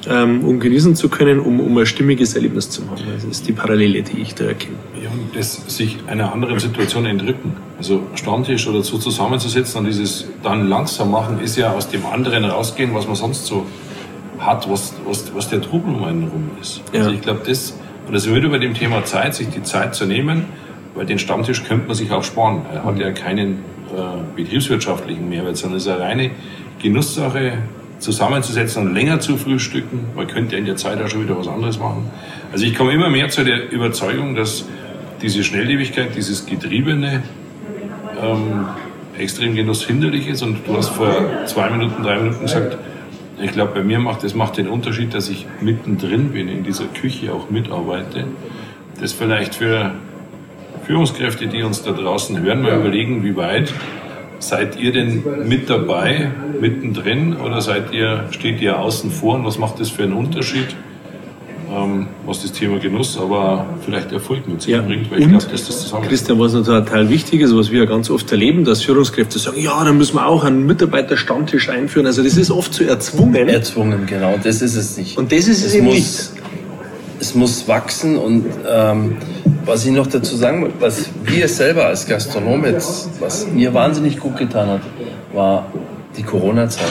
ähm, 0.09 0.45
um 0.45 0.61
genießen 0.61 0.95
zu 0.95 1.09
können, 1.09 1.41
um, 1.41 1.61
um 1.61 1.77
ein 1.79 1.87
stimmiges 1.87 2.35
Erlebnis 2.35 2.69
zu 2.71 2.83
haben. 2.89 3.01
Das 3.15 3.25
ist 3.25 3.49
die 3.49 3.53
Parallele, 3.53 4.03
die 4.03 4.21
ich 4.21 4.35
da 4.35 4.45
erkenne. 4.45 4.77
Ja, 5.03 5.09
und 5.11 5.35
das 5.35 5.63
sich 5.67 5.97
einer 6.07 6.33
anderen 6.33 6.59
Situation 6.61 7.07
entrücken. 7.07 7.57
Also 7.79 8.03
Stammtisch 8.15 8.69
oder 8.69 8.83
so 8.83 8.99
zusammenzusetzen 8.99 9.81
und 9.81 9.87
dieses 9.87 10.27
dann 10.43 10.69
langsam 10.69 11.11
machen, 11.11 11.41
ist 11.43 11.57
ja 11.57 11.73
aus 11.73 11.89
dem 11.89 12.05
anderen 12.07 12.45
rausgehen, 12.45 12.95
was 12.95 13.07
man 13.07 13.17
sonst 13.17 13.47
so 13.47 13.67
hat, 14.45 14.69
was, 14.71 14.95
was, 15.07 15.35
was 15.35 15.49
der 15.49 15.61
Trubel 15.63 15.95
um 15.95 16.05
einen 16.05 16.25
rum 16.29 16.51
ist. 16.61 16.83
Also 16.93 17.09
Ja. 17.09 17.15
ich 17.15 17.21
glaube, 17.23 17.41
das, 17.47 17.79
und 18.07 18.15
das 18.15 18.27
würde 18.29 18.49
bei 18.49 18.59
dem 18.59 18.75
Thema 18.75 19.05
Zeit, 19.05 19.35
sich 19.35 19.49
die 19.49 19.63
Zeit 19.63 19.95
zu 19.95 20.07
nehmen, 20.07 20.45
weil 20.95 21.07
den 21.07 21.19
Stammtisch 21.19 21.65
könnte 21.65 21.87
man 21.87 21.97
sich 21.97 22.11
auch 22.13 22.23
sparen. 22.25 22.63
Er 22.73 22.85
hat 22.85 22.99
ja 22.99 23.11
keinen 23.13 23.65
äh, 23.97 24.37
betriebswirtschaftlichen 24.37 25.29
Mehrwert, 25.29 25.57
sondern 25.57 25.79
es 25.79 25.87
ist 25.87 25.93
eine 25.93 26.01
reine 26.01 26.31
Genusssache, 26.83 27.59
zusammenzusetzen 28.01 28.87
und 28.89 28.95
länger 28.95 29.21
zu 29.21 29.37
frühstücken. 29.39 30.07
Man 30.15 30.27
könnte 30.27 30.53
ja 30.55 30.59
in 30.59 30.67
der 30.67 30.77
Zeit 30.77 31.01
auch 31.01 31.09
schon 31.09 31.23
wieder 31.25 31.39
was 31.39 31.49
anderes 31.49 31.79
machen. 31.79 32.11
Also 32.53 32.67
ich 32.67 32.75
komme 32.75 32.93
immer 32.93 33.09
mehr 33.09 33.29
zu 33.31 33.45
der 33.45 33.73
Überzeugung, 33.73 34.35
dass 34.35 34.67
diese 35.23 35.43
Schnelllebigkeit, 35.43 36.15
dieses 36.15 36.45
Getriebene 36.45 37.23
ähm, 38.23 38.67
extrem 39.19 39.55
genusshinderlich 39.55 40.29
ist. 40.29 40.43
Und 40.43 40.67
du 40.67 40.77
hast 40.77 40.91
vor 40.91 41.15
zwei 41.47 41.71
Minuten, 41.71 42.03
drei 42.03 42.19
Minuten 42.19 42.43
gesagt, 42.43 42.77
ich 43.41 43.53
glaube, 43.53 43.73
bei 43.75 43.83
mir 43.83 43.99
macht 43.99 44.23
das 44.23 44.35
macht 44.35 44.57
den 44.57 44.69
Unterschied, 44.69 45.15
dass 45.15 45.29
ich 45.29 45.47
mittendrin 45.61 46.31
bin, 46.31 46.49
in 46.49 46.65
dieser 46.65 46.85
Küche 46.87 47.33
auch 47.33 47.51
mitarbeite. 47.51 48.25
Das 49.01 49.13
vielleicht 49.13 49.55
für 49.55 49.93
Führungskräfte, 50.85 51.47
die 51.47 51.63
uns 51.63 51.83
da 51.83 51.93
draußen 51.93 52.41
hören, 52.41 52.63
mal 52.63 52.79
überlegen, 52.79 53.25
wie 53.25 53.37
weit 53.37 53.73
seid 54.39 54.79
ihr 54.79 54.93
denn 54.93 55.25
mit 55.47 55.71
dabei, 55.71 56.31
mittendrin, 56.61 57.37
oder 57.37 57.61
seid 57.61 57.93
ihr, 57.93 58.27
steht 58.31 58.61
ihr 58.61 58.79
außen 58.79 59.11
vor 59.11 59.37
und 59.37 59.45
was 59.45 59.59
macht 59.59 59.81
das 59.81 59.91
für 59.91 60.03
einen 60.03 60.13
Unterschied? 60.13 60.77
Ähm, 61.75 62.07
was 62.25 62.43
das 62.43 62.53
Thema 62.53 62.79
Genuss, 62.79 63.19
aber 63.19 63.67
vielleicht 63.85 64.13
Erfolg 64.13 64.47
mit 64.47 64.63
sich 64.63 64.73
Ja, 64.73 64.83
bringt, 64.83 65.11
weil 65.11 65.19
ich 65.19 65.25
und, 65.25 65.31
glaube, 65.33 65.47
dass 65.51 65.67
das 65.67 65.81
zusammen 65.83 66.07
Christian, 66.07 66.39
was 66.39 66.53
noch 66.53 66.63
total 66.65 67.09
wichtig 67.09 67.41
ist, 67.41 67.57
was 67.57 67.71
wir 67.73 67.81
ja 67.81 67.85
ganz 67.87 68.11
oft 68.11 68.31
erleben, 68.31 68.65
dass 68.65 68.83
Führungskräfte 68.83 69.39
sagen, 69.39 69.61
ja, 69.61 69.83
dann 69.83 69.97
müssen 69.99 70.15
wir 70.17 70.27
auch 70.27 70.45
einen 70.45 70.67
Mitarbeiterstammtisch 70.67 71.69
einführen. 71.71 72.07
Also 72.07 72.23
das 72.23 72.37
ist 72.37 72.51
oft 72.51 72.75
so 72.75 72.85
erzwungen. 72.85 73.49
Erzwungen, 73.49 74.07
genau, 74.07 74.39
das 74.43 74.63
ist 74.63 74.77
es 74.77 74.97
nicht. 74.97 75.19
Und 75.19 75.33
das 75.33 75.49
ist 75.49 75.65
es 75.65 75.75
eben 75.75 75.87
muss, 75.87 76.33
Es 77.19 77.35
muss 77.35 77.67
wachsen 77.67 78.19
und 78.19 78.45
ähm, 78.69 79.17
was 79.65 79.85
ich 79.87 79.93
noch 79.93 80.07
dazu 80.07 80.37
sagen 80.37 80.63
will, 80.65 80.73
was 80.79 81.09
wir 81.25 81.49
selber 81.49 81.87
als 81.87 82.07
Gastronom 82.07 82.65
jetzt, 82.67 83.09
was 83.19 83.49
mir 83.49 83.73
wahnsinnig 83.73 84.21
gut 84.21 84.37
getan 84.37 84.69
hat, 84.69 84.83
war 85.33 85.67
die 86.17 86.23
Corona-Zeit. 86.23 86.85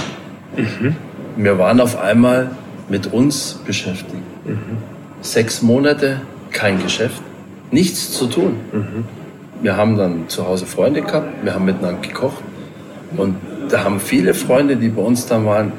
Wir 1.38 1.58
waren 1.58 1.80
auf 1.80 2.00
einmal 2.00 2.52
mit 2.90 3.14
uns 3.14 3.60
beschäftigt. 3.66 4.33
Sechs 5.22 5.62
Monate 5.62 6.22
kein 6.52 6.82
Geschäft, 6.82 7.22
nichts 7.72 8.12
zu 8.12 8.28
tun. 8.28 8.58
Wir 9.62 9.78
haben 9.78 9.98
dann 9.98 10.28
zu 10.28 10.46
Hause 10.48 10.66
Freunde 10.66 11.02
gehabt, 11.02 11.44
wir 11.44 11.54
haben 11.54 11.66
miteinander 11.66 12.02
gekocht 12.02 12.44
und 13.16 13.36
da 13.70 13.84
haben 13.84 14.00
viele 14.00 14.34
Freunde, 14.34 14.76
die 14.76 14.90
bei 14.90 15.02
uns 15.02 15.26
dann 15.26 15.46
waren, 15.46 15.72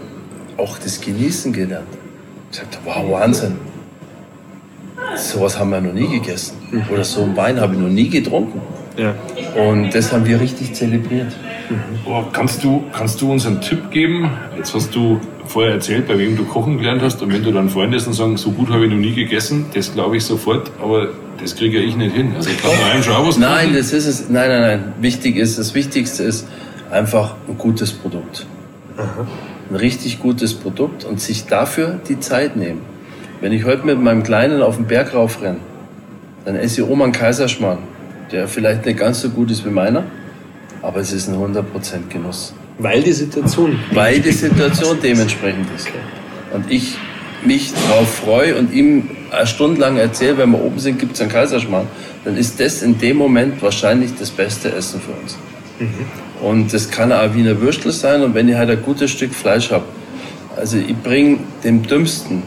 auch 0.56 0.78
das 0.78 1.00
Genießen 1.00 1.52
gelernt. 1.52 1.88
Ich 2.50 2.58
sagte, 2.58 2.78
wow, 2.84 3.10
Wahnsinn. 3.10 3.56
Sowas 5.16 5.58
haben 5.58 5.70
wir 5.70 5.80
noch 5.80 5.92
nie 5.92 6.08
gegessen. 6.08 6.56
Oder 6.90 7.04
so 7.04 7.22
einen 7.22 7.36
Wein 7.36 7.60
habe 7.60 7.74
ich 7.74 7.80
noch 7.80 7.88
nie 7.88 8.08
getrunken. 8.08 8.60
Ja. 8.96 9.14
Und 9.60 9.94
das 9.94 10.12
haben 10.12 10.26
wir 10.26 10.40
richtig 10.40 10.74
zelebriert. 10.74 11.32
Aber 12.06 12.28
kannst 12.32 12.62
du, 12.62 12.84
kannst 12.92 13.20
du 13.20 13.32
uns 13.32 13.46
einen 13.46 13.60
Tipp 13.60 13.90
geben? 13.90 14.30
Jetzt 14.56 14.74
hast 14.74 14.94
du 14.94 15.20
vorher 15.46 15.74
erzählt, 15.74 16.06
bei 16.06 16.18
wem 16.18 16.36
du 16.36 16.44
kochen 16.44 16.78
gelernt 16.78 17.02
hast. 17.02 17.22
Und 17.22 17.32
wenn 17.32 17.42
du 17.42 17.52
dann 17.52 17.68
Freunde 17.68 17.96
hast 17.96 18.06
und 18.06 18.12
sagen, 18.12 18.36
so 18.36 18.50
gut 18.52 18.70
habe 18.70 18.84
ich 18.84 18.90
noch 18.90 18.98
nie 18.98 19.14
gegessen, 19.14 19.66
das 19.74 19.92
glaube 19.92 20.16
ich 20.16 20.24
sofort. 20.24 20.70
Aber 20.80 21.08
das 21.40 21.56
kriege 21.56 21.78
ich 21.78 21.96
nicht 21.96 22.14
hin. 22.14 22.32
Also 22.36 22.50
kann 22.50 22.70
mir 22.70 22.92
einem 22.92 23.02
schon 23.02 23.14
auch 23.14 23.26
was 23.26 23.38
Nein, 23.38 23.74
das 23.74 23.92
ist 23.92 24.06
es. 24.06 24.28
Nein, 24.28 24.48
nein, 24.48 24.60
nein. 24.60 24.92
Wichtig 25.00 25.36
ist, 25.36 25.58
das 25.58 25.74
Wichtigste 25.74 26.22
ist 26.22 26.46
einfach 26.90 27.34
ein 27.48 27.58
gutes 27.58 27.92
Produkt. 27.92 28.46
Ein 29.70 29.76
richtig 29.76 30.20
gutes 30.20 30.54
Produkt 30.54 31.04
und 31.04 31.20
sich 31.20 31.46
dafür 31.46 31.98
die 32.08 32.20
Zeit 32.20 32.56
nehmen. 32.56 32.82
Wenn 33.40 33.52
ich 33.52 33.64
heute 33.64 33.84
mit 33.84 34.00
meinem 34.00 34.22
Kleinen 34.22 34.62
auf 34.62 34.76
den 34.76 34.86
Berg 34.86 35.14
raufrenne, 35.14 35.58
dann 36.44 36.56
esse 36.56 36.82
ich 36.82 36.88
Oma 36.88 37.04
einen 37.04 37.12
Kaiserschmarrn, 37.12 37.78
der 38.32 38.48
vielleicht 38.48 38.86
nicht 38.86 38.98
ganz 38.98 39.20
so 39.20 39.30
gut 39.30 39.50
ist 39.50 39.64
wie 39.64 39.70
meiner, 39.70 40.04
aber 40.82 41.00
es 41.00 41.12
ist 41.12 41.28
ein 41.28 41.36
100% 41.36 41.64
Genuss. 42.08 42.54
Weil 42.78 43.02
die 43.02 43.12
Situation. 43.12 43.78
Weil 43.92 44.20
die 44.20 44.32
Situation 44.32 44.98
dementsprechend 45.02 45.66
ist. 45.76 45.88
Und 46.52 46.70
ich 46.70 46.96
mich 47.44 47.72
darauf 47.88 48.12
freue 48.14 48.56
und 48.56 48.72
ihm 48.72 49.10
eine 49.30 49.46
Stunde 49.46 49.80
lang 49.80 49.96
erzähle, 49.96 50.38
wenn 50.38 50.50
wir 50.50 50.62
oben 50.62 50.78
sind, 50.78 50.98
gibt 50.98 51.14
es 51.14 51.20
einen 51.20 51.30
Kaiserschmarrn, 51.30 51.86
dann 52.24 52.36
ist 52.36 52.58
das 52.60 52.82
in 52.82 52.98
dem 52.98 53.16
Moment 53.16 53.62
wahrscheinlich 53.62 54.12
das 54.18 54.30
beste 54.30 54.72
Essen 54.72 55.00
für 55.00 55.12
uns. 55.12 55.36
Und 56.40 56.72
das 56.72 56.90
kann 56.90 57.12
auch 57.12 57.34
Wiener 57.34 57.60
Würstel 57.60 57.92
sein 57.92 58.22
und 58.22 58.34
wenn 58.34 58.48
ich 58.48 58.56
halt 58.56 58.70
ein 58.70 58.82
gutes 58.82 59.10
Stück 59.10 59.34
Fleisch 59.34 59.70
habe. 59.70 59.84
Also 60.56 60.76
ich 60.76 60.96
bringe 60.96 61.38
dem 61.64 61.82
Dümmsten 61.82 62.42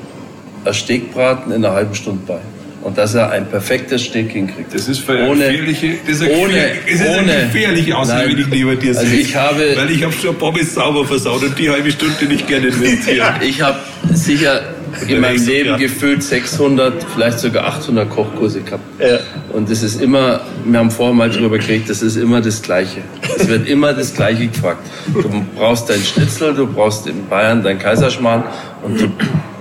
ein 0.64 0.74
Steakbraten 0.74 1.52
in 1.52 1.64
einer 1.64 1.74
halben 1.74 1.94
Stunde 1.94 2.22
bei. 2.26 2.40
Und 2.88 2.98
dass 2.98 3.16
er 3.16 3.30
ein 3.32 3.46
perfektes 3.50 4.04
Steak 4.04 4.32
hinkriegt. 4.32 4.74
Das 4.74 4.88
ist 4.88 5.00
für 5.00 5.12
eine 5.18 5.28
Ohne- 5.30 5.44
gefährliche, 5.48 5.96
das 6.08 6.22
ist 6.22 6.30
ohne- 6.30 6.54
das 6.90 7.02
ist 7.02 7.06
ohne- 7.06 7.34
gefährliche 7.52 7.98
Aussage, 7.98 8.30
wenn 8.30 8.40
ich 8.40 8.48
neben 8.48 8.80
dir 8.80 8.98
Also 8.98 9.14
ich 9.14 9.36
habe- 9.36 9.74
Weil 9.76 9.92
ich 9.92 10.04
habe 10.06 10.14
schon 10.14 10.36
Pommes 10.38 10.74
sauber 10.74 11.04
versaut 11.04 11.44
und 11.44 11.60
die 11.60 11.70
halbe 11.70 11.92
Stunde 11.92 12.26
nicht 12.28 12.48
gerne 12.48 12.68
investieren. 12.68 13.28
Ich 13.42 13.62
habe 13.62 13.78
sicher 14.14 14.62
in 15.06 15.20
meinem 15.20 15.46
Leben 15.46 15.70
ja. 15.72 15.76
gefühlt 15.76 16.24
600, 16.24 16.94
vielleicht 17.14 17.40
sogar 17.40 17.66
800 17.66 18.10
Kochkurse 18.10 18.62
gehabt. 18.62 18.84
Ja. 19.02 19.20
Und 19.52 19.70
es 19.70 19.84
ist 19.84 20.02
immer, 20.02 20.40
wir 20.64 20.80
haben 20.80 20.90
vorher 20.90 21.14
mal 21.14 21.30
drüber 21.30 21.58
geredet, 21.58 21.90
das 21.90 22.02
ist 22.02 22.16
immer 22.16 22.40
das 22.40 22.62
Gleiche. 22.62 23.02
Es 23.38 23.50
wird 23.50 23.68
immer 23.68 23.92
das 23.92 24.14
Gleiche 24.14 24.48
gefragt. 24.48 24.88
Du 25.14 25.30
brauchst 25.58 25.90
dein 25.90 26.00
Schnitzel, 26.02 26.54
du 26.54 26.66
brauchst 26.66 27.06
in 27.06 27.28
Bayern 27.28 27.62
dein 27.62 27.80
Kaiserschmarrn 27.80 28.46
und 28.82 29.02
du 29.02 29.12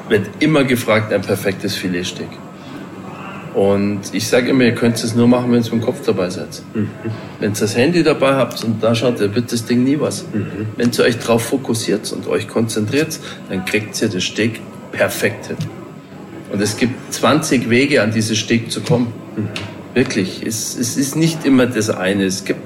wird 0.09 0.29
immer 0.39 0.63
gefragt, 0.63 1.13
ein 1.13 1.23
perfektes 1.23 1.75
Filetsteak. 1.75 2.29
Und 3.57 4.13
ich 4.13 4.29
sage 4.29 4.51
immer, 4.51 4.65
ihr 4.65 4.75
könnt 4.75 5.03
es 5.03 5.15
nur 5.15 5.27
machen, 5.29 5.51
wenn 5.51 5.61
ihr 5.61 5.73
mit 5.73 5.73
dem 5.73 5.81
Kopf 5.81 6.05
dabei 6.05 6.29
seid. 6.29 6.61
Wenn 7.41 7.53
ihr 7.53 7.59
das 7.59 7.75
Handy 7.75 8.03
dabei 8.03 8.35
habt 8.35 8.63
und 8.63 8.83
da 8.83 8.95
schaut, 8.95 9.19
dann 9.19 9.35
wird 9.35 9.51
das 9.51 9.65
Ding 9.65 9.83
nie 9.83 9.99
was. 9.99 10.27
Wenn 10.77 10.91
ihr 10.91 11.05
euch 11.05 11.19
darauf 11.19 11.43
fokussiert 11.43 12.13
und 12.13 12.27
euch 12.27 12.49
konzentriert, 12.49 13.19
dann 13.49 13.65
kriegt 13.65 14.01
ihr 14.03 14.11
das 14.11 14.25
Steak 14.25 14.61
perfekt 14.93 15.47
hin. 15.47 15.57
Und 16.53 16.61
es 16.61 16.77
gibt 16.77 17.15
20 17.15 17.71
Wege, 17.71 18.03
an 18.03 18.13
dieses 18.13 18.37
Steak 18.37 18.71
zu 18.71 18.83
kommen. 18.83 19.11
Wirklich. 19.95 20.43
Es, 20.47 20.77
es 20.77 20.99
ist 20.99 21.17
nicht 21.17 21.47
immer 21.47 21.65
das 21.65 21.89
eine. 21.89 22.25
Es 22.25 22.45
gibt 22.45 22.61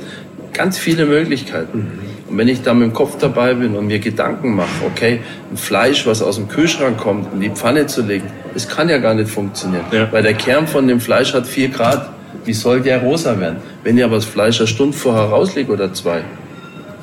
ganz 0.53 0.77
viele 0.77 1.07
Möglichkeiten. 1.07 1.87
Und 2.31 2.39
wenn 2.39 2.47
ich 2.47 2.63
da 2.63 2.73
mit 2.73 2.89
dem 2.89 2.95
Kopf 2.95 3.19
dabei 3.19 3.55
bin 3.55 3.75
und 3.75 3.89
mir 3.89 3.99
Gedanken 3.99 4.55
mache, 4.55 4.69
okay, 4.87 5.21
ein 5.51 5.57
Fleisch, 5.57 6.07
was 6.07 6.23
aus 6.23 6.37
dem 6.37 6.49
Kühlschrank 6.49 6.97
kommt, 6.97 7.33
in 7.35 7.41
die 7.41 7.51
Pfanne 7.51 7.87
zu 7.87 8.03
legen, 8.03 8.27
das 8.55 8.69
kann 8.69 8.89
ja 8.89 8.99
gar 8.99 9.15
nicht 9.15 9.29
funktionieren. 9.29 9.85
Ja. 9.91 10.11
Weil 10.13 10.23
der 10.23 10.35
Kern 10.35 10.69
von 10.69 10.87
dem 10.87 11.01
Fleisch 11.01 11.35
hat 11.35 11.47
4 11.47 11.69
Grad. 11.69 12.11
Wie 12.45 12.53
soll 12.53 12.81
der 12.81 13.03
rosa 13.03 13.39
werden? 13.39 13.57
Wenn 13.83 13.99
ich 13.99 14.05
aber 14.05 14.15
das 14.15 14.25
Fleisch 14.25 14.61
eine 14.61 14.69
Stunde 14.69 14.97
vorher 14.97 15.25
rauslege 15.25 15.73
oder 15.73 15.93
zwei, 15.93 16.23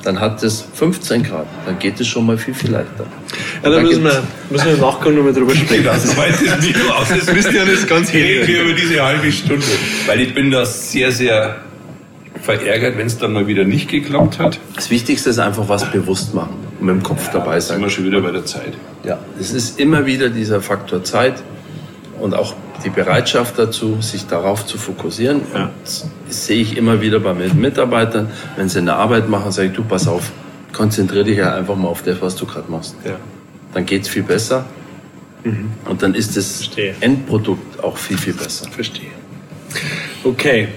dann 0.02 0.18
hat 0.18 0.42
das 0.42 0.64
15 0.74 1.22
Grad. 1.22 1.46
Dann 1.66 1.78
geht 1.78 2.00
es 2.00 2.06
schon 2.06 2.24
mal 2.24 2.38
viel, 2.38 2.54
viel 2.54 2.70
leichter. 2.70 3.06
Ja, 3.62 3.70
da 3.70 3.80
müssen 3.80 4.02
wir, 4.02 4.22
müssen 4.48 4.66
wir 4.66 4.74
im 4.74 4.80
Nachgang 4.80 5.14
nochmal 5.14 5.34
drüber 5.34 5.54
sprechen. 5.54 5.84
Genau, 5.84 5.94
so 5.98 6.16
weit 6.16 6.40
ist 6.40 6.60
nicht 6.62 6.90
aus. 6.90 7.08
Das 7.08 7.26
Christian 7.26 7.68
ist 7.68 7.86
ganz 7.86 8.10
reden 8.12 8.46
hell. 8.46 8.48
wir 8.48 8.62
über 8.62 8.72
diese 8.72 9.04
halbe 9.04 9.30
Stunde. 9.30 9.66
Weil 10.06 10.20
ich 10.22 10.34
bin 10.34 10.50
da 10.50 10.64
sehr, 10.64 11.12
sehr 11.12 11.56
verärgert, 12.56 12.96
wenn 12.96 13.06
es 13.06 13.18
dann 13.18 13.34
mal 13.34 13.46
wieder 13.46 13.64
nicht 13.64 13.90
geklappt 13.90 14.38
hat. 14.38 14.58
Das 14.74 14.88
Wichtigste 14.88 15.28
ist 15.28 15.38
einfach 15.38 15.68
was 15.68 15.90
bewusst 15.90 16.34
machen 16.34 16.54
und 16.80 16.86
mit 16.86 16.94
dem 16.96 17.02
Kopf 17.02 17.30
dabei 17.30 17.60
Sind 17.60 17.74
sein. 17.74 17.80
wir 17.82 17.90
schon 17.90 18.06
wieder 18.06 18.22
bei 18.22 18.30
der 18.30 18.46
Zeit. 18.46 18.72
Ja, 19.04 19.18
es 19.38 19.52
ist 19.52 19.78
immer 19.78 20.06
wieder 20.06 20.30
dieser 20.30 20.62
Faktor 20.62 21.04
Zeit 21.04 21.42
und 22.18 22.34
auch 22.34 22.54
die 22.84 22.88
Bereitschaft 22.88 23.58
dazu, 23.58 24.00
sich 24.00 24.26
darauf 24.28 24.64
zu 24.64 24.78
fokussieren. 24.78 25.42
Ja. 25.52 25.70
Das 25.84 26.06
sehe 26.30 26.62
ich 26.62 26.78
immer 26.78 27.02
wieder 27.02 27.20
bei 27.20 27.34
meinen 27.34 27.60
Mitarbeitern, 27.60 28.30
wenn 28.56 28.70
sie 28.70 28.78
eine 28.78 28.94
Arbeit 28.94 29.28
machen, 29.28 29.52
sage 29.52 29.68
ich, 29.68 29.74
du 29.74 29.84
pass 29.84 30.08
auf, 30.08 30.32
konzentriere 30.72 31.24
dich 31.24 31.36
ja 31.36 31.54
einfach 31.54 31.76
mal 31.76 31.88
auf 31.88 32.02
das, 32.02 32.22
was 32.22 32.34
du 32.34 32.46
gerade 32.46 32.70
machst. 32.70 32.96
Ja. 33.04 33.16
Dann 33.74 33.84
geht 33.84 34.02
es 34.04 34.08
viel 34.08 34.22
besser 34.22 34.64
und 35.84 36.02
dann 36.02 36.14
ist 36.14 36.34
das 36.34 36.56
Verstehe. 36.64 36.94
Endprodukt 37.00 37.84
auch 37.84 37.98
viel, 37.98 38.16
viel 38.16 38.32
besser. 38.32 38.70
Verstehe. 38.70 39.10
Okay. 40.24 40.68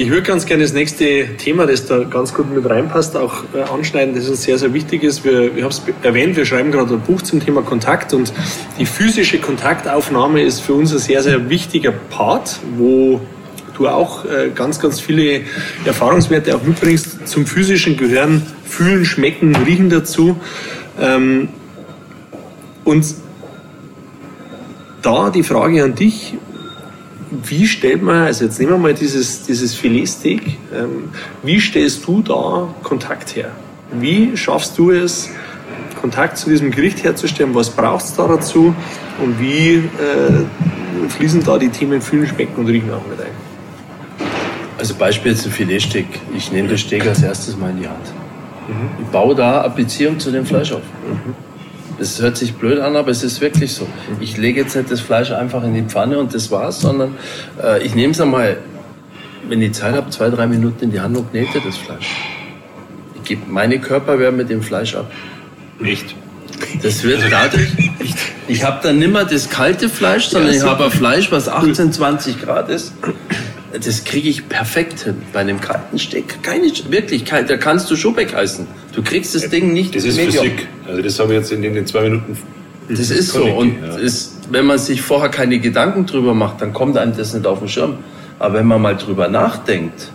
Ich 0.00 0.08
würde 0.08 0.22
ganz 0.22 0.46
gerne 0.46 0.62
das 0.62 0.72
nächste 0.72 1.36
Thema, 1.36 1.66
das 1.66 1.84
da 1.84 1.98
ganz 2.04 2.32
gut 2.32 2.50
mit 2.50 2.64
reinpasst, 2.64 3.18
auch 3.18 3.44
äh, 3.52 3.60
anschneiden, 3.60 4.14
das 4.14 4.30
uns 4.30 4.42
sehr, 4.44 4.56
sehr 4.56 4.72
wichtig 4.72 5.02
ist. 5.02 5.26
Wir, 5.26 5.54
ich 5.54 5.62
habe 5.62 5.74
es 5.74 5.82
erwähnt, 6.02 6.36
wir 6.36 6.46
schreiben 6.46 6.72
gerade 6.72 6.94
ein 6.94 7.02
Buch 7.02 7.20
zum 7.20 7.44
Thema 7.44 7.60
Kontakt 7.60 8.14
und 8.14 8.32
die 8.78 8.86
physische 8.86 9.38
Kontaktaufnahme 9.40 10.42
ist 10.42 10.60
für 10.60 10.72
uns 10.72 10.90
ein 10.94 11.00
sehr, 11.00 11.22
sehr 11.22 11.50
wichtiger 11.50 11.92
Part, 11.92 12.60
wo 12.78 13.20
du 13.76 13.88
auch 13.88 14.24
äh, 14.24 14.48
ganz, 14.54 14.80
ganz 14.80 15.00
viele 15.00 15.42
Erfahrungswerte 15.84 16.56
auch 16.56 16.62
mitbringst. 16.62 17.28
Zum 17.28 17.44
physischen 17.44 17.98
gehören 17.98 18.46
Fühlen, 18.64 19.04
Schmecken, 19.04 19.54
Riechen 19.54 19.90
dazu. 19.90 20.40
Ähm, 20.98 21.50
und 22.84 23.04
da 25.02 25.28
die 25.28 25.42
Frage 25.42 25.84
an 25.84 25.94
dich, 25.94 26.38
wie 27.30 27.66
stellt 27.66 28.02
man, 28.02 28.24
also 28.24 28.44
jetzt 28.44 28.58
nehmen 28.58 28.72
wir 28.72 28.78
mal 28.78 28.94
dieses, 28.94 29.42
dieses 29.42 29.74
Filetsteak, 29.74 30.58
ähm, 30.74 31.10
wie 31.42 31.60
stellst 31.60 32.06
du 32.06 32.22
da 32.22 32.68
Kontakt 32.82 33.36
her? 33.36 33.50
Wie 33.92 34.36
schaffst 34.36 34.78
du 34.78 34.90
es, 34.90 35.30
Kontakt 36.00 36.38
zu 36.38 36.48
diesem 36.48 36.70
Gericht 36.70 37.04
herzustellen? 37.04 37.54
Was 37.54 37.70
brauchst 37.70 38.16
du 38.16 38.22
da 38.22 38.28
dazu? 38.28 38.74
Und 39.22 39.38
wie 39.38 39.74
äh, 39.74 41.08
fließen 41.08 41.44
da 41.44 41.58
die 41.58 41.68
Themen 41.68 42.00
Fühlen, 42.00 42.26
Schmecken 42.26 42.60
und 42.60 42.68
Riechen 42.68 42.90
auch 42.92 43.06
mit 43.06 43.20
ein? 43.20 44.28
Also 44.78 44.94
Beispiel 44.94 45.32
ein 45.32 45.36
Filetsteak. 45.36 46.06
Ich 46.34 46.50
nehme 46.52 46.68
das 46.68 46.80
Steak 46.80 47.06
als 47.06 47.22
erstes 47.22 47.56
mal 47.56 47.70
in 47.70 47.80
die 47.80 47.88
Hand. 47.88 48.12
Ich 49.00 49.06
baue 49.08 49.34
da 49.34 49.62
eine 49.62 49.74
Beziehung 49.74 50.18
zu 50.18 50.30
dem 50.30 50.46
Fleisch 50.46 50.72
auf. 50.72 50.82
Das 52.00 52.18
hört 52.18 52.38
sich 52.38 52.54
blöd 52.54 52.80
an, 52.80 52.96
aber 52.96 53.10
es 53.10 53.22
ist 53.22 53.42
wirklich 53.42 53.74
so. 53.74 53.86
Ich 54.20 54.38
lege 54.38 54.62
jetzt 54.62 54.74
nicht 54.74 54.90
das 54.90 55.02
Fleisch 55.02 55.32
einfach 55.32 55.62
in 55.62 55.74
die 55.74 55.82
Pfanne 55.82 56.18
und 56.18 56.34
das 56.34 56.50
war's, 56.50 56.80
sondern 56.80 57.14
äh, 57.62 57.84
ich 57.84 57.94
nehme 57.94 58.12
es 58.12 58.20
einmal, 58.22 58.56
wenn 59.46 59.60
ich 59.60 59.74
Zeit 59.74 59.94
habe, 59.94 60.08
zwei, 60.08 60.30
drei 60.30 60.46
Minuten 60.46 60.84
in 60.84 60.92
die 60.92 61.00
Hand 61.00 61.14
und 61.14 61.30
knete 61.30 61.60
das 61.60 61.76
Fleisch. 61.76 62.08
Ich 63.16 63.24
gebe 63.24 63.42
meine 63.52 63.78
Körperwärme 63.78 64.38
mit 64.38 64.48
dem 64.48 64.62
Fleisch 64.62 64.94
ab. 64.94 65.12
Nicht. 65.78 66.14
Das 66.82 67.04
wird 67.04 67.20
dadurch. 67.30 67.68
Ich, 67.98 68.14
ich 68.48 68.64
habe 68.64 68.80
dann 68.82 68.98
nimmer 68.98 69.26
das 69.26 69.50
kalte 69.50 69.90
Fleisch, 69.90 70.28
sondern 70.28 70.54
ich 70.54 70.62
habe 70.62 70.86
ein 70.86 70.90
Fleisch, 70.90 71.30
was 71.30 71.50
18, 71.50 71.92
20 71.92 72.40
Grad 72.40 72.70
ist. 72.70 72.94
Das 73.72 74.04
kriege 74.04 74.28
ich 74.28 74.48
perfekt 74.48 75.00
hin. 75.00 75.22
Bei 75.32 75.40
einem 75.40 75.60
kalten 75.60 75.98
Steak, 75.98 76.42
keine, 76.42 76.72
wirklich 76.88 77.24
kalt, 77.24 77.48
da 77.48 77.56
kannst 77.56 77.90
du 77.90 77.96
Schubeck 77.96 78.34
heißen. 78.34 78.66
Du 78.94 79.02
kriegst 79.02 79.34
das 79.34 79.48
Ding 79.48 79.72
nicht 79.72 79.94
Das 79.94 80.04
ist 80.04 80.16
medium. 80.16 80.44
Physik. 80.44 80.68
Also 80.88 81.02
das 81.02 81.18
habe 81.20 81.34
ich 81.34 81.40
jetzt 81.40 81.52
in 81.52 81.62
den 81.62 81.86
zwei 81.86 82.02
Minuten. 82.02 82.36
Das 82.88 83.10
ist 83.10 83.28
so. 83.28 83.44
Und 83.44 83.80
ja. 83.80 83.96
ist, 83.96 84.38
wenn 84.50 84.66
man 84.66 84.78
sich 84.78 85.02
vorher 85.02 85.28
keine 85.28 85.60
Gedanken 85.60 86.06
drüber 86.06 86.34
macht, 86.34 86.60
dann 86.60 86.72
kommt 86.72 86.96
einem 86.96 87.16
das 87.16 87.32
nicht 87.32 87.46
auf 87.46 87.60
den 87.60 87.68
Schirm. 87.68 87.98
Aber 88.40 88.54
wenn 88.54 88.66
man 88.66 88.82
mal 88.82 88.96
drüber 88.96 89.28
nachdenkt, 89.28 90.10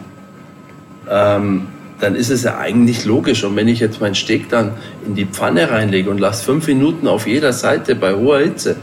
ähm, 1.10 1.68
dann 2.00 2.16
ist 2.16 2.30
es 2.30 2.44
ja 2.44 2.58
eigentlich 2.58 3.06
logisch. 3.06 3.44
Und 3.46 3.56
wenn 3.56 3.70
ich 3.70 3.80
jetzt 3.80 4.02
mein 4.02 4.16
Steak 4.16 4.50
dann 4.50 4.72
in 5.06 5.16
die 5.16 5.26
Pfanne 5.26 5.72
reinlege 5.72 6.10
und 6.10 6.20
lasse 6.20 6.44
fünf 6.44 6.68
Minuten 6.68 7.08
auf 7.08 7.28
jeder 7.28 7.54
Seite 7.54 7.96
bei 7.96 8.14
hoher 8.14 8.40
Hitze, 8.40 8.76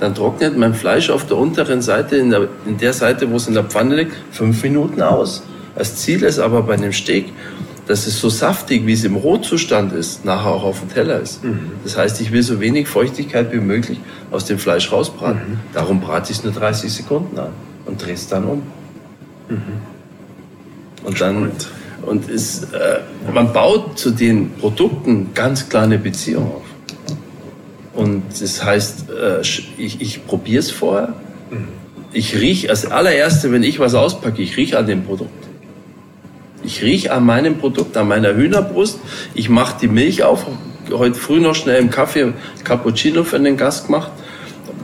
dann 0.00 0.14
trocknet 0.14 0.56
mein 0.56 0.74
Fleisch 0.74 1.10
auf 1.10 1.26
der 1.26 1.36
unteren 1.36 1.82
Seite, 1.82 2.16
in 2.16 2.30
der, 2.30 2.48
in 2.66 2.78
der 2.78 2.92
Seite, 2.92 3.30
wo 3.30 3.36
es 3.36 3.48
in 3.48 3.54
der 3.54 3.64
Pfanne 3.64 3.96
liegt, 3.96 4.12
fünf 4.30 4.62
Minuten 4.62 5.02
aus. 5.02 5.42
Das 5.76 5.96
Ziel 5.96 6.22
ist 6.22 6.38
aber 6.38 6.62
bei 6.62 6.74
einem 6.74 6.92
Steak, 6.92 7.32
dass 7.86 8.06
es 8.06 8.20
so 8.20 8.28
saftig, 8.28 8.86
wie 8.86 8.92
es 8.92 9.04
im 9.04 9.16
Rohzustand 9.16 9.92
ist, 9.92 10.24
nachher 10.24 10.50
auch 10.50 10.62
auf 10.64 10.80
dem 10.80 10.90
Teller 10.90 11.20
ist. 11.20 11.40
Das 11.84 11.96
heißt, 11.96 12.20
ich 12.20 12.32
will 12.32 12.42
so 12.42 12.60
wenig 12.60 12.86
Feuchtigkeit 12.86 13.52
wie 13.52 13.60
möglich 13.60 13.98
aus 14.30 14.44
dem 14.44 14.58
Fleisch 14.58 14.92
rausbraten. 14.92 15.58
Darum 15.72 16.00
brate 16.00 16.30
ich 16.30 16.38
es 16.38 16.44
nur 16.44 16.52
30 16.52 16.92
Sekunden 16.92 17.38
an 17.38 17.50
und 17.86 18.04
drehe 18.04 18.14
es 18.14 18.28
dann 18.28 18.44
um. 18.44 18.62
Und 21.04 21.20
dann 21.20 21.50
Und 22.02 22.28
es, 22.28 22.64
äh, 22.64 23.00
man 23.32 23.52
baut 23.52 23.98
zu 23.98 24.10
den 24.10 24.52
Produkten 24.52 25.30
ganz 25.34 25.68
klar 25.68 25.84
eine 25.84 25.98
Beziehung 25.98 26.46
auf. 26.56 26.62
Und 27.98 28.22
das 28.40 28.64
heißt, 28.64 29.06
äh, 29.10 29.40
ich, 29.40 30.00
ich 30.00 30.24
probiere 30.24 30.60
es 30.60 30.70
vorher. 30.70 31.14
Ich 32.12 32.36
rieche 32.36 32.70
als 32.70 32.86
allererste, 32.86 33.50
wenn 33.50 33.64
ich 33.64 33.80
was 33.80 33.96
auspacke, 33.96 34.40
ich 34.40 34.56
rieche 34.56 34.78
an 34.78 34.86
dem 34.86 35.02
Produkt. 35.02 35.48
Ich 36.62 36.80
rieche 36.80 37.12
an 37.12 37.26
meinem 37.26 37.58
Produkt, 37.58 37.96
an 37.96 38.06
meiner 38.06 38.36
Hühnerbrust. 38.36 39.00
Ich 39.34 39.48
mache 39.48 39.80
die 39.80 39.88
Milch 39.88 40.22
auf. 40.22 40.46
Heute 40.92 41.18
früh 41.18 41.40
noch 41.40 41.56
schnell 41.56 41.80
im 41.80 41.90
Kaffee 41.90 42.32
Cappuccino 42.62 43.24
für 43.24 43.40
den 43.40 43.56
Gast 43.56 43.86
gemacht. 43.86 44.12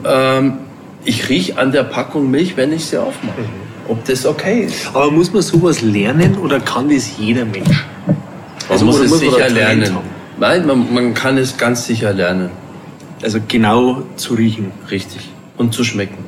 Ähm, 0.03 0.57
ich 1.05 1.29
rieche 1.29 1.57
an 1.57 1.71
der 1.71 1.85
Packung 1.85 2.29
Milch, 2.29 2.57
wenn 2.57 2.73
ich 2.73 2.83
sie 2.83 2.97
aufmache. 2.97 3.45
Ob 3.87 4.03
das 4.03 4.25
okay 4.25 4.65
ist. 4.65 4.89
Aber 4.93 5.09
muss 5.09 5.31
man 5.31 5.41
sowas 5.41 5.81
lernen 5.81 6.37
oder 6.37 6.59
kann 6.59 6.89
das 6.89 7.17
jeder 7.17 7.45
Mensch? 7.45 7.85
Also 8.67 8.83
muss 8.83 8.99
es 8.99 9.09
muss 9.09 9.21
man 9.21 9.31
sicher 9.31 9.49
lernen. 9.49 9.97
Nein, 10.37 10.67
man, 10.67 10.93
man 10.93 11.13
kann 11.13 11.37
es 11.37 11.55
ganz 11.55 11.85
sicher 11.85 12.11
lernen. 12.11 12.49
Also 13.25 13.39
genau 13.47 14.03
zu 14.17 14.35
riechen. 14.35 14.71
Richtig. 14.91 15.31
Und 15.57 15.73
zu 15.73 15.83
schmecken. 15.83 16.23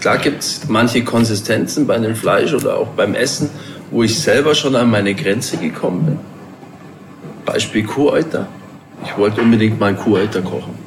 Klar 0.00 0.16
gibt 0.16 0.40
es 0.42 0.62
manche 0.68 1.04
Konsistenzen 1.04 1.86
bei 1.86 1.98
dem 1.98 2.16
Fleisch 2.16 2.54
oder 2.54 2.78
auch 2.78 2.86
beim 2.96 3.14
Essen, 3.14 3.50
wo 3.90 4.02
ich 4.02 4.18
selber 4.18 4.54
schon 4.54 4.74
an 4.74 4.90
meine 4.90 5.14
Grenze 5.14 5.58
gekommen 5.58 6.06
bin. 6.06 6.18
Beispiel 7.44 7.84
Kuhäuter. 7.84 8.48
Ich 9.04 9.18
wollte 9.18 9.42
unbedingt 9.42 9.78
mal 9.78 9.94
Kuhäuter 9.94 10.40
kochen. 10.40 10.78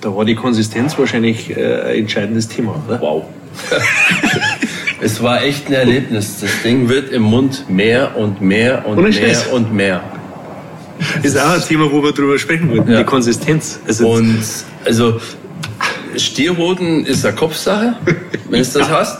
Da 0.00 0.14
war 0.14 0.24
die 0.24 0.36
Konsistenz 0.36 0.96
wahrscheinlich 0.96 1.50
äh, 1.50 1.80
ein 1.80 1.98
entscheidendes 2.02 2.46
Thema, 2.46 2.80
oder? 2.86 3.00
Wow. 3.00 3.24
es 5.00 5.20
war 5.20 5.42
echt 5.42 5.66
ein 5.66 5.72
Erlebnis. 5.72 6.38
Das 6.40 6.62
Ding 6.62 6.88
wird 6.88 7.10
im 7.10 7.22
Mund 7.22 7.68
mehr 7.68 8.16
und 8.16 8.40
mehr 8.40 8.86
und 8.86 8.98
Ohne 8.98 9.08
mehr 9.08 9.12
Scheiß. 9.12 9.48
und 9.48 9.74
mehr. 9.74 10.19
Das 11.22 11.24
ist 11.34 11.38
auch 11.38 11.50
ein 11.54 11.62
Thema, 11.62 11.90
wo 11.90 12.02
wir 12.02 12.12
drüber 12.12 12.38
sprechen 12.38 12.70
wollten, 12.70 12.90
Ja. 12.90 12.98
die 12.98 13.04
Konsistenz. 13.04 13.80
Also, 13.86 14.08
Und 14.08 14.38
also 14.84 15.20
Stierhoden 16.16 17.06
ist 17.06 17.24
eine 17.24 17.34
Kopfsache, 17.36 17.94
wenn 18.48 18.62
du 18.62 18.68
das 18.78 18.88
hast. 18.90 19.18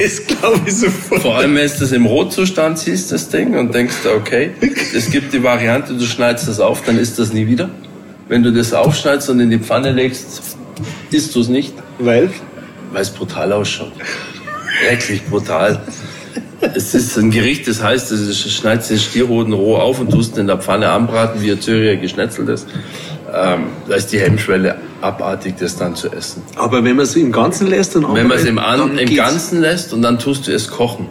das 0.00 0.26
glaube 0.26 0.60
ich 0.66 0.74
sofort. 0.74 1.22
Vor 1.22 1.36
allem, 1.38 1.54
wenn 1.54 1.68
du 1.68 1.74
das 1.78 1.92
im 1.92 2.06
Rotzustand 2.06 2.78
siehst, 2.78 3.12
das 3.12 3.28
Ding, 3.28 3.56
und 3.58 3.74
denkst, 3.74 3.96
okay, 4.16 4.52
es 4.94 5.10
gibt 5.10 5.32
die 5.34 5.42
Variante, 5.42 5.92
du 5.94 6.04
schneidest 6.06 6.48
das 6.48 6.60
auf, 6.60 6.82
dann 6.84 6.98
isst 6.98 7.18
das 7.18 7.32
nie 7.32 7.46
wieder. 7.46 7.68
Wenn 8.28 8.42
du 8.42 8.52
das 8.52 8.72
aufschneidest 8.72 9.28
und 9.30 9.40
in 9.40 9.50
die 9.50 9.58
Pfanne 9.58 9.92
legst, 9.92 10.40
isst 11.10 11.34
du 11.34 11.40
es 11.40 11.48
nicht, 11.48 11.74
Weil? 11.98 12.30
weil 12.92 13.02
es 13.02 13.10
brutal 13.10 13.52
ausschaut. 13.52 13.92
Wirklich 14.88 15.22
brutal. 15.26 15.82
Es 16.60 16.94
ist 16.94 17.16
ein 17.16 17.30
Gericht, 17.30 17.66
das 17.66 17.82
heißt, 17.82 18.10
du 18.10 18.16
schneidest 18.34 18.90
den 18.90 18.98
Stierhoden 18.98 19.52
roh 19.52 19.76
auf 19.76 19.98
und 20.00 20.10
tust 20.10 20.36
ihn 20.36 20.42
in 20.42 20.46
der 20.46 20.58
Pfanne 20.58 20.90
anbraten, 20.90 21.40
wie 21.40 21.50
ein 21.50 21.60
Zürcher 21.60 21.96
geschnetzelt 21.96 22.48
ist. 22.48 22.68
Ähm, 23.32 23.66
da 23.88 23.94
ist 23.94 24.12
die 24.12 24.20
Hemmschwelle 24.20 24.76
abartig, 25.00 25.54
das 25.58 25.76
dann 25.76 25.94
zu 25.94 26.10
essen. 26.10 26.42
Aber 26.56 26.84
wenn 26.84 26.96
man 26.96 27.04
es 27.04 27.16
im 27.16 27.32
Ganzen 27.32 27.68
lässt, 27.68 27.94
dann 27.94 28.14
Wenn 28.14 28.26
man 28.26 28.38
es 28.38 28.44
im, 28.44 28.58
An 28.58 28.98
im. 28.98 29.16
Ganzen 29.16 29.60
lässt 29.60 29.92
und 29.92 30.02
dann 30.02 30.18
tust 30.18 30.46
du 30.48 30.52
es 30.52 30.68
kochen. 30.68 31.06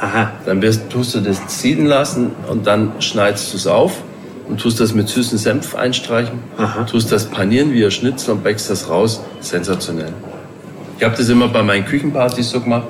Aha. 0.00 0.32
Dann 0.44 0.60
wirst, 0.62 0.90
tust 0.90 1.14
du 1.14 1.20
das 1.20 1.46
ziehen 1.46 1.86
lassen 1.86 2.32
und 2.48 2.66
dann 2.66 2.92
schneidest 2.98 3.52
du 3.52 3.56
es 3.56 3.66
auf 3.66 3.92
und 4.48 4.60
tust 4.60 4.80
das 4.80 4.94
mit 4.94 5.08
süßen 5.08 5.38
Senf 5.38 5.74
einstreichen, 5.74 6.38
Aha. 6.58 6.84
tust 6.84 7.10
das 7.10 7.26
panieren 7.26 7.72
wie 7.72 7.84
ein 7.84 7.90
Schnitzel 7.90 8.32
und 8.32 8.44
bäckst 8.44 8.68
das 8.70 8.88
raus. 8.90 9.20
Sensationell. 9.40 10.12
Ich 10.98 11.04
habe 11.04 11.16
das 11.16 11.28
immer 11.28 11.48
bei 11.48 11.62
meinen 11.62 11.84
Küchenpartys 11.84 12.50
so 12.50 12.60
gemacht. 12.60 12.86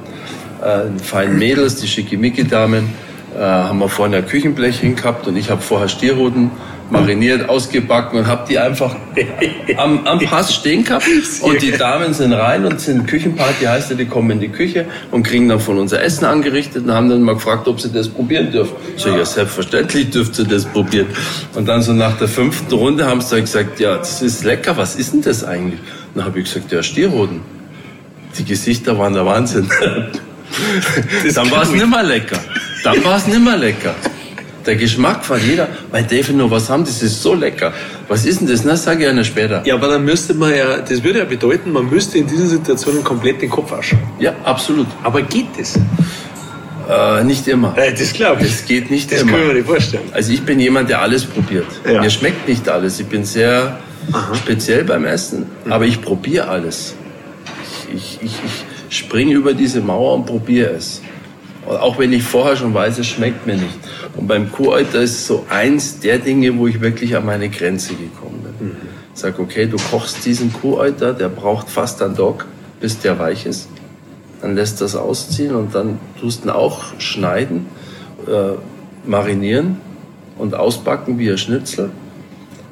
Äh, 0.62 0.98
feinen 1.02 1.38
Mädels, 1.38 1.76
die 1.76 1.88
Schickimicki-Damen, 1.88 2.88
äh, 3.36 3.40
haben 3.40 3.78
wir 3.78 3.88
vorne 3.88 4.18
ein 4.18 4.26
Küchenblech 4.26 4.78
hingehabt 4.78 5.26
und 5.26 5.36
ich 5.36 5.50
habe 5.50 5.60
vorher 5.60 5.88
Stierhoden 5.88 6.50
mariniert, 6.90 7.48
ausgebacken 7.48 8.18
und 8.18 8.26
habe 8.26 8.46
die 8.48 8.58
einfach 8.58 8.94
am, 9.76 10.06
am 10.06 10.18
Pass 10.20 10.54
stehen 10.54 10.84
gehabt. 10.84 11.04
Und 11.40 11.62
die 11.62 11.72
Damen 11.72 12.14
sind 12.14 12.32
rein 12.32 12.64
und 12.64 12.80
sind 12.80 13.06
Küchenparty, 13.06 13.64
heißt 13.64 13.90
ja, 13.90 13.96
die 13.96 14.06
kommen 14.06 14.30
in 14.30 14.40
die 14.40 14.48
Küche 14.48 14.86
und 15.10 15.22
kriegen 15.22 15.48
dann 15.48 15.60
von 15.60 15.78
unser 15.78 16.02
Essen 16.02 16.24
angerichtet 16.24 16.84
und 16.84 16.92
haben 16.92 17.08
dann 17.08 17.22
mal 17.22 17.34
gefragt, 17.34 17.66
ob 17.68 17.80
sie 17.80 17.90
das 17.90 18.08
probieren 18.08 18.52
dürfen. 18.52 18.74
Ich 18.96 19.02
so, 19.02 19.08
ja, 19.10 19.24
selbstverständlich 19.24 20.10
dürft 20.10 20.38
ihr 20.38 20.44
das 20.44 20.64
probieren. 20.64 21.06
Und 21.54 21.66
dann 21.66 21.82
so 21.82 21.92
nach 21.92 22.16
der 22.18 22.28
fünften 22.28 22.74
Runde 22.74 23.06
haben 23.06 23.20
sie 23.20 23.34
dann 23.34 23.44
gesagt, 23.44 23.80
ja, 23.80 23.96
das 23.96 24.22
ist 24.22 24.44
lecker, 24.44 24.76
was 24.76 24.96
ist 24.96 25.12
denn 25.12 25.22
das 25.22 25.44
eigentlich? 25.44 25.80
Und 25.80 26.16
dann 26.16 26.24
habe 26.26 26.38
ich 26.38 26.44
gesagt, 26.44 26.70
ja, 26.70 26.82
Stierhoden. 26.82 27.40
Die 28.38 28.44
Gesichter 28.44 28.98
waren 28.98 29.14
der 29.14 29.26
Wahnsinn. 29.26 29.68
dann 31.34 31.50
war 31.50 31.62
es 31.62 31.70
nimmer 31.70 32.02
lecker. 32.02 32.38
Dann 32.82 33.04
war 33.04 33.16
es 33.16 33.26
nimmer 33.26 33.56
lecker. 33.56 33.94
Der 34.66 34.76
Geschmack 34.76 35.24
von 35.24 35.38
jeder, 35.46 35.68
weil 35.90 36.04
Dave 36.04 36.32
nur 36.32 36.50
was 36.50 36.70
haben, 36.70 36.84
das 36.84 37.02
ist 37.02 37.22
so 37.22 37.34
lecker. 37.34 37.72
Was 38.08 38.24
ist 38.24 38.40
denn 38.40 38.48
das? 38.48 38.64
Na, 38.64 38.76
sag 38.76 38.98
ich 39.00 39.06
einer 39.06 39.24
später. 39.24 39.62
Ja, 39.66 39.74
aber 39.74 39.88
dann 39.88 40.04
müsste 40.04 40.32
man 40.32 40.54
ja, 40.54 40.78
das 40.78 41.02
würde 41.02 41.18
ja 41.18 41.24
bedeuten, 41.26 41.70
man 41.72 41.88
müsste 41.90 42.16
in 42.18 42.26
diesen 42.26 42.48
Situationen 42.48 43.04
komplett 43.04 43.42
den 43.42 43.50
Kopf 43.50 43.70
waschen. 43.72 43.98
Ja, 44.18 44.32
absolut. 44.44 44.86
Aber 45.02 45.20
geht 45.20 45.48
das? 45.58 45.78
Äh, 46.88 47.24
nicht 47.24 47.46
immer. 47.48 47.76
Äh, 47.76 47.92
das 47.94 48.12
glaube 48.14 48.42
ich. 48.44 48.52
Das 48.52 48.64
geht 48.64 48.90
nicht 48.90 49.12
Das 49.12 49.20
immer. 49.20 49.32
können 49.32 49.42
wir 49.42 49.48
mir 49.48 49.58
nicht 49.60 49.66
vorstellen. 49.68 50.04
Also 50.12 50.32
ich 50.32 50.42
bin 50.42 50.58
jemand, 50.60 50.88
der 50.88 51.00
alles 51.02 51.24
probiert. 51.24 51.66
Ja. 51.86 52.00
Mir 52.00 52.10
schmeckt 52.10 52.48
nicht 52.48 52.66
alles. 52.68 53.00
Ich 53.00 53.06
bin 53.06 53.24
sehr 53.24 53.78
speziell 54.34 54.84
beim 54.84 55.04
Essen, 55.04 55.46
aber 55.68 55.84
ich 55.86 56.00
probiere 56.00 56.48
alles. 56.48 56.94
Ich, 57.94 58.18
ich, 58.22 58.38
ich, 58.44 58.64
ich 58.94 59.00
springe 59.00 59.34
über 59.34 59.54
diese 59.54 59.80
Mauer 59.80 60.14
und 60.14 60.24
probiere 60.24 60.70
es. 60.70 61.02
Auch 61.66 61.98
wenn 61.98 62.12
ich 62.12 62.22
vorher 62.22 62.54
schon 62.54 62.72
weiß, 62.72 62.98
es 62.98 63.08
schmeckt 63.08 63.44
mir 63.44 63.56
nicht. 63.56 63.76
Und 64.16 64.28
beim 64.28 64.52
Kuhäuter 64.52 65.00
ist 65.00 65.26
so 65.26 65.44
eins 65.50 65.98
der 65.98 66.18
Dinge, 66.18 66.56
wo 66.56 66.68
ich 66.68 66.80
wirklich 66.80 67.16
an 67.16 67.26
meine 67.26 67.48
Grenze 67.48 67.94
gekommen 67.94 68.44
bin. 68.60 68.76
Ich 69.12 69.20
sag, 69.20 69.40
okay, 69.40 69.66
du 69.66 69.78
kochst 69.90 70.24
diesen 70.24 70.52
Kuhäuter, 70.52 71.12
der 71.12 71.28
braucht 71.28 71.68
fast 71.68 72.02
einen 72.02 72.14
Tag, 72.14 72.46
bis 72.80 73.00
der 73.00 73.18
weich 73.18 73.46
ist. 73.46 73.68
Dann 74.40 74.54
lässt 74.54 74.80
das 74.80 74.94
ausziehen 74.94 75.56
und 75.56 75.74
dann 75.74 75.98
tust 76.20 76.44
du 76.44 76.48
ihn 76.48 76.50
auch 76.50 77.00
schneiden, 77.00 77.66
äh, 78.28 78.52
marinieren 79.08 79.78
und 80.38 80.54
ausbacken 80.54 81.18
wie 81.18 81.32
ein 81.32 81.38
Schnitzel. 81.38 81.90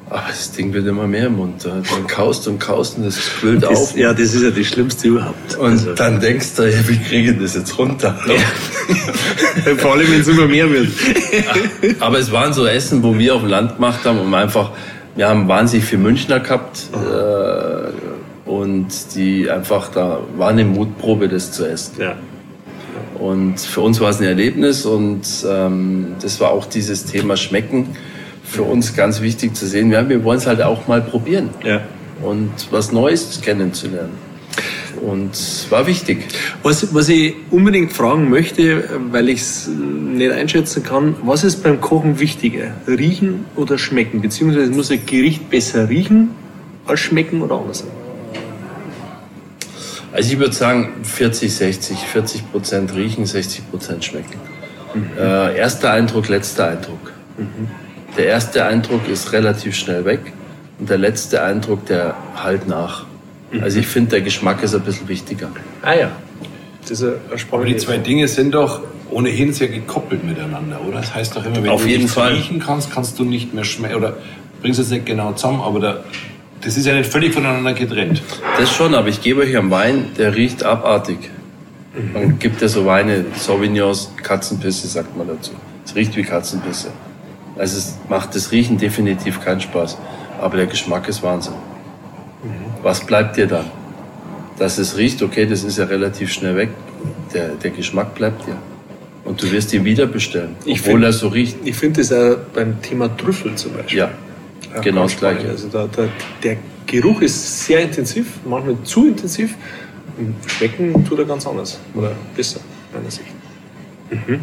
Aber 0.09 0.23
das 0.27 0.51
Ding 0.51 0.73
wird 0.73 0.85
immer 0.85 1.07
mehr 1.07 1.27
im 1.27 1.37
Mund. 1.37 1.65
Dann 1.65 1.83
kaust 2.07 2.47
und 2.47 2.59
kaust 2.59 2.97
und 2.97 3.05
das 3.05 3.17
quillt 3.19 3.63
Das, 3.63 3.71
auf. 3.71 3.97
ja, 3.97 4.11
das 4.13 4.33
ist 4.35 4.43
ja 4.43 4.51
das 4.51 4.65
Schlimmste 4.67 5.07
überhaupt. 5.07 5.55
Und 5.57 5.71
Also, 5.71 5.93
dann 5.95 6.19
denkst 6.19 6.55
du, 6.55 6.63
ja, 6.69 6.87
wie 6.87 6.97
kriege 6.99 7.31
ich 7.31 7.39
das 7.39 7.55
jetzt 7.55 7.77
runter? 7.77 8.15
vor 9.77 9.93
allem, 9.93 10.11
wenn 10.11 10.21
es 10.21 10.27
immer 10.27 10.47
mehr 10.47 10.69
wird. 10.69 10.89
Aber 11.99 12.19
es 12.19 12.31
waren 12.31 12.53
so 12.53 12.65
Essen, 12.65 13.01
wo 13.01 13.17
wir 13.17 13.33
auf 13.35 13.41
dem 13.41 13.49
Land 13.49 13.75
gemacht 13.75 14.03
haben 14.05 14.19
und 14.19 14.33
einfach, 14.33 14.71
wir 15.15 15.27
haben 15.29 15.47
wahnsinnig 15.47 15.85
viel 15.85 15.99
Münchner 15.99 16.39
gehabt 16.39 16.89
äh, 16.93 18.49
und 18.49 18.87
die 19.15 19.49
einfach, 19.49 19.89
da 19.89 20.19
war 20.37 20.49
eine 20.49 20.65
Mutprobe, 20.65 21.27
das 21.29 21.51
zu 21.51 21.65
essen. 21.65 21.93
Ja. 21.99 22.15
Und 23.19 23.59
für 23.59 23.81
uns 23.81 23.99
war 24.01 24.09
es 24.09 24.19
ein 24.19 24.25
Erlebnis 24.25 24.85
und 24.85 25.21
ähm, 25.47 26.07
das 26.21 26.39
war 26.39 26.51
auch 26.51 26.65
dieses 26.65 27.05
Thema 27.05 27.37
Schmecken 27.37 27.95
für 28.53 28.63
uns 28.63 28.95
ganz 28.95 29.21
wichtig 29.21 29.55
zu 29.55 29.65
sehen. 29.65 29.91
Ja, 29.91 30.07
wir 30.07 30.23
wollen 30.23 30.37
es 30.37 30.45
halt 30.45 30.61
auch 30.61 30.87
mal 30.87 31.01
probieren 31.01 31.49
ja. 31.63 31.81
und 32.21 32.51
was 32.69 32.91
Neues 32.91 33.41
kennenzulernen. 33.41 34.13
Und 35.01 35.31
war 35.69 35.87
wichtig. 35.87 36.27
Was, 36.61 36.93
was 36.93 37.09
ich 37.09 37.33
unbedingt 37.49 37.91
fragen 37.91 38.29
möchte, 38.29 38.87
weil 39.11 39.27
ich 39.27 39.41
es 39.41 39.67
nicht 39.67 40.31
einschätzen 40.31 40.83
kann, 40.83 41.15
was 41.23 41.43
ist 41.43 41.63
beim 41.63 41.81
Kochen 41.81 42.19
wichtiger? 42.19 42.71
Riechen 42.87 43.45
oder 43.55 43.77
schmecken? 43.77 44.21
Beziehungsweise 44.21 44.71
muss 44.71 44.91
ein 44.91 45.05
Gericht 45.05 45.49
besser 45.49 45.89
riechen 45.89 46.29
als 46.85 46.99
schmecken 46.99 47.41
oder 47.41 47.55
anders? 47.55 47.83
Also 50.13 50.31
ich 50.31 50.39
würde 50.39 50.53
sagen 50.53 50.93
40, 51.03 51.53
60, 51.53 51.97
40 51.97 52.51
Prozent 52.51 52.93
riechen, 52.93 53.25
60 53.25 53.71
Prozent 53.71 54.05
schmecken. 54.05 54.39
Äh, 55.17 55.57
erster 55.57 55.91
Eindruck, 55.91 56.29
letzter 56.29 56.69
Eindruck. 56.69 57.11
Der 58.17 58.27
erste 58.27 58.65
Eindruck 58.65 59.07
ist 59.07 59.31
relativ 59.31 59.75
schnell 59.75 60.05
weg 60.05 60.19
und 60.79 60.89
der 60.89 60.97
letzte 60.97 61.41
Eindruck, 61.43 61.85
der 61.85 62.15
halt 62.35 62.67
nach. 62.67 63.05
Also 63.61 63.79
ich 63.79 63.87
finde, 63.87 64.11
der 64.11 64.21
Geschmack 64.21 64.63
ist 64.63 64.73
ein 64.73 64.81
bisschen 64.81 65.07
wichtiger. 65.07 65.49
Ah 65.81 65.93
ja. 65.93 66.11
Das 66.81 66.91
ist 66.91 67.03
eine 67.03 67.15
Aber 67.51 67.65
die 67.65 67.77
zwei 67.77 67.97
Dinge 67.97 68.27
sind 68.27 68.53
doch 68.53 68.81
ohnehin 69.09 69.53
sehr 69.53 69.67
gekoppelt 69.67 70.23
miteinander, 70.23 70.81
oder? 70.87 70.97
Das 70.97 71.13
heißt 71.13 71.35
doch 71.35 71.45
immer, 71.45 71.63
wenn 71.63 71.69
Auf 71.69 71.85
du 71.85 72.07
Fall. 72.07 72.33
riechen 72.33 72.59
kannst, 72.59 72.91
kannst 72.91 73.19
du 73.19 73.23
nicht 73.23 73.53
mehr 73.53 73.63
schmecken. 73.63 73.95
Oder 73.95 74.17
bringst 74.61 74.79
es 74.79 74.89
nicht 74.89 75.05
genau 75.05 75.33
zusammen, 75.33 75.61
aber 75.61 75.79
da, 75.79 76.03
das 76.61 76.77
ist 76.77 76.85
ja 76.85 76.95
nicht 76.95 77.11
völlig 77.11 77.33
voneinander 77.33 77.73
getrennt. 77.73 78.21
Das 78.57 78.71
schon, 78.71 78.95
aber 78.95 79.07
ich 79.07 79.21
gebe 79.21 79.41
euch 79.41 79.55
einen 79.55 79.69
Wein, 79.71 80.07
der 80.17 80.35
riecht 80.35 80.63
abartig. 80.63 81.17
Man 82.13 82.39
gibt 82.39 82.61
ja 82.61 82.67
so 82.67 82.85
Weine, 82.85 83.25
Sauvignons, 83.37 84.11
Katzenpisse 84.21 84.87
sagt 84.87 85.15
man 85.15 85.27
dazu. 85.27 85.51
Es 85.85 85.95
riecht 85.95 86.15
wie 86.15 86.23
Katzenpisse. 86.23 86.87
Also 87.57 87.77
es 87.77 87.97
macht 88.09 88.35
das 88.35 88.51
Riechen 88.51 88.77
definitiv 88.77 89.39
keinen 89.43 89.61
Spaß. 89.61 89.97
Aber 90.41 90.57
der 90.57 90.65
Geschmack 90.67 91.07
ist 91.07 91.21
Wahnsinn. 91.23 91.53
Was 92.81 93.01
bleibt 93.05 93.37
dir 93.37 93.47
dann? 93.47 93.65
Dass 94.59 94.77
es 94.77 94.97
riecht, 94.97 95.21
okay, 95.23 95.45
das 95.45 95.63
ist 95.63 95.77
ja 95.77 95.85
relativ 95.85 96.31
schnell 96.31 96.55
weg. 96.55 96.69
Der, 97.33 97.49
der 97.49 97.71
Geschmack 97.71 98.13
bleibt 98.15 98.45
dir. 98.47 98.57
Und 99.25 99.41
du 99.41 99.49
wirst 99.51 99.71
ihn 99.73 99.85
wieder 99.85 100.05
bestellen, 100.05 100.55
Ich 100.65 100.81
obwohl 100.81 100.93
find- 100.95 101.03
er 101.05 101.13
so 101.13 101.27
riecht. 101.29 101.55
Ich 101.63 101.75
finde 101.75 102.01
das 102.01 102.11
auch 102.11 102.35
beim 102.53 102.81
Thema 102.81 103.15
Trüffel 103.15 103.55
zum 103.55 103.73
Beispiel. 103.73 103.99
Ja, 103.99 104.11
Ja, 104.75 104.81
genau 104.81 105.03
das 105.03 105.15
Gleiche. 105.17 105.47
Also 105.49 105.69
da, 105.69 105.87
da, 105.95 106.03
der 106.43 106.57
Geruch 106.85 107.21
ist 107.21 107.65
sehr 107.65 107.79
intensiv, 107.81 108.27
manchmal 108.45 108.75
zu 108.83 109.07
intensiv. 109.07 109.55
Schmecken 110.47 111.05
tut 111.05 111.19
er 111.19 111.25
ganz 111.25 111.47
anders 111.47 111.79
oder 111.95 112.11
besser, 112.35 112.59
meiner 112.93 113.09
Sicht. 113.09 113.27
Mhm. 114.11 114.41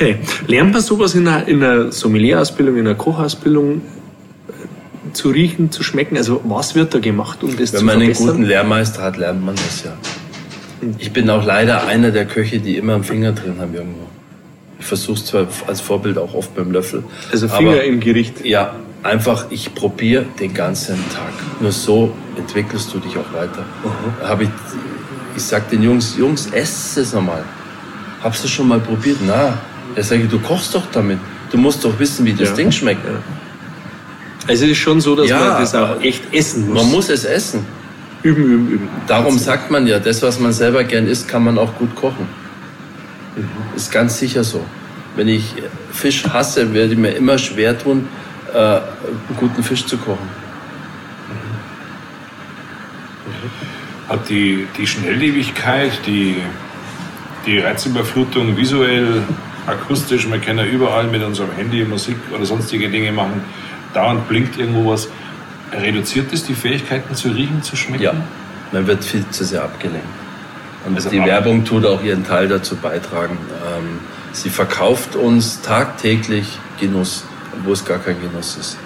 Okay. 0.00 0.16
Lernt 0.46 0.72
man 0.72 0.80
sowas 0.82 1.14
in 1.14 1.28
einer, 1.28 1.46
in 1.46 1.62
einer 1.62 1.92
Sommelier-Ausbildung, 1.92 2.76
in 2.78 2.86
einer 2.86 2.94
Kochausbildung 2.96 3.82
äh, 4.48 5.12
zu 5.12 5.28
riechen, 5.28 5.70
zu 5.70 5.82
schmecken? 5.82 6.16
Also 6.16 6.40
was 6.44 6.74
wird 6.74 6.94
da 6.94 6.98
gemacht, 7.00 7.42
um 7.42 7.50
das 7.56 7.72
Wenn 7.72 7.80
zu 7.80 7.84
man 7.84 7.94
einen 7.96 8.02
verbessern? 8.14 8.26
guten 8.28 8.42
Lehrmeister 8.44 9.02
hat, 9.02 9.16
lernt 9.18 9.44
man 9.44 9.54
das 9.56 9.84
ja. 9.84 9.92
Ich 10.98 11.12
bin 11.12 11.28
auch 11.28 11.44
leider 11.44 11.86
einer 11.86 12.10
der 12.10 12.24
Köche, 12.24 12.58
die 12.60 12.76
immer 12.78 12.94
einen 12.94 13.04
Finger 13.04 13.32
drin 13.32 13.56
haben 13.60 13.74
irgendwo. 13.74 14.06
Ich 14.78 14.86
versuche 14.86 15.18
es 15.18 15.26
zwar 15.26 15.46
als 15.66 15.82
Vorbild 15.82 16.16
auch 16.16 16.32
oft 16.32 16.54
beim 16.56 16.70
Löffel. 16.72 17.04
also 17.30 17.48
Finger 17.48 17.72
aber- 17.72 17.84
im 17.84 18.00
Gericht. 18.00 18.42
Ja, 18.46 18.74
einfach, 19.02 19.46
ich 19.50 19.74
probiere 19.74 20.24
den 20.40 20.54
ganzen 20.54 20.96
Tag. 21.12 21.34
Nur 21.60 21.72
so 21.72 22.12
entwickelst 22.38 22.94
du 22.94 22.98
dich 22.98 23.14
auch 23.18 23.30
weiter. 23.38 23.62
Hab 24.26 24.40
ich, 24.40 24.48
ich 25.36 25.42
sag 25.42 25.68
den 25.68 25.82
Jungs, 25.82 26.16
Jungs, 26.16 26.46
esst 26.52 26.96
es 26.96 27.12
nochmal. 27.12 27.44
Habst 28.22 28.42
du 28.42 28.48
schon 28.48 28.68
mal 28.68 28.80
probiert? 28.80 29.18
Na, 29.26 29.58
er 29.96 30.02
sage 30.04 30.22
ich, 30.22 30.28
du 30.30 30.38
kochst 30.38 30.74
doch 30.74 30.86
damit. 30.92 31.18
Du 31.50 31.58
musst 31.58 31.84
doch 31.84 31.98
wissen, 31.98 32.24
wie 32.26 32.32
das 32.32 32.50
Ja. 32.50 32.54
Ding 32.56 32.70
schmeckt. 32.72 33.04
Ja. 33.04 33.12
Also 34.48 34.64
es 34.64 34.70
ist 34.72 34.78
schon 34.78 35.00
so, 35.00 35.14
dass 35.16 35.28
Ja, 35.28 35.38
man 35.38 35.48
das 35.60 35.74
auch 35.74 36.00
echt 36.00 36.32
essen 36.32 36.68
muss. 36.68 36.82
Man 36.82 36.90
muss 36.92 37.08
es 37.08 37.24
essen. 37.24 37.64
üben, 38.22 38.44
üben, 38.44 38.68
üben. 38.68 38.88
Darum 39.06 39.38
sagt 39.38 39.70
man 39.70 39.86
ja, 39.86 39.98
das, 39.98 40.22
was 40.22 40.38
man 40.38 40.52
selber 40.52 40.84
gern 40.84 41.06
isst, 41.06 41.26
kann 41.28 41.42
man 41.44 41.58
auch 41.58 41.74
gut 41.76 41.94
kochen. 41.94 42.26
Ist 43.76 43.90
ganz 43.92 44.18
sicher 44.18 44.44
so. 44.44 44.64
Wenn 45.16 45.28
ich 45.28 45.54
Fisch 45.92 46.24
hasse, 46.28 46.72
werde 46.74 46.92
ich 46.92 46.98
mir 46.98 47.10
immer 47.12 47.38
schwer 47.38 47.78
tun, 47.78 48.08
äh, 48.52 48.58
einen 48.58 48.82
guten 49.38 49.62
Fisch 49.62 49.86
zu 49.86 49.96
kochen. 49.96 50.28
Hat 54.08 54.28
die, 54.28 54.66
die 54.76 54.86
Schnelllebigkeit, 54.86 55.92
die, 56.06 56.36
die 57.46 57.58
Reizüberflutung 57.60 58.56
visuell, 58.56 59.22
akustisch, 59.66 60.26
man 60.26 60.40
kann 60.40 60.58
ja 60.58 60.64
überall 60.64 61.04
mit 61.06 61.22
unserem 61.22 61.52
Handy 61.52 61.84
Musik 61.84 62.16
oder 62.34 62.44
sonstige 62.44 62.88
Dinge 62.88 63.12
machen, 63.12 63.42
dauernd 63.94 64.28
blinkt 64.28 64.58
irgendwo 64.58 64.90
was. 64.92 65.08
Reduziert 65.72 66.32
das 66.32 66.44
die 66.44 66.54
Fähigkeiten 66.54 67.14
zu 67.14 67.28
riechen, 67.28 67.62
zu 67.62 67.76
schmecken? 67.76 68.02
Ja, 68.02 68.12
man 68.72 68.86
wird 68.86 69.04
viel 69.04 69.24
zu 69.30 69.44
sehr 69.44 69.62
abgelenkt. 69.62 70.06
Und 70.86 70.96
Also 70.96 71.10
die 71.10 71.20
ab- 71.20 71.26
Werbung 71.26 71.64
tut 71.64 71.84
auch 71.86 72.02
ihren 72.02 72.24
Teil 72.26 72.48
dazu 72.48 72.74
beitragen. 72.76 73.36
Ähm, 73.76 74.00
sie 74.32 74.50
verkauft 74.50 75.14
uns 75.14 75.60
tagtäglich 75.60 76.58
Genuss, 76.80 77.24
obwohl 77.52 77.74
es 77.74 77.84
gar 77.84 77.98
kein 77.98 78.20
Genuss 78.20 78.56
ist, 78.56 78.78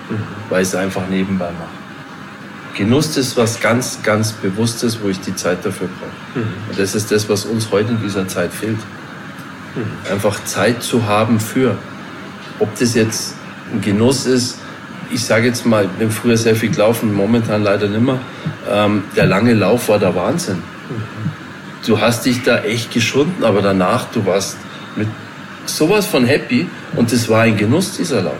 weil 0.50 0.62
es 0.62 0.74
einfach 0.74 1.06
nebenbei 1.08 1.50
macht. 1.52 2.76
Genuss 2.76 3.16
ist 3.16 3.36
was 3.36 3.60
ganz, 3.60 4.02
ganz 4.02 4.32
Bewusstes, 4.32 4.98
wo 5.02 5.08
ich 5.08 5.20
die 5.20 5.34
Zeit 5.36 5.64
dafür 5.64 5.88
brauche. 5.88 6.42
Und 6.68 6.78
das 6.78 6.94
ist 6.96 7.12
das, 7.12 7.28
was 7.28 7.44
uns 7.44 7.70
heute 7.70 7.90
in 7.92 8.02
dieser 8.02 8.26
Zeit 8.26 8.52
fehlt. 8.52 8.78
Einfach 10.10 10.44
Zeit 10.44 10.82
zu 10.82 11.06
haben 11.06 11.40
für. 11.40 11.76
Ob 12.58 12.78
das 12.78 12.94
jetzt 12.94 13.34
ein 13.72 13.80
Genuss 13.80 14.26
ist, 14.26 14.58
ich 15.10 15.24
sage 15.24 15.46
jetzt 15.46 15.66
mal, 15.66 15.84
ich 15.84 15.90
bin 15.90 16.10
früher 16.10 16.36
sehr 16.36 16.56
viel 16.56 16.70
gelaufen, 16.70 17.14
momentan 17.14 17.62
leider 17.62 17.88
nimmer. 17.88 18.18
Ähm, 18.70 19.04
der 19.16 19.26
lange 19.26 19.54
Lauf 19.54 19.88
war 19.88 19.98
der 19.98 20.14
Wahnsinn. 20.14 20.62
Du 21.86 22.00
hast 22.00 22.24
dich 22.24 22.42
da 22.42 22.58
echt 22.62 22.92
geschunden, 22.92 23.44
aber 23.44 23.60
danach, 23.60 24.06
du 24.10 24.24
warst 24.24 24.56
mit 24.96 25.08
sowas 25.66 26.06
von 26.06 26.24
happy 26.24 26.66
und 26.96 27.12
das 27.12 27.28
war 27.28 27.42
ein 27.42 27.56
Genuss, 27.56 27.96
dieser 27.96 28.22
Lauf. 28.22 28.38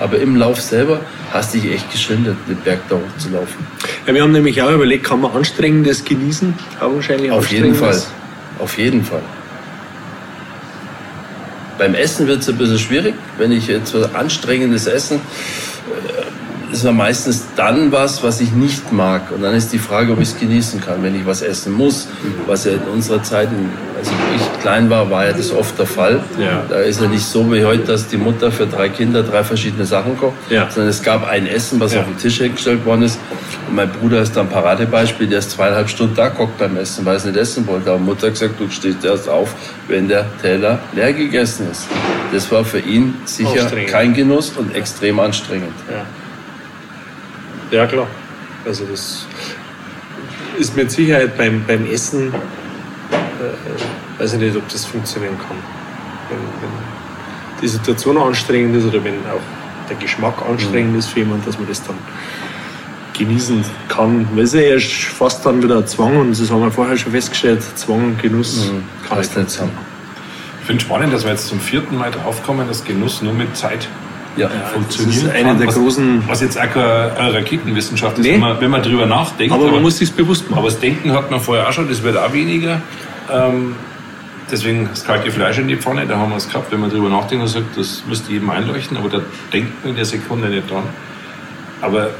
Aber 0.00 0.18
im 0.18 0.36
Lauf 0.36 0.60
selber 0.60 1.00
hast 1.32 1.54
dich 1.54 1.70
echt 1.70 1.90
geschindet, 1.90 2.36
den 2.48 2.56
Berg 2.56 2.80
da 2.88 2.96
hochzulaufen. 2.96 3.66
Ja, 4.06 4.14
wir 4.14 4.22
haben 4.22 4.32
nämlich 4.32 4.62
auch 4.62 4.70
überlegt, 4.70 5.04
kann 5.04 5.20
man 5.20 5.32
Anstrengendes 5.32 6.04
genießen? 6.04 6.54
Augenscheinlich 6.80 7.30
Auf 7.30 7.50
jeden 7.50 7.74
Fall. 7.74 8.00
Auf 8.58 8.78
jeden 8.78 9.04
Fall. 9.04 9.22
Beim 11.78 11.94
Essen 11.94 12.26
wird 12.26 12.40
es 12.42 12.48
ein 12.48 12.56
bisschen 12.58 12.78
schwierig. 12.78 13.14
Wenn 13.38 13.52
ich 13.52 13.68
jetzt 13.68 13.94
was 13.94 14.14
anstrengendes 14.14 14.86
Essen, 14.86 15.20
äh, 15.20 16.72
ist 16.72 16.84
ja 16.84 16.92
meistens 16.92 17.44
dann 17.56 17.92
was, 17.92 18.22
was 18.22 18.40
ich 18.40 18.52
nicht 18.52 18.92
mag. 18.92 19.30
Und 19.30 19.42
dann 19.42 19.54
ist 19.54 19.72
die 19.72 19.78
Frage, 19.78 20.12
ob 20.12 20.20
ich 20.20 20.28
es 20.30 20.38
genießen 20.38 20.80
kann, 20.80 21.02
wenn 21.02 21.14
ich 21.14 21.24
was 21.24 21.40
essen 21.42 21.72
muss. 21.72 22.08
Was 22.46 22.64
ja 22.64 22.72
in 22.72 22.80
unserer 22.92 23.22
Zeit, 23.22 23.48
in- 23.50 23.70
als 23.98 24.08
ich 24.08 24.60
klein 24.60 24.88
war, 24.90 25.10
war 25.10 25.26
ja 25.26 25.32
das 25.32 25.52
oft 25.52 25.78
der 25.78 25.86
Fall. 25.86 26.20
Ja. 26.38 26.62
Da 26.68 26.76
ist 26.80 27.00
ja 27.00 27.08
nicht 27.08 27.24
so 27.24 27.52
wie 27.52 27.64
heute, 27.64 27.84
dass 27.84 28.06
die 28.08 28.16
Mutter 28.16 28.50
für 28.52 28.66
drei 28.66 28.88
Kinder 28.88 29.22
drei 29.22 29.42
verschiedene 29.44 29.84
Sachen 29.84 30.16
kocht, 30.18 30.36
Ja. 30.50 30.70
sondern 30.70 30.90
es 30.90 31.02
gab 31.02 31.26
ein 31.28 31.46
Essen, 31.46 31.80
was 31.80 31.94
Ja. 31.94 32.00
auf 32.00 32.06
den 32.06 32.16
Tisch 32.18 32.38
hingestellt 32.38 32.84
worden 32.84 33.02
ist. 33.02 33.18
Und 33.68 33.74
mein 33.76 33.90
Bruder 33.90 34.20
ist 34.22 34.36
da 34.36 34.42
ein 34.42 34.48
Paradebeispiel, 34.48 35.26
der 35.26 35.40
ist 35.40 35.50
zweieinhalb 35.50 35.88
Stunden 35.90 36.14
da 36.14 36.28
gehockt 36.28 36.58
beim 36.58 36.76
Essen, 36.76 37.04
weil 37.04 37.14
er 37.14 37.16
es 37.18 37.24
nicht 37.24 37.36
essen 37.36 37.66
wollte. 37.66 37.90
Aber 37.90 37.98
Mutter 37.98 38.26
hat 38.28 38.34
gesagt, 38.34 38.54
du 38.58 38.68
stehst 38.70 39.04
erst 39.04 39.28
auf, 39.28 39.54
wenn 39.88 40.08
der 40.08 40.26
Teller 40.40 40.78
leer 40.94 41.12
gegessen 41.12 41.68
ist. 41.70 41.86
Das 42.32 42.50
war 42.52 42.64
für 42.64 42.78
ihn 42.80 43.14
sicher 43.24 43.70
kein 43.90 44.14
Genuss 44.14 44.52
und 44.56 44.74
extrem 44.74 45.18
anstrengend. 45.20 45.72
Ja. 47.70 47.78
ja, 47.78 47.86
klar. 47.86 48.06
Also 48.66 48.84
das 48.90 49.26
ist 50.58 50.76
mit 50.76 50.90
Sicherheit 50.90 51.36
beim, 51.38 51.64
beim 51.66 51.86
Essen, 51.90 52.32
äh, 53.40 54.20
weiß 54.22 54.34
ich 54.34 54.40
nicht, 54.40 54.56
ob 54.56 54.68
das 54.68 54.84
funktionieren 54.84 55.36
kann. 55.38 55.56
Wenn, 56.28 56.38
wenn 56.38 56.70
die 57.62 57.68
Situation 57.68 58.16
anstrengend 58.18 58.76
ist 58.76 58.84
oder 58.84 59.02
wenn 59.04 59.14
auch 59.14 59.40
der 59.88 59.96
Geschmack 59.96 60.34
anstrengend 60.48 60.96
ist 60.98 61.08
für 61.08 61.20
jemanden, 61.20 61.44
dass 61.46 61.58
man 61.58 61.66
das 61.68 61.82
dann 61.82 61.96
genießen 63.18 63.64
kann. 63.88 64.28
Weil 64.34 64.44
es 64.44 64.54
ist 64.54 64.60
ja 64.60 64.66
erst 64.68 64.90
fast 64.92 65.44
dann 65.44 65.62
wieder 65.62 65.78
ein 65.78 65.86
Zwang 65.86 66.16
und 66.20 66.38
das 66.38 66.50
haben 66.50 66.60
wir 66.62 66.70
vorher 66.70 66.96
schon 66.96 67.12
festgestellt, 67.12 67.62
Zwang 67.74 68.04
und 68.04 68.22
Genuss 68.22 68.70
kann 69.08 69.16
Passt 69.18 69.36
nicht 69.36 69.50
zusammen. 69.50 69.72
Ich 70.60 70.66
finde 70.66 70.84
spannend, 70.84 71.12
dass 71.12 71.24
wir 71.24 71.30
jetzt 71.32 71.48
zum 71.48 71.58
vierten 71.60 71.96
Mal 71.96 72.10
draufkommen, 72.10 72.68
dass 72.68 72.84
Genuss 72.84 73.22
nur 73.22 73.32
mit 73.32 73.56
Zeit 73.56 73.88
Ja, 74.36 74.48
funktionieren 74.72 75.14
das 75.14 75.24
ist 75.24 75.30
eine 75.34 75.48
kann. 75.48 75.58
der 75.58 75.66
was, 75.68 75.76
großen- 75.76 76.22
Was 76.28 76.40
jetzt 76.42 76.58
auch 76.60 76.70
keine 76.70 76.84
äh, 76.86 77.36
Raketenwissenschaft 77.38 78.18
ist, 78.18 78.24
Nee. 78.24 78.34
wenn, 78.34 78.40
man, 78.40 78.60
wenn 78.60 78.70
man 78.70 78.82
drüber 78.82 79.06
nachdenkt. 79.06 79.52
Aber 79.54 79.70
man 79.72 79.82
muss 79.82 79.96
sich 79.98 80.12
bewusst 80.12 80.48
machen. 80.50 80.60
Aber 80.60 80.68
das 80.68 80.78
Denken 80.78 81.12
hat 81.12 81.30
man 81.30 81.40
vorher 81.40 81.66
auch 81.68 81.72
schon, 81.72 81.88
das 81.88 82.02
wird 82.02 82.16
auch 82.18 82.32
weniger. 82.32 82.82
Ähm, 83.32 83.74
deswegen 84.50 84.88
das 84.90 85.04
kalte 85.04 85.30
Fleisch 85.30 85.58
in 85.58 85.68
die 85.68 85.76
Pfanne, 85.76 86.06
da 86.06 86.18
haben 86.18 86.30
wir 86.30 86.36
es 86.36 86.48
gehabt, 86.48 86.70
wenn 86.72 86.80
man 86.80 86.90
drüber 86.90 87.08
nachdenkt 87.10 87.42
und 87.42 87.48
sagt, 87.48 87.76
das 87.76 88.02
müsste 88.08 88.32
jedem 88.32 88.50
einleuchten, 88.50 88.96
aber 88.96 89.08
da 89.08 89.20
denkt 89.52 89.72
man 89.82 89.90
in 89.90 89.96
der 89.96 90.04
Sekunde 90.04 90.48
nicht 90.48 90.70
dran. 90.70 90.84
Aber, 91.80 92.10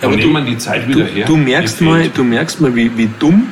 wo 0.00 0.06
aber 0.06 0.16
du- 0.16 0.28
man 0.28 0.46
die 0.46 0.58
Zeit 0.58 0.84
Du, 0.86 0.88
wieder 0.94 1.04
her? 1.06 1.26
du, 1.26 1.36
merkst 1.36 1.80
mal, 1.80 2.08
du 2.08 2.22
merkst 2.24 2.60
mal, 2.60 2.74
wie, 2.74 2.90
wie 2.96 3.08
dumm 3.18 3.48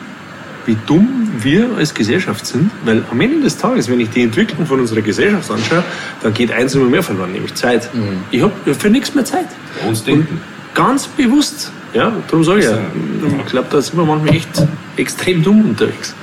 wie 0.67 0.77
dumm 0.87 1.31
wir 1.41 1.71
als 1.79 1.95
Gesellschaft 1.95 2.45
sind, 2.45 2.71
weil 2.85 3.03
am 3.11 3.19
Ende 3.23 3.41
des 3.41 3.57
Tages, 3.57 3.89
wenn 3.89 4.01
ich 4.01 4.11
die 4.11 4.23
Entwicklung 4.23 4.67
von 4.67 4.79
unserer 4.81 5.01
Gesellschaft 5.01 5.51
anschaue, 5.51 5.83
dann 6.23 6.35
geht 6.35 6.53
eins 6.53 6.75
immer 6.75 6.85
mehr 6.91 7.03
verloren, 7.03 7.33
nämlich 7.33 7.55
Zeit. 7.55 7.89
Ich 8.31 8.43
habe 8.43 8.53
für 8.75 8.91
nichts 8.91 9.15
mehr 9.15 9.25
Zeit. 9.25 9.47
Bei 9.81 9.89
uns 9.89 10.05
denken. 10.05 10.43
Ganz 10.75 11.07
bewusst. 11.07 11.73
Ja, 11.95 12.13
darum 12.29 12.45
sage 12.45 12.61
ich 12.61 12.65
ja. 12.67 12.73
Ja. 12.73 12.79
Ich 13.45 13.51
glaube, 13.51 13.69
da 13.71 13.81
sind 13.81 13.97
wir 13.97 14.05
manchmal 14.05 14.35
echt 14.35 14.63
extrem 14.97 15.43
dumm 15.43 15.71
unterwegs. 15.71 16.15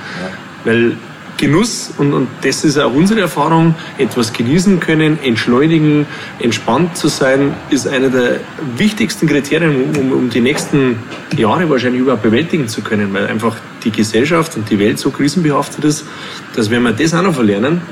Weil 0.64 0.96
Genuss, 1.36 1.92
und, 1.98 2.14
und 2.14 2.28
das 2.42 2.64
ist 2.64 2.78
auch 2.78 2.92
unsere 2.94 3.20
Erfahrung, 3.20 3.74
etwas 3.98 4.32
genießen 4.32 4.80
können, 4.80 5.18
entschleunigen, 5.22 6.06
entspannt 6.38 6.96
zu 6.96 7.08
sein, 7.08 7.54
ist 7.68 7.86
einer 7.86 8.08
der 8.08 8.40
wichtigsten 8.76 9.26
Kriterien, 9.26 9.94
um, 9.94 10.12
um 10.12 10.30
die 10.30 10.40
nächsten 10.40 10.98
Jahre 11.36 11.68
wahrscheinlich 11.68 12.00
überhaupt 12.00 12.22
bewältigen 12.22 12.68
zu 12.68 12.80
können, 12.80 13.12
weil 13.12 13.26
einfach 13.26 13.56
die 13.84 13.90
Gesellschaft 13.90 14.56
und 14.56 14.70
die 14.70 14.78
Welt 14.78 14.98
so 14.98 15.10
krisenbehaftet 15.10 15.84
ist, 15.84 16.06
dass 16.54 16.70
wenn 16.70 16.82
wir 16.82 16.92
das 16.92 17.12
auch 17.12 17.22
noch 17.22 17.34
verlernen, 17.34 17.82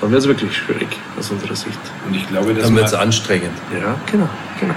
dann 0.00 0.10
wird 0.10 0.22
es 0.22 0.28
wirklich 0.28 0.56
schwierig 0.56 0.88
aus 1.18 1.30
unserer 1.30 1.54
Sicht. 1.54 1.78
Und 2.06 2.14
ich 2.16 2.28
glaube, 2.28 2.54
dass 2.54 2.64
Dann 2.64 2.74
man, 2.74 2.82
wird 2.82 2.88
es 2.88 2.94
anstrengend. 2.94 3.52
Ja, 3.72 3.94
genau, 4.10 4.28
genau. 4.60 4.74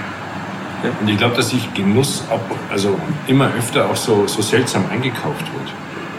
Und 1.00 1.08
ich 1.08 1.16
glaube, 1.18 1.36
dass 1.36 1.50
sich 1.50 1.72
Genuss 1.74 2.22
auch, 2.30 2.40
also 2.70 2.98
immer 3.26 3.50
öfter 3.58 3.86
auch 3.90 3.96
so, 3.96 4.26
so 4.26 4.42
seltsam 4.42 4.84
eingekauft 4.90 5.40
wird. 5.40 5.72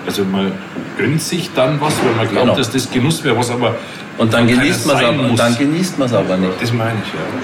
Also 0.05 0.23
man 0.23 0.51
gönnt 0.97 1.21
sich 1.21 1.51
dann 1.53 1.79
was, 1.79 1.93
weil 2.03 2.13
man 2.15 2.27
glaubt, 2.29 2.45
Genau. 2.47 2.57
dass 2.57 2.71
das 2.71 2.89
Genuss 2.89 3.23
wäre, 3.23 3.37
was 3.37 3.51
aber 3.51 3.75
Und 4.17 4.33
dann 4.33 4.47
genießt 4.47 4.87
man 4.87 4.97
es 4.97 5.03
aber, 5.03 5.19
und 5.19 5.27
muss. 5.31 5.39
dann 5.39 5.57
genießt 5.57 5.99
man's 5.99 6.13
aber 6.13 6.37
nicht. 6.37 6.53
Das 6.61 6.73
meine 6.73 6.95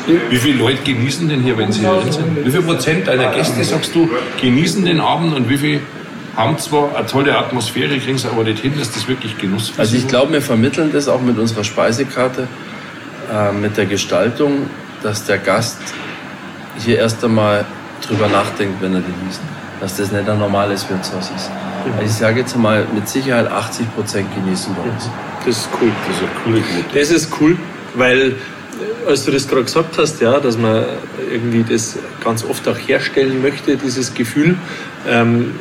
ich, 0.08 0.14
ja. 0.16 0.20
Wie 0.30 0.38
viele 0.38 0.58
Leute 0.60 0.82
genießen 0.84 1.30
denn 1.30 1.42
hier, 1.42 1.58
wenn 1.58 1.72
sie 1.72 1.82
hier 1.82 2.02
sind? 2.12 2.46
Wie 2.46 2.50
viel 2.52 2.62
Prozent 2.64 3.08
deiner 3.08 3.32
Gäste, 3.32 3.64
sagst 3.64 3.94
du, 3.96 4.10
genießen 4.42 4.84
den 4.84 5.00
Abend 5.00 5.36
und 5.36 5.48
wie 5.50 5.58
viel 5.58 5.80
haben 6.36 6.58
zwar 6.58 6.96
eine 6.98 7.06
tolle 7.08 7.38
Atmosphäre, 7.38 7.98
kriegen 7.98 8.16
es 8.18 8.26
aber 8.26 8.44
nicht 8.44 8.60
hin, 8.60 8.74
dass 8.78 8.92
das 8.92 9.08
wirklich 9.08 9.38
Genuss 9.38 9.70
für 9.70 9.80
Also 9.82 9.96
ich 9.96 10.08
glaube, 10.08 10.34
wir 10.34 10.42
vermitteln 10.42 10.90
das 10.92 11.08
auch 11.08 11.22
mit 11.22 11.38
unserer 11.38 11.64
Speisekarte, 11.64 12.48
äh, 13.32 13.52
mit 13.54 13.78
der 13.78 13.86
Gestaltung, 13.86 14.70
dass 15.02 15.24
der 15.26 15.38
Gast 15.38 15.78
hier 16.78 16.98
erst 16.98 17.24
einmal 17.24 17.66
drüber 18.08 18.28
nachdenkt, 18.28 18.82
wenn 18.82 18.94
er 18.94 19.02
die 19.02 19.26
liest. 19.26 19.42
Dass 19.80 19.98
das 19.98 20.12
nicht 20.12 20.28
ein 20.28 20.40
normales 20.40 20.90
Wirtshaus 20.90 21.32
ist. 21.36 21.50
Also 21.86 22.06
ich 22.06 22.12
sage 22.12 22.40
jetzt 22.40 22.56
mal 22.58 22.88
mit 22.94 23.08
Sicherheit 23.08 23.52
80 23.52 23.94
Prozent 23.94 24.28
genießen 24.34 24.76
wir 24.76 24.92
uns. 24.92 25.10
Das 25.46 25.58
ist 25.58 25.70
cool. 25.82 25.92
Das 26.08 26.16
ist 26.16 26.24
eine 26.24 26.32
coole 26.44 26.62
Quote. 26.62 27.00
Das 27.00 27.12
ist 27.12 27.30
cool, 27.40 27.58
weil 27.96 28.30
äh, 28.30 29.10
als 29.10 29.26
du 29.26 29.32
das 29.32 29.48
gerade 29.48 29.64
gesagt 29.64 29.98
hast, 29.98 30.22
ja, 30.22 30.40
dass 30.40 30.58
man 30.58 30.86
irgendwie 31.32 31.64
das 31.64 31.98
ganz 32.24 32.44
oft 32.44 32.68
auch 32.68 32.78
herstellen 32.78 33.42
möchte, 33.42 33.78
dieses 33.78 34.14
Gefühl. 34.14 34.58
Ähm, 35.08 35.54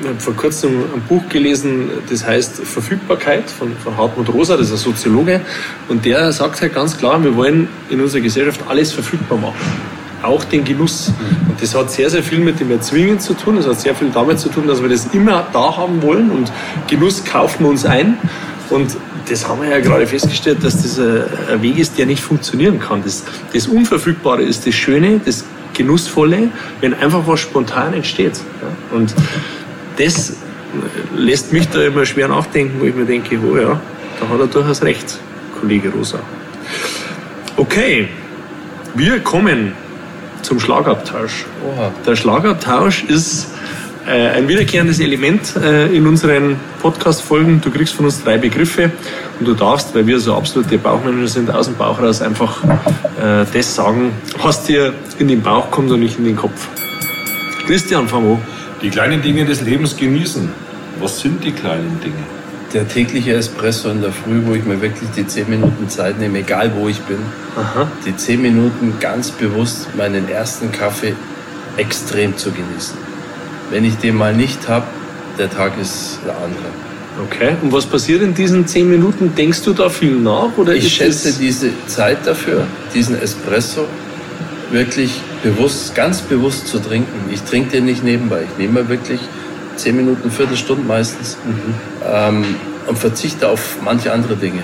ich 0.00 0.08
habe 0.08 0.20
vor 0.20 0.36
kurzem 0.36 0.84
ein 0.94 1.00
Buch 1.08 1.28
gelesen, 1.28 1.90
das 2.08 2.24
heißt 2.24 2.62
Verfügbarkeit 2.64 3.50
von, 3.50 3.76
von 3.82 3.96
Hartmut 3.96 4.28
Rosa, 4.28 4.56
das 4.56 4.66
ist 4.66 4.72
ein 4.74 4.92
Soziologe, 4.92 5.40
und 5.88 6.04
der 6.04 6.30
sagt 6.32 6.60
halt 6.60 6.74
ganz 6.74 6.96
klar, 6.96 7.22
wir 7.24 7.34
wollen 7.34 7.68
in 7.88 8.00
unserer 8.00 8.20
Gesellschaft 8.20 8.60
alles 8.68 8.92
verfügbar 8.92 9.38
machen. 9.38 9.56
Auch 10.26 10.44
den 10.44 10.64
Genuss. 10.64 11.12
Und 11.48 11.62
das 11.62 11.74
hat 11.74 11.90
sehr, 11.90 12.10
sehr 12.10 12.22
viel 12.22 12.40
mit 12.40 12.58
dem 12.58 12.70
Erzwingen 12.70 13.20
zu 13.20 13.34
tun. 13.34 13.56
Das 13.56 13.66
hat 13.66 13.80
sehr 13.80 13.94
viel 13.94 14.10
damit 14.10 14.40
zu 14.40 14.48
tun, 14.48 14.66
dass 14.66 14.82
wir 14.82 14.88
das 14.88 15.06
immer 15.12 15.46
da 15.52 15.76
haben 15.76 16.02
wollen 16.02 16.30
und 16.30 16.50
Genuss 16.88 17.24
kaufen 17.24 17.64
wir 17.64 17.70
uns 17.70 17.84
ein. 17.84 18.18
Und 18.70 18.96
das 19.28 19.48
haben 19.48 19.62
wir 19.62 19.68
ja 19.68 19.80
gerade 19.80 20.06
festgestellt, 20.06 20.62
dass 20.62 20.82
das 20.82 20.98
ein 20.98 21.62
Weg 21.62 21.78
ist, 21.78 21.98
der 21.98 22.06
nicht 22.06 22.22
funktionieren 22.22 22.80
kann. 22.80 23.02
Das, 23.04 23.24
das 23.52 23.66
Unverfügbare 23.66 24.42
ist 24.42 24.66
das 24.66 24.74
Schöne, 24.74 25.20
das 25.24 25.44
Genussvolle, 25.74 26.50
wenn 26.80 26.94
einfach 26.94 27.26
was 27.26 27.40
spontan 27.40 27.94
entsteht. 27.94 28.40
Und 28.92 29.14
das 29.98 30.34
lässt 31.14 31.52
mich 31.52 31.68
da 31.68 31.82
immer 31.82 32.04
schwer 32.04 32.28
nachdenken, 32.28 32.80
wo 32.80 32.84
ich 32.84 32.94
mir 32.94 33.04
denke, 33.04 33.38
oh 33.48 33.56
ja, 33.56 33.80
da 34.20 34.28
hat 34.28 34.40
er 34.40 34.46
durchaus 34.46 34.82
recht, 34.82 35.18
Kollege 35.60 35.90
Rosa. 35.90 36.18
Okay, 37.56 38.08
wir 38.94 39.20
kommen 39.20 39.72
zum 40.46 40.60
Schlagabtausch. 40.60 41.44
Oha. 41.66 41.90
Der 42.06 42.14
Schlagabtausch 42.14 43.04
ist 43.04 43.48
äh, 44.06 44.28
ein 44.28 44.46
wiederkehrendes 44.46 45.00
Element 45.00 45.56
äh, 45.56 45.86
in 45.86 46.06
unseren 46.06 46.56
Podcast-Folgen. 46.80 47.60
Du 47.60 47.70
kriegst 47.72 47.94
von 47.94 48.04
uns 48.04 48.22
drei 48.22 48.38
Begriffe 48.38 48.92
und 49.40 49.48
du 49.48 49.54
darfst, 49.54 49.92
weil 49.94 50.06
wir 50.06 50.20
so 50.20 50.36
absolute 50.36 50.78
Bauchmänner 50.78 51.26
sind, 51.26 51.50
aus 51.50 51.66
dem 51.66 51.74
Bauch 51.74 52.00
raus 52.00 52.22
einfach 52.22 52.62
äh, 52.62 53.44
das 53.52 53.74
sagen, 53.74 54.12
was 54.40 54.62
dir 54.62 54.92
in 55.18 55.26
den 55.26 55.42
Bauch 55.42 55.72
kommt 55.72 55.90
und 55.90 55.98
nicht 55.98 56.16
in 56.18 56.24
den 56.24 56.36
Kopf. 56.36 56.68
Christian, 57.66 58.06
fang 58.06 58.24
an. 58.30 58.38
Die 58.82 58.90
kleinen 58.90 59.20
Dinge 59.22 59.44
des 59.44 59.62
Lebens 59.62 59.96
genießen. 59.96 60.48
Was 61.00 61.18
sind 61.18 61.42
die 61.42 61.50
kleinen 61.50 62.00
Dinge? 62.00 62.22
Der 62.72 62.88
tägliche 62.88 63.32
Espresso 63.34 63.90
in 63.90 64.02
der 64.02 64.12
Früh, 64.12 64.42
wo 64.44 64.54
ich 64.54 64.64
mir 64.64 64.80
wirklich 64.82 65.08
die 65.16 65.26
10 65.26 65.48
Minuten 65.48 65.88
Zeit 65.88 66.18
nehme, 66.18 66.40
egal 66.40 66.72
wo 66.74 66.88
ich 66.88 67.00
bin. 67.00 67.18
Aha. 67.56 67.90
Die 68.04 68.16
10 68.16 68.42
Minuten 68.42 68.94
ganz 69.00 69.30
bewusst 69.30 69.88
meinen 69.96 70.28
ersten 70.28 70.72
Kaffee 70.72 71.14
extrem 71.76 72.36
zu 72.36 72.50
genießen. 72.50 72.96
Wenn 73.70 73.84
ich 73.84 73.96
den 73.96 74.16
mal 74.16 74.34
nicht 74.34 74.68
habe, 74.68 74.86
der 75.38 75.50
Tag 75.50 75.72
ist 75.80 76.20
der 76.24 76.36
andere. 76.36 76.66
Okay. 77.24 77.56
Und 77.62 77.72
was 77.72 77.86
passiert 77.86 78.22
in 78.22 78.34
diesen 78.34 78.66
zehn 78.66 78.90
Minuten? 78.90 79.34
Denkst 79.34 79.62
du 79.62 79.72
da 79.72 79.88
viel 79.88 80.16
nach? 80.16 80.56
Oder 80.56 80.74
Ich 80.74 80.94
schätze 80.94 81.32
diese 81.32 81.70
Zeit 81.86 82.18
dafür, 82.26 82.66
diesen 82.94 83.20
Espresso 83.20 83.86
wirklich 84.70 85.20
bewusst, 85.42 85.94
ganz 85.94 86.20
bewusst 86.20 86.66
zu 86.66 86.78
trinken. 86.78 87.30
Ich 87.32 87.42
trinke 87.42 87.70
den 87.70 87.86
nicht 87.86 88.04
nebenbei. 88.04 88.42
Ich 88.50 88.58
nehme 88.58 88.88
wirklich 88.88 89.20
10 89.76 89.96
Minuten, 89.96 90.30
Viertelstunde 90.30 90.86
meistens 90.86 91.36
ähm, 92.04 92.44
und 92.86 92.98
verzichte 92.98 93.48
auf 93.48 93.78
manche 93.84 94.12
andere 94.12 94.36
Dinge. 94.36 94.62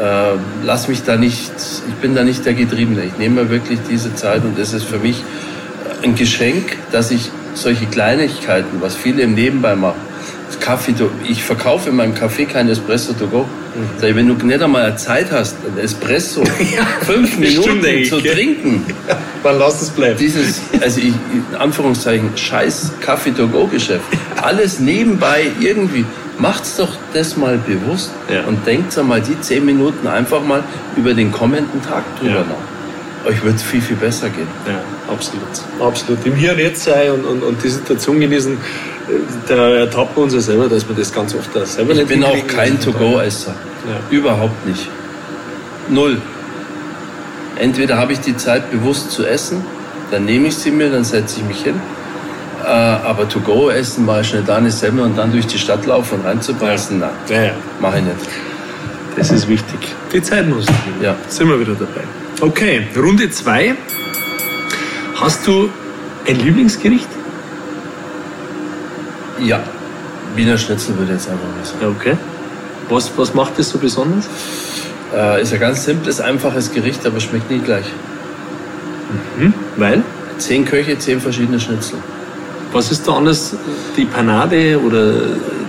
Äh, 0.00 0.36
lass 0.64 0.88
mich 0.88 1.04
da 1.04 1.16
nicht, 1.16 1.52
ich 1.88 1.94
bin 1.94 2.14
da 2.14 2.24
nicht 2.24 2.44
der 2.44 2.54
Getriebene. 2.54 3.04
Ich 3.04 3.16
nehme 3.16 3.44
mir 3.44 3.50
wirklich 3.50 3.78
diese 3.88 4.14
Zeit 4.14 4.44
und 4.44 4.58
es 4.58 4.72
ist 4.72 4.84
für 4.84 4.98
mich 4.98 5.22
ein 6.02 6.14
Geschenk, 6.16 6.76
dass 6.90 7.10
ich 7.10 7.30
solche 7.54 7.86
Kleinigkeiten, 7.86 8.80
was 8.80 8.96
viele 8.96 9.22
im 9.22 9.34
Nebenbei 9.34 9.76
machen, 9.76 10.00
Kaffee, 10.60 10.92
to- 10.92 11.10
ich 11.28 11.42
verkaufe 11.44 11.90
in 11.90 11.96
meinem 11.96 12.14
Café 12.14 12.46
kein 12.46 12.68
Espresso 12.68 13.12
to 13.12 13.26
go. 13.26 13.46
Sag 13.98 14.10
ich, 14.10 14.16
wenn 14.16 14.28
du 14.28 14.34
nicht 14.46 14.62
einmal 14.62 14.96
Zeit 14.96 15.32
hast, 15.32 15.56
ein 15.66 15.78
Espresso 15.82 16.44
fünf 17.06 17.36
eine 17.36 17.46
Stunde 17.46 17.70
Minuten 17.70 17.86
eigentlich, 17.86 18.08
zu 18.10 18.20
gell? 18.22 18.34
trinken, 18.34 18.84
Dann 19.42 19.58
lass 19.58 19.82
es 19.82 19.90
bleiben. 19.90 20.16
dieses, 20.18 20.60
also 20.80 21.00
ich, 21.00 21.06
in 21.08 21.56
Anführungszeichen, 21.58 22.30
scheiß 22.36 22.92
Kaffee-to-go-Geschäft, 23.00 24.04
alles 24.40 24.78
nebenbei 24.80 25.46
irgendwie, 25.60 26.04
macht's 26.38 26.76
doch 26.76 26.90
das 27.12 27.36
mal 27.36 27.58
bewusst 27.58 28.10
Ja. 28.32 28.44
und 28.44 28.66
denkt 28.66 28.96
einmal 28.98 29.20
die 29.20 29.40
zehn 29.40 29.64
Minuten 29.64 30.06
einfach 30.06 30.42
mal 30.44 30.62
über 30.96 31.12
den 31.14 31.32
kommenden 31.32 31.82
Tag 31.82 32.04
drüber 32.20 32.30
Ja. 32.32 32.40
nach. 32.44 33.28
Euch 33.30 33.42
wird's 33.42 33.62
viel, 33.62 33.80
viel 33.80 33.96
besser 33.96 34.28
gehen. 34.28 34.46
Ja, 34.66 34.80
absolut. 35.10 35.42
Absolut. 35.80 36.24
Im 36.26 36.34
Hier 36.34 36.52
und 36.52 36.58
Jetzt 36.58 36.84
sein 36.84 37.10
und, 37.10 37.24
und, 37.24 37.42
und 37.42 37.64
die 37.64 37.70
Situation 37.70 38.20
genießen, 38.20 38.58
da 39.48 39.74
ertappen 39.74 40.16
wir 40.16 40.22
uns 40.24 40.34
ja 40.34 40.40
selber, 40.40 40.68
dass 40.68 40.88
wir 40.88 40.96
das 40.96 41.12
ganz 41.12 41.34
oft 41.34 41.54
da 41.54 41.64
selber 41.66 41.92
Ich 41.92 41.98
nicht 41.98 42.08
bin 42.08 42.24
auch 42.24 42.46
kein 42.46 42.80
To-Go-Esser. 42.80 43.54
Ja. 43.86 44.16
Überhaupt 44.16 44.66
nicht. 44.66 44.88
Null. 45.88 46.20
Entweder 47.56 47.98
habe 47.98 48.12
ich 48.14 48.20
die 48.20 48.36
Zeit 48.36 48.70
bewusst 48.70 49.10
zu 49.12 49.24
essen, 49.26 49.64
dann 50.10 50.24
nehme 50.24 50.48
ich 50.48 50.56
sie 50.56 50.70
mir, 50.70 50.90
dann 50.90 51.04
setze 51.04 51.40
ich 51.40 51.44
mich 51.46 51.62
hin. 51.62 51.80
Äh, 52.64 52.66
aber 52.68 53.28
To-Go 53.28 53.68
essen, 53.70 54.06
mal 54.06 54.24
schnell 54.24 54.42
da 54.42 54.56
eine 54.56 54.70
Semmel 54.70 55.04
und 55.04 55.16
dann 55.18 55.30
durch 55.32 55.46
die 55.46 55.58
Stadt 55.58 55.84
laufen 55.86 56.20
und 56.20 56.26
reinzubeißen, 56.26 56.98
nein, 56.98 57.10
Ja, 57.28 57.42
ja, 57.44 57.50
mache 57.80 57.98
ich 57.98 58.04
nicht. 58.04 58.16
das 59.16 59.30
ist 59.30 59.48
wichtig. 59.48 59.78
Die 60.12 60.22
Zeit 60.22 60.48
muss 60.48 60.64
sein. 60.66 60.76
Ja. 61.02 61.14
Sind 61.28 61.48
wir 61.48 61.60
wieder 61.60 61.74
dabei. 61.74 62.00
Okay, 62.40 62.86
Runde 62.96 63.30
zwei. 63.30 63.74
Hast 65.16 65.46
du 65.46 65.68
ein 66.26 66.36
Lieblingsgericht? 66.36 67.08
Ja, 69.40 69.60
Wiener 70.34 70.58
Schnitzel 70.58 70.96
würde 70.98 71.12
ich 71.12 71.18
jetzt 71.18 71.28
einfach 71.28 71.44
mal 71.44 71.64
sagen. 71.64 71.96
Okay. 71.98 72.16
Was, 72.88 73.10
was 73.16 73.34
macht 73.34 73.58
das 73.58 73.70
so 73.70 73.78
besonders? 73.78 74.28
Äh, 75.14 75.42
ist 75.42 75.52
ein 75.52 75.60
ganz 75.60 75.84
simples, 75.84 76.20
einfaches 76.20 76.72
Gericht, 76.72 77.06
aber 77.06 77.20
schmeckt 77.20 77.50
nie 77.50 77.60
gleich. 77.60 77.86
Weil? 79.76 80.02
Zehn 80.38 80.64
Köche, 80.64 80.98
zehn 80.98 81.20
verschiedene 81.20 81.60
Schnitzel. 81.60 81.98
Was 82.72 82.90
ist 82.90 83.06
da 83.06 83.12
anders? 83.12 83.54
Die 83.96 84.04
Panade 84.04 84.80
oder 84.80 85.12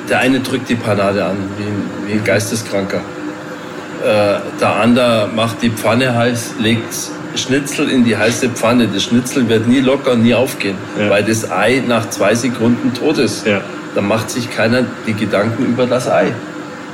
Der 0.10 0.20
eine 0.20 0.40
drückt 0.40 0.70
die 0.70 0.76
Panade 0.76 1.26
an, 1.26 1.38
wie 1.58 1.64
ein, 1.64 1.84
wie 2.08 2.14
ein 2.14 2.24
Geisteskranker. 2.24 2.98
Äh, 2.98 4.40
der 4.60 4.76
andere 4.76 5.30
macht 5.36 5.62
die 5.62 5.70
Pfanne 5.70 6.16
heiß, 6.16 6.56
legt 6.60 6.94
Schnitzel 7.38 7.90
in 7.90 8.04
die 8.04 8.16
heiße 8.18 8.50
Pfanne. 8.50 8.88
Das 8.94 9.04
Schnitzel 9.04 9.48
wird 9.50 9.68
nie 9.68 9.80
locker, 9.80 10.16
nie 10.16 10.34
aufgehen, 10.34 10.78
Ja. 11.00 11.10
weil 11.10 11.24
das 11.24 11.50
Ei 11.52 11.82
nach 11.88 12.10
zwei 12.10 12.36
Sekunden 12.36 12.94
tot 12.94 13.18
ist. 13.18 13.46
Ja. 13.46 13.62
Da 13.94 14.02
macht 14.02 14.30
sich 14.30 14.50
keiner 14.50 14.84
die 15.08 15.14
Gedanken 15.14 15.66
über 15.66 15.86
das 15.86 16.10
Ei. 16.10 16.32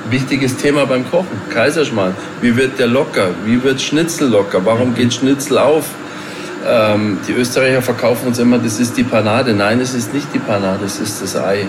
Wichtiges 0.09 0.57
Thema 0.57 0.85
beim 0.85 1.09
Kochen. 1.09 1.39
Kaiserschmarrn. 1.53 2.15
Wie 2.41 2.55
wird 2.55 2.79
der 2.79 2.87
locker? 2.87 3.29
Wie 3.45 3.63
wird 3.63 3.81
Schnitzel 3.81 4.29
locker? 4.29 4.61
Warum 4.65 4.93
geht 4.95 5.13
Schnitzel 5.13 5.57
auf? 5.57 5.85
Ähm, 6.67 7.17
die 7.27 7.33
Österreicher 7.33 7.81
verkaufen 7.81 8.27
uns 8.27 8.37
immer, 8.39 8.57
das 8.59 8.79
ist 8.79 8.97
die 8.97 9.03
Panade. 9.03 9.53
Nein, 9.53 9.79
es 9.79 9.93
ist 9.93 10.13
nicht 10.13 10.27
die 10.33 10.39
Panade, 10.39 10.85
es 10.85 10.99
ist 10.99 11.21
das 11.21 11.35
Ei. 11.35 11.65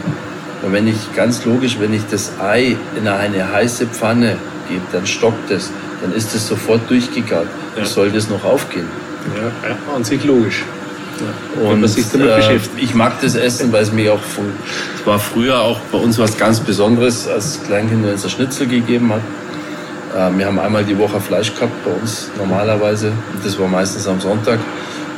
Und 0.62 0.72
wenn 0.72 0.86
ich, 0.86 1.14
ganz 1.14 1.44
logisch, 1.44 1.76
wenn 1.80 1.92
ich 1.94 2.02
das 2.10 2.32
Ei 2.40 2.76
in 2.96 3.08
eine 3.08 3.52
heiße 3.52 3.86
Pfanne 3.86 4.36
gebe, 4.68 4.82
dann 4.92 5.06
stockt 5.06 5.50
es, 5.50 5.70
dann 6.02 6.12
ist 6.12 6.34
es 6.34 6.46
sofort 6.46 6.88
durchgegart. 6.90 7.46
Ja. 7.76 7.82
Wie 7.82 7.86
soll 7.86 8.10
das 8.10 8.28
noch 8.28 8.44
aufgehen? 8.44 8.86
ja, 9.36 9.68
ja, 9.68 9.76
an 9.94 10.04
sich 10.04 10.24
logisch. 10.24 10.64
Ja. 11.20 11.70
Damit 11.70 11.96
äh, 12.14 12.58
ich 12.78 12.94
mag 12.94 13.20
das 13.20 13.34
Essen, 13.34 13.72
weil 13.72 13.82
es 13.82 13.92
mich 13.92 14.08
auch 14.08 14.20
von, 14.20 14.46
es 14.96 15.06
war 15.06 15.18
früher 15.18 15.60
auch 15.60 15.78
bei 15.92 15.98
uns 15.98 16.18
was 16.18 16.36
ganz 16.36 16.60
Besonderes, 16.60 17.28
als 17.28 17.60
Kleinkind, 17.64 18.04
wenn 18.04 18.14
es 18.14 18.24
ein 18.24 18.30
Schnitzel 18.30 18.66
gegeben 18.66 19.12
hat. 19.12 19.20
Äh, 20.16 20.38
wir 20.38 20.46
haben 20.46 20.58
einmal 20.58 20.84
die 20.84 20.98
Woche 20.98 21.20
Fleisch 21.20 21.54
gehabt 21.54 21.84
bei 21.84 21.92
uns 21.92 22.30
normalerweise. 22.36 23.08
Und 23.32 23.44
das 23.44 23.58
war 23.58 23.68
meistens 23.68 24.06
am 24.08 24.20
Sonntag. 24.20 24.58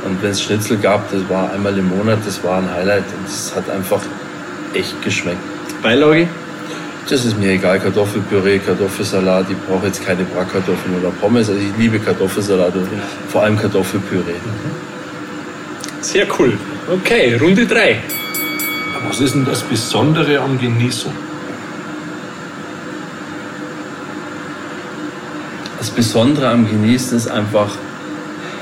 Und 0.04 0.22
wenn 0.22 0.32
es 0.32 0.42
Schnitzel 0.42 0.76
gab, 0.76 1.10
das 1.10 1.22
war 1.30 1.50
einmal 1.52 1.76
im 1.78 1.88
Monat, 1.88 2.18
das 2.26 2.42
war 2.44 2.58
ein 2.58 2.70
Highlight. 2.70 3.04
Und 3.18 3.26
es 3.26 3.54
hat 3.56 3.70
einfach 3.70 4.02
echt 4.74 5.00
geschmeckt. 5.02 5.38
Beilage? 5.82 6.28
Das 7.08 7.24
ist 7.24 7.38
mir 7.38 7.52
egal, 7.52 7.78
Kartoffelpüree, 7.80 8.58
Kartoffelsalat. 8.58 9.46
Ich 9.50 9.58
brauche 9.68 9.86
jetzt 9.86 10.04
keine 10.04 10.24
Bratkartoffeln 10.24 10.98
oder 10.98 11.10
Pommes. 11.10 11.50
Also 11.50 11.60
ich 11.60 11.76
liebe 11.78 11.98
Kartoffelsalat 11.98 12.74
und 12.74 12.88
vor 13.28 13.42
allem 13.42 13.58
Kartoffelpüree. 13.58 14.40
Sehr 16.00 16.26
cool. 16.38 16.56
Okay, 16.90 17.34
Runde 17.34 17.66
drei. 17.66 17.98
Was 19.06 19.20
ist 19.20 19.34
denn 19.34 19.44
das 19.44 19.62
Besondere 19.62 20.40
am 20.40 20.58
Genießen? 20.58 21.10
Das 25.78 25.90
Besondere 25.90 26.48
am 26.48 26.66
Genießen 26.66 27.18
ist 27.18 27.28
einfach, 27.28 27.76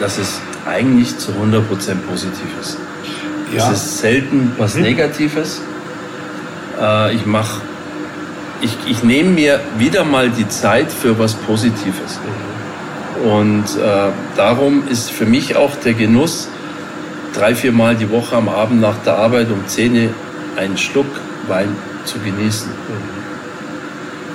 dass 0.01 0.19
es 0.19 0.41
eigentlich 0.67 1.17
zu 1.19 1.31
100% 1.31 1.61
positiv 2.09 2.49
ist. 2.61 2.77
Ja. 3.55 3.71
Es 3.71 3.79
ist 3.79 3.99
selten 3.99 4.53
was 4.59 4.75
Negatives. 4.75 5.61
Äh, 6.81 7.15
ich 7.15 7.25
mache, 7.25 7.61
ich, 8.63 8.77
ich 8.87 9.03
nehme 9.03 9.31
mir 9.31 9.61
wieder 9.77 10.05
mal 10.05 10.31
die 10.31 10.49
Zeit 10.49 10.91
für 10.91 11.19
was 11.19 11.35
Positives. 11.35 12.19
Und 13.25 13.65
äh, 13.77 14.11
darum 14.37 14.89
ist 14.89 15.11
für 15.11 15.27
mich 15.27 15.57
auch 15.57 15.77
der 15.77 15.95
Genuss, 15.95 16.49
drei, 17.35 17.55
vier 17.55 17.73
Mal 17.73 17.97
die 17.97 18.11
Woche 18.11 18.37
am 18.37 18.49
Abend 18.49 18.81
nach 18.81 18.97
der 19.05 19.17
Arbeit 19.17 19.51
um 19.51 19.67
10 19.67 19.95
Uhr 19.95 20.11
einen 20.57 20.77
Schluck 20.77 21.07
Wein 21.49 21.77
zu 22.05 22.19
genießen. 22.19 22.71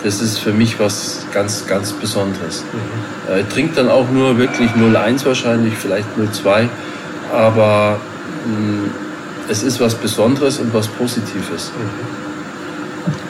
Das 0.03 0.21
ist 0.21 0.39
für 0.39 0.51
mich 0.51 0.79
was 0.79 1.25
ganz, 1.33 1.65
ganz 1.67 1.91
Besonderes. 1.93 2.63
Mhm. 2.71 3.39
Ich 3.39 3.47
trinke 3.47 3.75
dann 3.75 3.89
auch 3.89 4.09
nur 4.09 4.37
wirklich 4.37 4.71
0,1 4.71 5.25
wahrscheinlich, 5.25 5.73
vielleicht 5.75 6.07
0,2, 6.17 6.67
aber 7.33 7.99
mh, 8.45 8.51
mm, 8.51 8.91
es 9.49 9.63
ist 9.63 9.79
was 9.79 9.95
Besonderes 9.95 10.59
und 10.59 10.73
was 10.73 10.87
Positives. 10.87 11.71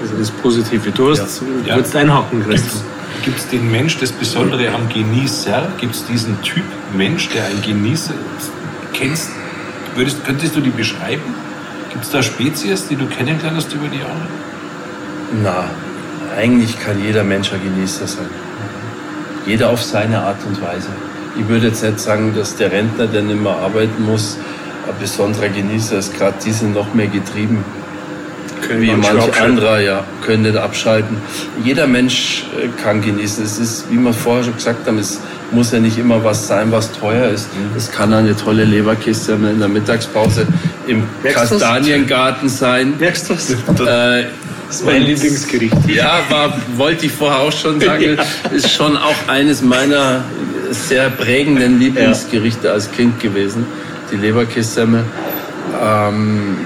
Also 0.01 0.15
das 0.17 0.32
Positive. 0.32 0.91
Du 0.91 1.11
hast, 1.11 1.41
ja. 1.65 1.75
du 1.75 1.82
ja. 1.82 1.99
einhaken, 1.99 2.43
Christian. 2.43 2.84
Gibt 3.23 3.39
es 3.39 3.47
den 3.47 3.69
Mensch, 3.71 3.97
das 3.97 4.11
Besondere 4.11 4.69
am 4.73 4.88
Genießer? 4.89 5.67
Gibt 5.80 5.95
es 5.95 6.05
diesen 6.05 6.41
Typ 6.43 6.63
Mensch, 6.95 7.30
der 7.30 7.45
ein 7.45 7.61
Genießer 7.61 8.13
kennst? 8.93 9.32
Würdest, 9.95 10.23
könntest 10.23 10.55
du 10.55 10.61
die 10.61 10.69
beschreiben? 10.69 11.36
Gibt 11.91 12.05
es 12.05 12.11
da 12.11 12.21
Spezies, 12.21 12.88
die 12.88 12.95
du 12.95 13.07
kennengelernt 13.07 13.57
hast 13.57 13.73
über 13.73 13.88
die 13.88 13.99
Jahre? 13.99 14.28
Na, 15.43 15.65
eigentlich 16.38 16.80
kann 16.80 17.01
jeder 17.03 17.23
Mensch 17.23 17.51
ein 17.51 17.61
Genießer 17.63 18.07
sein. 18.07 18.30
Jeder 19.45 19.69
auf 19.69 19.84
seine 19.84 20.21
Art 20.21 20.38
und 20.47 20.61
Weise. 20.61 20.89
Ich 21.39 21.47
würde 21.47 21.67
jetzt 21.67 21.84
nicht 21.84 21.99
sagen, 21.99 22.34
dass 22.36 22.55
der 22.55 22.71
Rentner, 22.71 23.07
der 23.07 23.23
nicht 23.23 23.41
mehr 23.41 23.55
arbeiten 23.55 24.05
muss, 24.05 24.38
ein 24.88 24.93
besonderer 24.99 25.49
Genießer 25.49 25.97
ist. 25.97 26.17
Gerade 26.17 26.38
die 26.43 26.51
sind 26.51 26.73
noch 26.73 26.93
mehr 26.93 27.07
getrieben 27.07 27.63
können 28.68 28.82
wie 28.82 28.91
manche 28.91 29.41
andere, 29.41 29.84
ja, 29.84 30.03
können 30.26 30.43
nicht 30.43 30.57
abschalten. 30.57 31.18
Jeder 31.63 31.88
Mensch 31.88 32.45
äh, 32.57 32.68
kann 32.82 33.01
genießen. 33.01 33.43
Es 33.43 33.57
ist, 33.57 33.86
wie 33.89 33.97
wir 33.97 34.13
vorher 34.13 34.43
schon 34.43 34.55
gesagt 34.55 34.86
haben, 34.88 34.99
es 34.99 35.20
muss 35.51 35.72
ja 35.72 35.80
nicht 35.80 35.97
immer 35.97 36.24
was 36.24 36.47
sein, 36.47 36.72
was 36.72 36.91
teuer 36.91 37.30
ist. 37.30 37.47
Es 37.76 37.91
kann 37.91 38.13
eine 38.13 38.36
tolle 38.36 38.65
Leberkiste 38.65 39.34
in 39.34 39.59
der 39.59 39.70
Mittagspause 39.70 40.45
im 40.88 41.03
Merkst 41.24 41.49
Kastaniengarten 41.49 42.49
sein. 42.49 42.93
Merkst 42.99 43.30
du 43.30 43.34
das? 43.34 43.51
Äh, 43.51 44.26
das 44.68 44.82
ist 44.82 44.86
mein 44.86 45.03
Lieblingsgericht. 45.03 45.74
Ja, 45.88 46.20
war, 46.30 46.53
wollte 46.76 47.05
ich 47.05 47.11
vorher 47.13 47.39
auch 47.39 47.51
schon 47.51 47.80
sagen. 47.80 48.03
ja. 48.18 48.51
Ist 48.51 48.70
schon 48.72 48.97
auch 48.97 49.15
eines 49.28 49.61
meiner 49.61 50.26
sehr 50.72 51.09
prägenden 51.09 51.80
Lieblingsgerichte 51.80 52.68
ja. 52.68 52.74
als 52.74 52.91
Kind 52.91 53.20
gewesen. 53.22 53.65
Die 54.11 54.18
Leberkissemmel. 54.18 55.05
Ähm, 55.82 56.57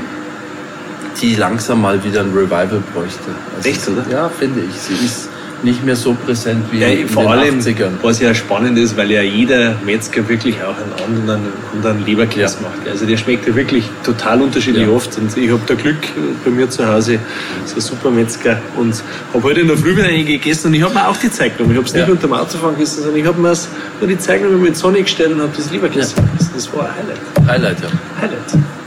die 1.22 1.36
langsam 1.36 1.82
mal 1.82 2.04
wieder 2.04 2.22
ein 2.22 2.32
Revival 2.32 2.82
bräuchte. 2.94 3.20
Also 3.56 3.70
Echt, 3.70 3.88
oder? 3.88 4.06
Ja, 4.10 4.30
finde 4.30 4.62
ich. 4.62 4.74
Sie 4.76 5.06
ist 5.06 5.30
nicht 5.64 5.86
mehr 5.86 5.96
so 5.96 6.14
präsent 6.14 6.66
wie 6.72 6.80
ja, 6.80 6.88
in 6.88 7.08
vor 7.08 7.24
den 7.24 7.32
allem, 7.32 7.60
80ern. 7.60 7.92
Was 8.02 8.20
ja 8.20 8.34
spannend 8.34 8.78
ist, 8.78 8.98
weil 8.98 9.12
ja 9.12 9.22
jeder 9.22 9.76
Metzger 9.86 10.28
wirklich 10.28 10.56
auch 10.64 10.76
einen 10.76 11.18
anderen, 11.18 11.42
anderen 11.74 12.06
Leberkäse 12.06 12.58
ja. 12.62 12.68
macht. 12.68 12.88
Also 12.90 13.06
der 13.06 13.18
schmeckt 13.18 13.48
ja 13.48 13.56
wirklich 13.56 13.86
total 14.04 14.42
unterschiedlich 14.42 14.88
ja. 14.88 14.94
oft. 14.94 15.18
Und 15.18 15.36
ich 15.38 15.52
habe 15.52 15.62
da 15.68 15.76
Glück 15.76 15.98
bei 16.44 16.52
mir 16.52 16.70
zu 16.70 16.88
Hause, 16.88 17.20
so 17.66 17.76
ein 17.76 17.82
super 17.82 18.12
Metzger. 18.12 18.60
Und 18.78 19.04
habe 19.34 19.44
heute 19.44 19.62
in 19.62 19.68
der 19.68 19.78
Früh 19.78 19.96
wieder 19.96 20.08
einen 20.08 20.26
gegessen 20.26 20.68
und 20.68 20.74
ich 20.74 20.82
habe 20.82 20.94
mir 20.94 21.08
auch 21.08 21.18
die 21.18 21.32
Zeit 21.32 21.58
genommen. 21.58 21.74
Ich 21.74 21.78
habe 21.78 21.88
es 21.88 21.94
nicht 21.94 22.08
ja. 22.08 22.12
unter 22.12 22.28
dem 22.28 22.34
Autofahren 22.34 22.76
gegessen, 22.76 23.04
sondern 23.04 23.20
ich 23.20 23.26
habe 23.26 23.40
mir 23.40 23.54
nur 24.00 24.10
die 24.10 24.18
Zeit 24.18 24.42
genommen 24.42 24.64
mit 24.64 24.76
Sonne 24.76 25.02
gestellt 25.02 25.34
und 25.34 25.42
habe 25.42 25.52
das 25.56 25.72
Leberkäse 25.72 26.16
gegessen. 26.16 26.52
Das 26.56 26.74
war 26.74 26.86
ein 26.86 26.96
Highlight. 26.96 27.48
Highlight, 27.48 27.78
ja. 27.82 27.90
Highlight. 28.20 28.81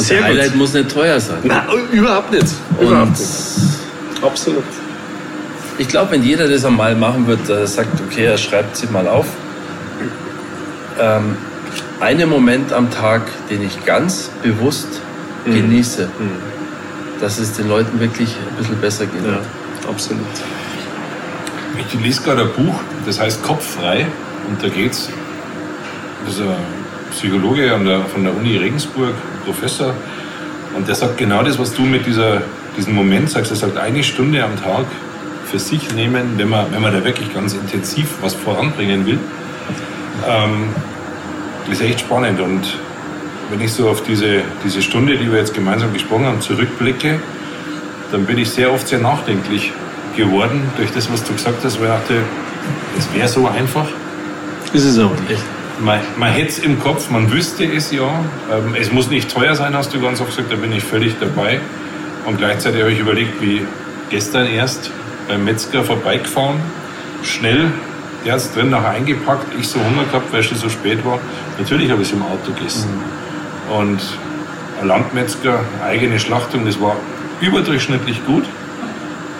Und 0.00 0.06
Sehr 0.06 0.24
Highlight 0.24 0.52
gut. 0.52 0.56
muss 0.56 0.72
nicht 0.72 0.90
teuer 0.90 1.20
sein. 1.20 1.40
Nein, 1.44 1.66
überhaupt 1.92 2.32
nicht. 2.32 2.46
Überhaupt 2.80 3.18
nicht. 3.18 3.30
Absolut. 4.22 4.64
Ich 5.76 5.88
glaube, 5.88 6.12
wenn 6.12 6.22
jeder 6.22 6.48
das 6.48 6.64
einmal 6.64 6.94
machen 6.94 7.26
wird, 7.26 7.46
der 7.46 7.66
sagt, 7.66 8.00
okay, 8.06 8.24
er 8.24 8.38
schreibt 8.38 8.78
sie 8.78 8.86
mal 8.86 9.06
auf. 9.06 9.26
Ähm, 10.98 11.36
einen 12.00 12.30
Moment 12.30 12.72
am 12.72 12.90
Tag, 12.90 13.22
den 13.50 13.62
ich 13.62 13.84
ganz 13.84 14.30
bewusst 14.42 14.88
mhm. 15.44 15.52
genieße, 15.52 16.06
mhm. 16.06 17.20
dass 17.20 17.38
es 17.38 17.52
den 17.52 17.68
Leuten 17.68 18.00
wirklich 18.00 18.30
ein 18.30 18.56
bisschen 18.56 18.80
besser 18.80 19.04
geht. 19.04 19.22
Ja, 19.22 19.40
absolut. 19.86 20.24
Ich 21.76 22.00
lese 22.00 22.22
gerade 22.22 22.42
ein 22.42 22.52
Buch, 22.52 22.80
das 23.04 23.20
heißt 23.20 23.42
Kopffrei. 23.42 24.06
Und 24.48 24.62
da 24.62 24.68
geht 24.68 24.92
es, 24.92 25.10
das 26.24 26.36
ist 26.36 26.40
ein 26.40 26.56
Psychologe 27.10 27.62
der, 27.66 28.04
von 28.06 28.24
der 28.24 28.34
Uni 28.34 28.56
Regensburg, 28.56 29.14
Professor, 29.44 29.94
und 30.74 30.86
der 30.86 30.94
sagt 30.94 31.18
genau 31.18 31.42
das, 31.42 31.58
was 31.58 31.74
du 31.74 31.82
mit 31.82 32.06
dieser, 32.06 32.42
diesem 32.76 32.94
Moment 32.94 33.30
sagst. 33.30 33.50
Er 33.50 33.56
sagt, 33.56 33.76
eine 33.76 34.02
Stunde 34.02 34.42
am 34.44 34.60
Tag 34.62 34.86
für 35.50 35.58
sich 35.58 35.92
nehmen, 35.94 36.34
wenn 36.36 36.48
man, 36.48 36.72
wenn 36.72 36.80
man 36.80 36.92
da 36.92 37.04
wirklich 37.04 37.32
ganz 37.34 37.54
intensiv 37.54 38.08
was 38.20 38.34
voranbringen 38.34 39.04
will. 39.04 39.18
Ähm, 40.28 40.68
das 41.68 41.80
ist 41.80 41.84
echt 41.84 42.00
spannend. 42.00 42.40
Und 42.40 42.62
wenn 43.50 43.60
ich 43.60 43.72
so 43.72 43.88
auf 43.88 44.02
diese, 44.04 44.42
diese 44.64 44.80
Stunde, 44.80 45.16
die 45.16 45.30
wir 45.30 45.38
jetzt 45.38 45.54
gemeinsam 45.54 45.92
gesprochen 45.92 46.26
haben, 46.26 46.40
zurückblicke, 46.40 47.18
dann 48.12 48.24
bin 48.26 48.38
ich 48.38 48.50
sehr 48.50 48.72
oft 48.72 48.86
sehr 48.86 49.00
nachdenklich 49.00 49.72
geworden 50.16 50.62
durch 50.76 50.92
das, 50.92 51.10
was 51.12 51.24
du 51.24 51.32
gesagt 51.32 51.64
hast, 51.64 51.80
weil 51.80 51.88
ich 51.88 51.92
dachte, 51.92 52.14
es 52.96 53.12
wäre 53.14 53.28
so 53.28 53.48
einfach. 53.48 53.86
Ist 54.72 54.84
es 54.84 54.98
aber 54.98 55.16
nicht 55.28 55.42
man, 55.80 56.00
man 56.16 56.30
hätte 56.30 56.48
es 56.48 56.58
im 56.58 56.78
Kopf, 56.78 57.10
man 57.10 57.32
wüsste 57.32 57.64
es 57.64 57.90
ja. 57.90 58.08
Ähm, 58.52 58.74
es 58.78 58.92
muss 58.92 59.08
nicht 59.08 59.32
teuer 59.32 59.54
sein, 59.54 59.74
hast 59.74 59.92
du 59.94 60.00
ganz 60.00 60.20
oft 60.20 60.30
gesagt, 60.30 60.52
da 60.52 60.56
bin 60.56 60.72
ich 60.72 60.84
völlig 60.84 61.18
dabei. 61.18 61.60
Und 62.26 62.38
gleichzeitig 62.38 62.80
habe 62.80 62.92
ich 62.92 63.00
überlegt, 63.00 63.40
wie 63.40 63.66
gestern 64.10 64.46
erst 64.46 64.90
beim 65.28 65.44
Metzger 65.44 65.84
vorbeigefahren, 65.84 66.60
schnell, 67.22 67.70
der 68.24 68.34
hat 68.34 68.40
es 68.40 68.52
drin 68.52 68.70
nachher 68.70 68.90
eingepackt, 68.90 69.46
ich 69.58 69.68
so 69.68 69.78
Hunger 69.80 70.04
gehabt, 70.04 70.32
weil 70.32 70.40
es 70.40 70.46
schon 70.46 70.58
so 70.58 70.68
spät 70.68 71.04
war. 71.04 71.18
Natürlich 71.58 71.90
habe 71.90 72.02
ich 72.02 72.08
es 72.08 72.14
im 72.14 72.22
Auto 72.22 72.52
gegessen. 72.52 72.90
Mhm. 72.90 73.76
Und 73.76 74.00
ein 74.80 74.88
Landmetzger, 74.88 75.60
eigene 75.84 76.18
Schlachtung, 76.18 76.66
das 76.66 76.80
war 76.80 76.96
überdurchschnittlich 77.40 78.24
gut, 78.26 78.44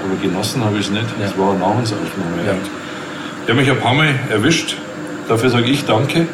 aber 0.05 0.23
genossen 0.23 0.65
habe 0.65 0.79
ich 0.79 0.87
es 0.87 0.91
nicht. 0.91 1.05
Ja. 1.19 1.27
Das 1.27 1.39
war 1.39 1.51
eine 1.51 1.61
Nahrungsaufnahme. 1.61 2.47
Ja. 2.47 2.55
Die 3.47 3.51
haben 3.51 3.59
mich 3.59 3.71
ein 3.71 3.81
paar 3.81 3.95
Mal 3.95 4.15
erwischt, 4.31 4.77
Dafür 5.31 5.49
sage 5.49 5.71
ich 5.71 5.85
danke. 5.85 6.27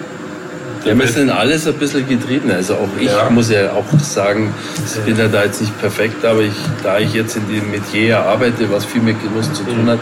Ja, 0.87 0.99
wir 0.99 1.07
sind 1.07 1.29
alles 1.29 1.67
ein 1.67 1.75
bisschen 1.75 2.09
getrieben. 2.09 2.51
Also 2.51 2.77
auch 2.77 2.89
ich 2.99 3.09
ja. 3.09 3.29
muss 3.29 3.51
ja 3.51 3.73
auch 3.73 3.85
sagen, 4.01 4.55
ich 4.87 5.01
bin 5.03 5.19
ja 5.19 5.29
da 5.29 5.45
jetzt 5.45 5.61
nicht 5.61 5.79
perfekt, 5.79 6.25
aber 6.25 6.41
ich, 6.41 6.55
da 6.83 6.99
ich 6.99 7.13
jetzt 7.13 7.37
in 7.37 7.47
dem 7.47 7.71
Metier 7.71 8.21
arbeite, 8.21 8.71
was 8.71 8.87
viel 8.87 9.03
mit 9.03 9.23
Genuss 9.23 9.53
zu 9.53 9.65
tun 9.65 9.87
hat, 9.87 9.99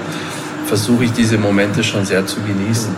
versuche 0.67 1.07
ich 1.07 1.13
diese 1.13 1.39
Momente 1.39 1.83
schon 1.83 2.05
sehr 2.05 2.25
zu 2.25 2.37
genießen, 2.43 2.95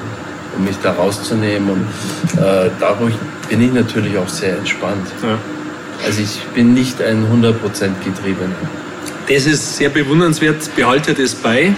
um 0.59 0.67
mich 0.67 0.77
da 0.83 0.93
rauszunehmen. 0.93 1.71
Und 1.71 2.43
äh, 2.43 2.69
dadurch 2.79 3.15
bin 3.49 3.63
ich 3.63 3.73
natürlich 3.73 4.19
auch 4.19 4.29
sehr 4.29 4.59
entspannt. 4.59 5.07
Ja. 5.23 5.39
Also 6.05 6.21
ich 6.21 6.41
bin 6.55 6.75
nicht 6.75 7.01
ein 7.01 7.25
100% 7.25 7.55
getriebener. 8.05 8.55
Das 9.29 9.45
ist 9.45 9.77
sehr 9.77 9.89
bewundernswert, 9.89 10.71
behalte 10.77 11.13
das 11.13 11.35
bei. 11.35 11.73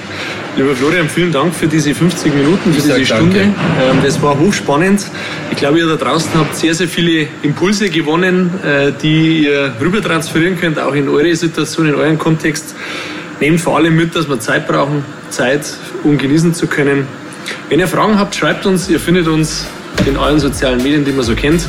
Lieber 0.56 0.74
Florian, 0.74 1.08
vielen 1.08 1.32
Dank 1.32 1.54
für 1.54 1.66
diese 1.66 1.94
50 1.94 2.34
Minuten, 2.34 2.74
für 2.74 2.82
diese 2.82 3.06
Stunde. 3.06 3.40
Ähm, 3.40 3.98
das 4.04 4.20
war 4.20 4.38
hochspannend. 4.38 5.06
Ich 5.50 5.56
glaube, 5.56 5.78
ihr 5.78 5.86
da 5.86 5.96
draußen 5.96 6.30
habt 6.34 6.54
sehr, 6.54 6.74
sehr 6.74 6.88
viele 6.88 7.26
Impulse 7.42 7.88
gewonnen, 7.88 8.50
äh, 8.62 8.92
die 9.00 9.44
ihr 9.44 9.72
rüber 9.80 10.02
transferieren 10.02 10.60
könnt, 10.60 10.78
auch 10.78 10.94
in 10.94 11.08
eure 11.08 11.34
Situation, 11.34 11.88
in 11.88 11.94
euren 11.94 12.18
Kontext. 12.18 12.74
Nehmt 13.40 13.62
vor 13.62 13.78
allem 13.78 13.96
mit, 13.96 14.14
dass 14.14 14.28
wir 14.28 14.38
Zeit 14.40 14.68
brauchen, 14.68 15.02
Zeit, 15.30 15.64
um 16.04 16.18
genießen 16.18 16.52
zu 16.52 16.66
können. 16.66 17.06
Wenn 17.70 17.80
ihr 17.80 17.88
Fragen 17.88 18.18
habt, 18.18 18.34
schreibt 18.34 18.66
uns. 18.66 18.90
Ihr 18.90 19.00
findet 19.00 19.26
uns 19.26 19.64
in 20.04 20.18
allen 20.18 20.38
sozialen 20.38 20.82
Medien, 20.82 21.04
die 21.04 21.12
man 21.12 21.24
so 21.24 21.34
kennt. 21.34 21.66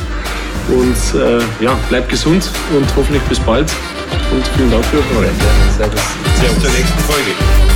Und 0.68 1.20
äh, 1.20 1.38
ja, 1.64 1.78
bleibt 1.88 2.10
gesund 2.10 2.50
und 2.76 2.86
hoffentlich 2.96 3.22
bis 3.22 3.40
bald. 3.40 3.70
Und 4.32 4.46
vielen 4.56 4.70
Dank 4.70 4.84
für 4.86 4.98
eure. 5.16 5.30
Servus. 5.76 6.00
Bis 6.40 6.62
zur 6.62 6.70
nächsten 6.70 6.98
Folge. 7.00 7.69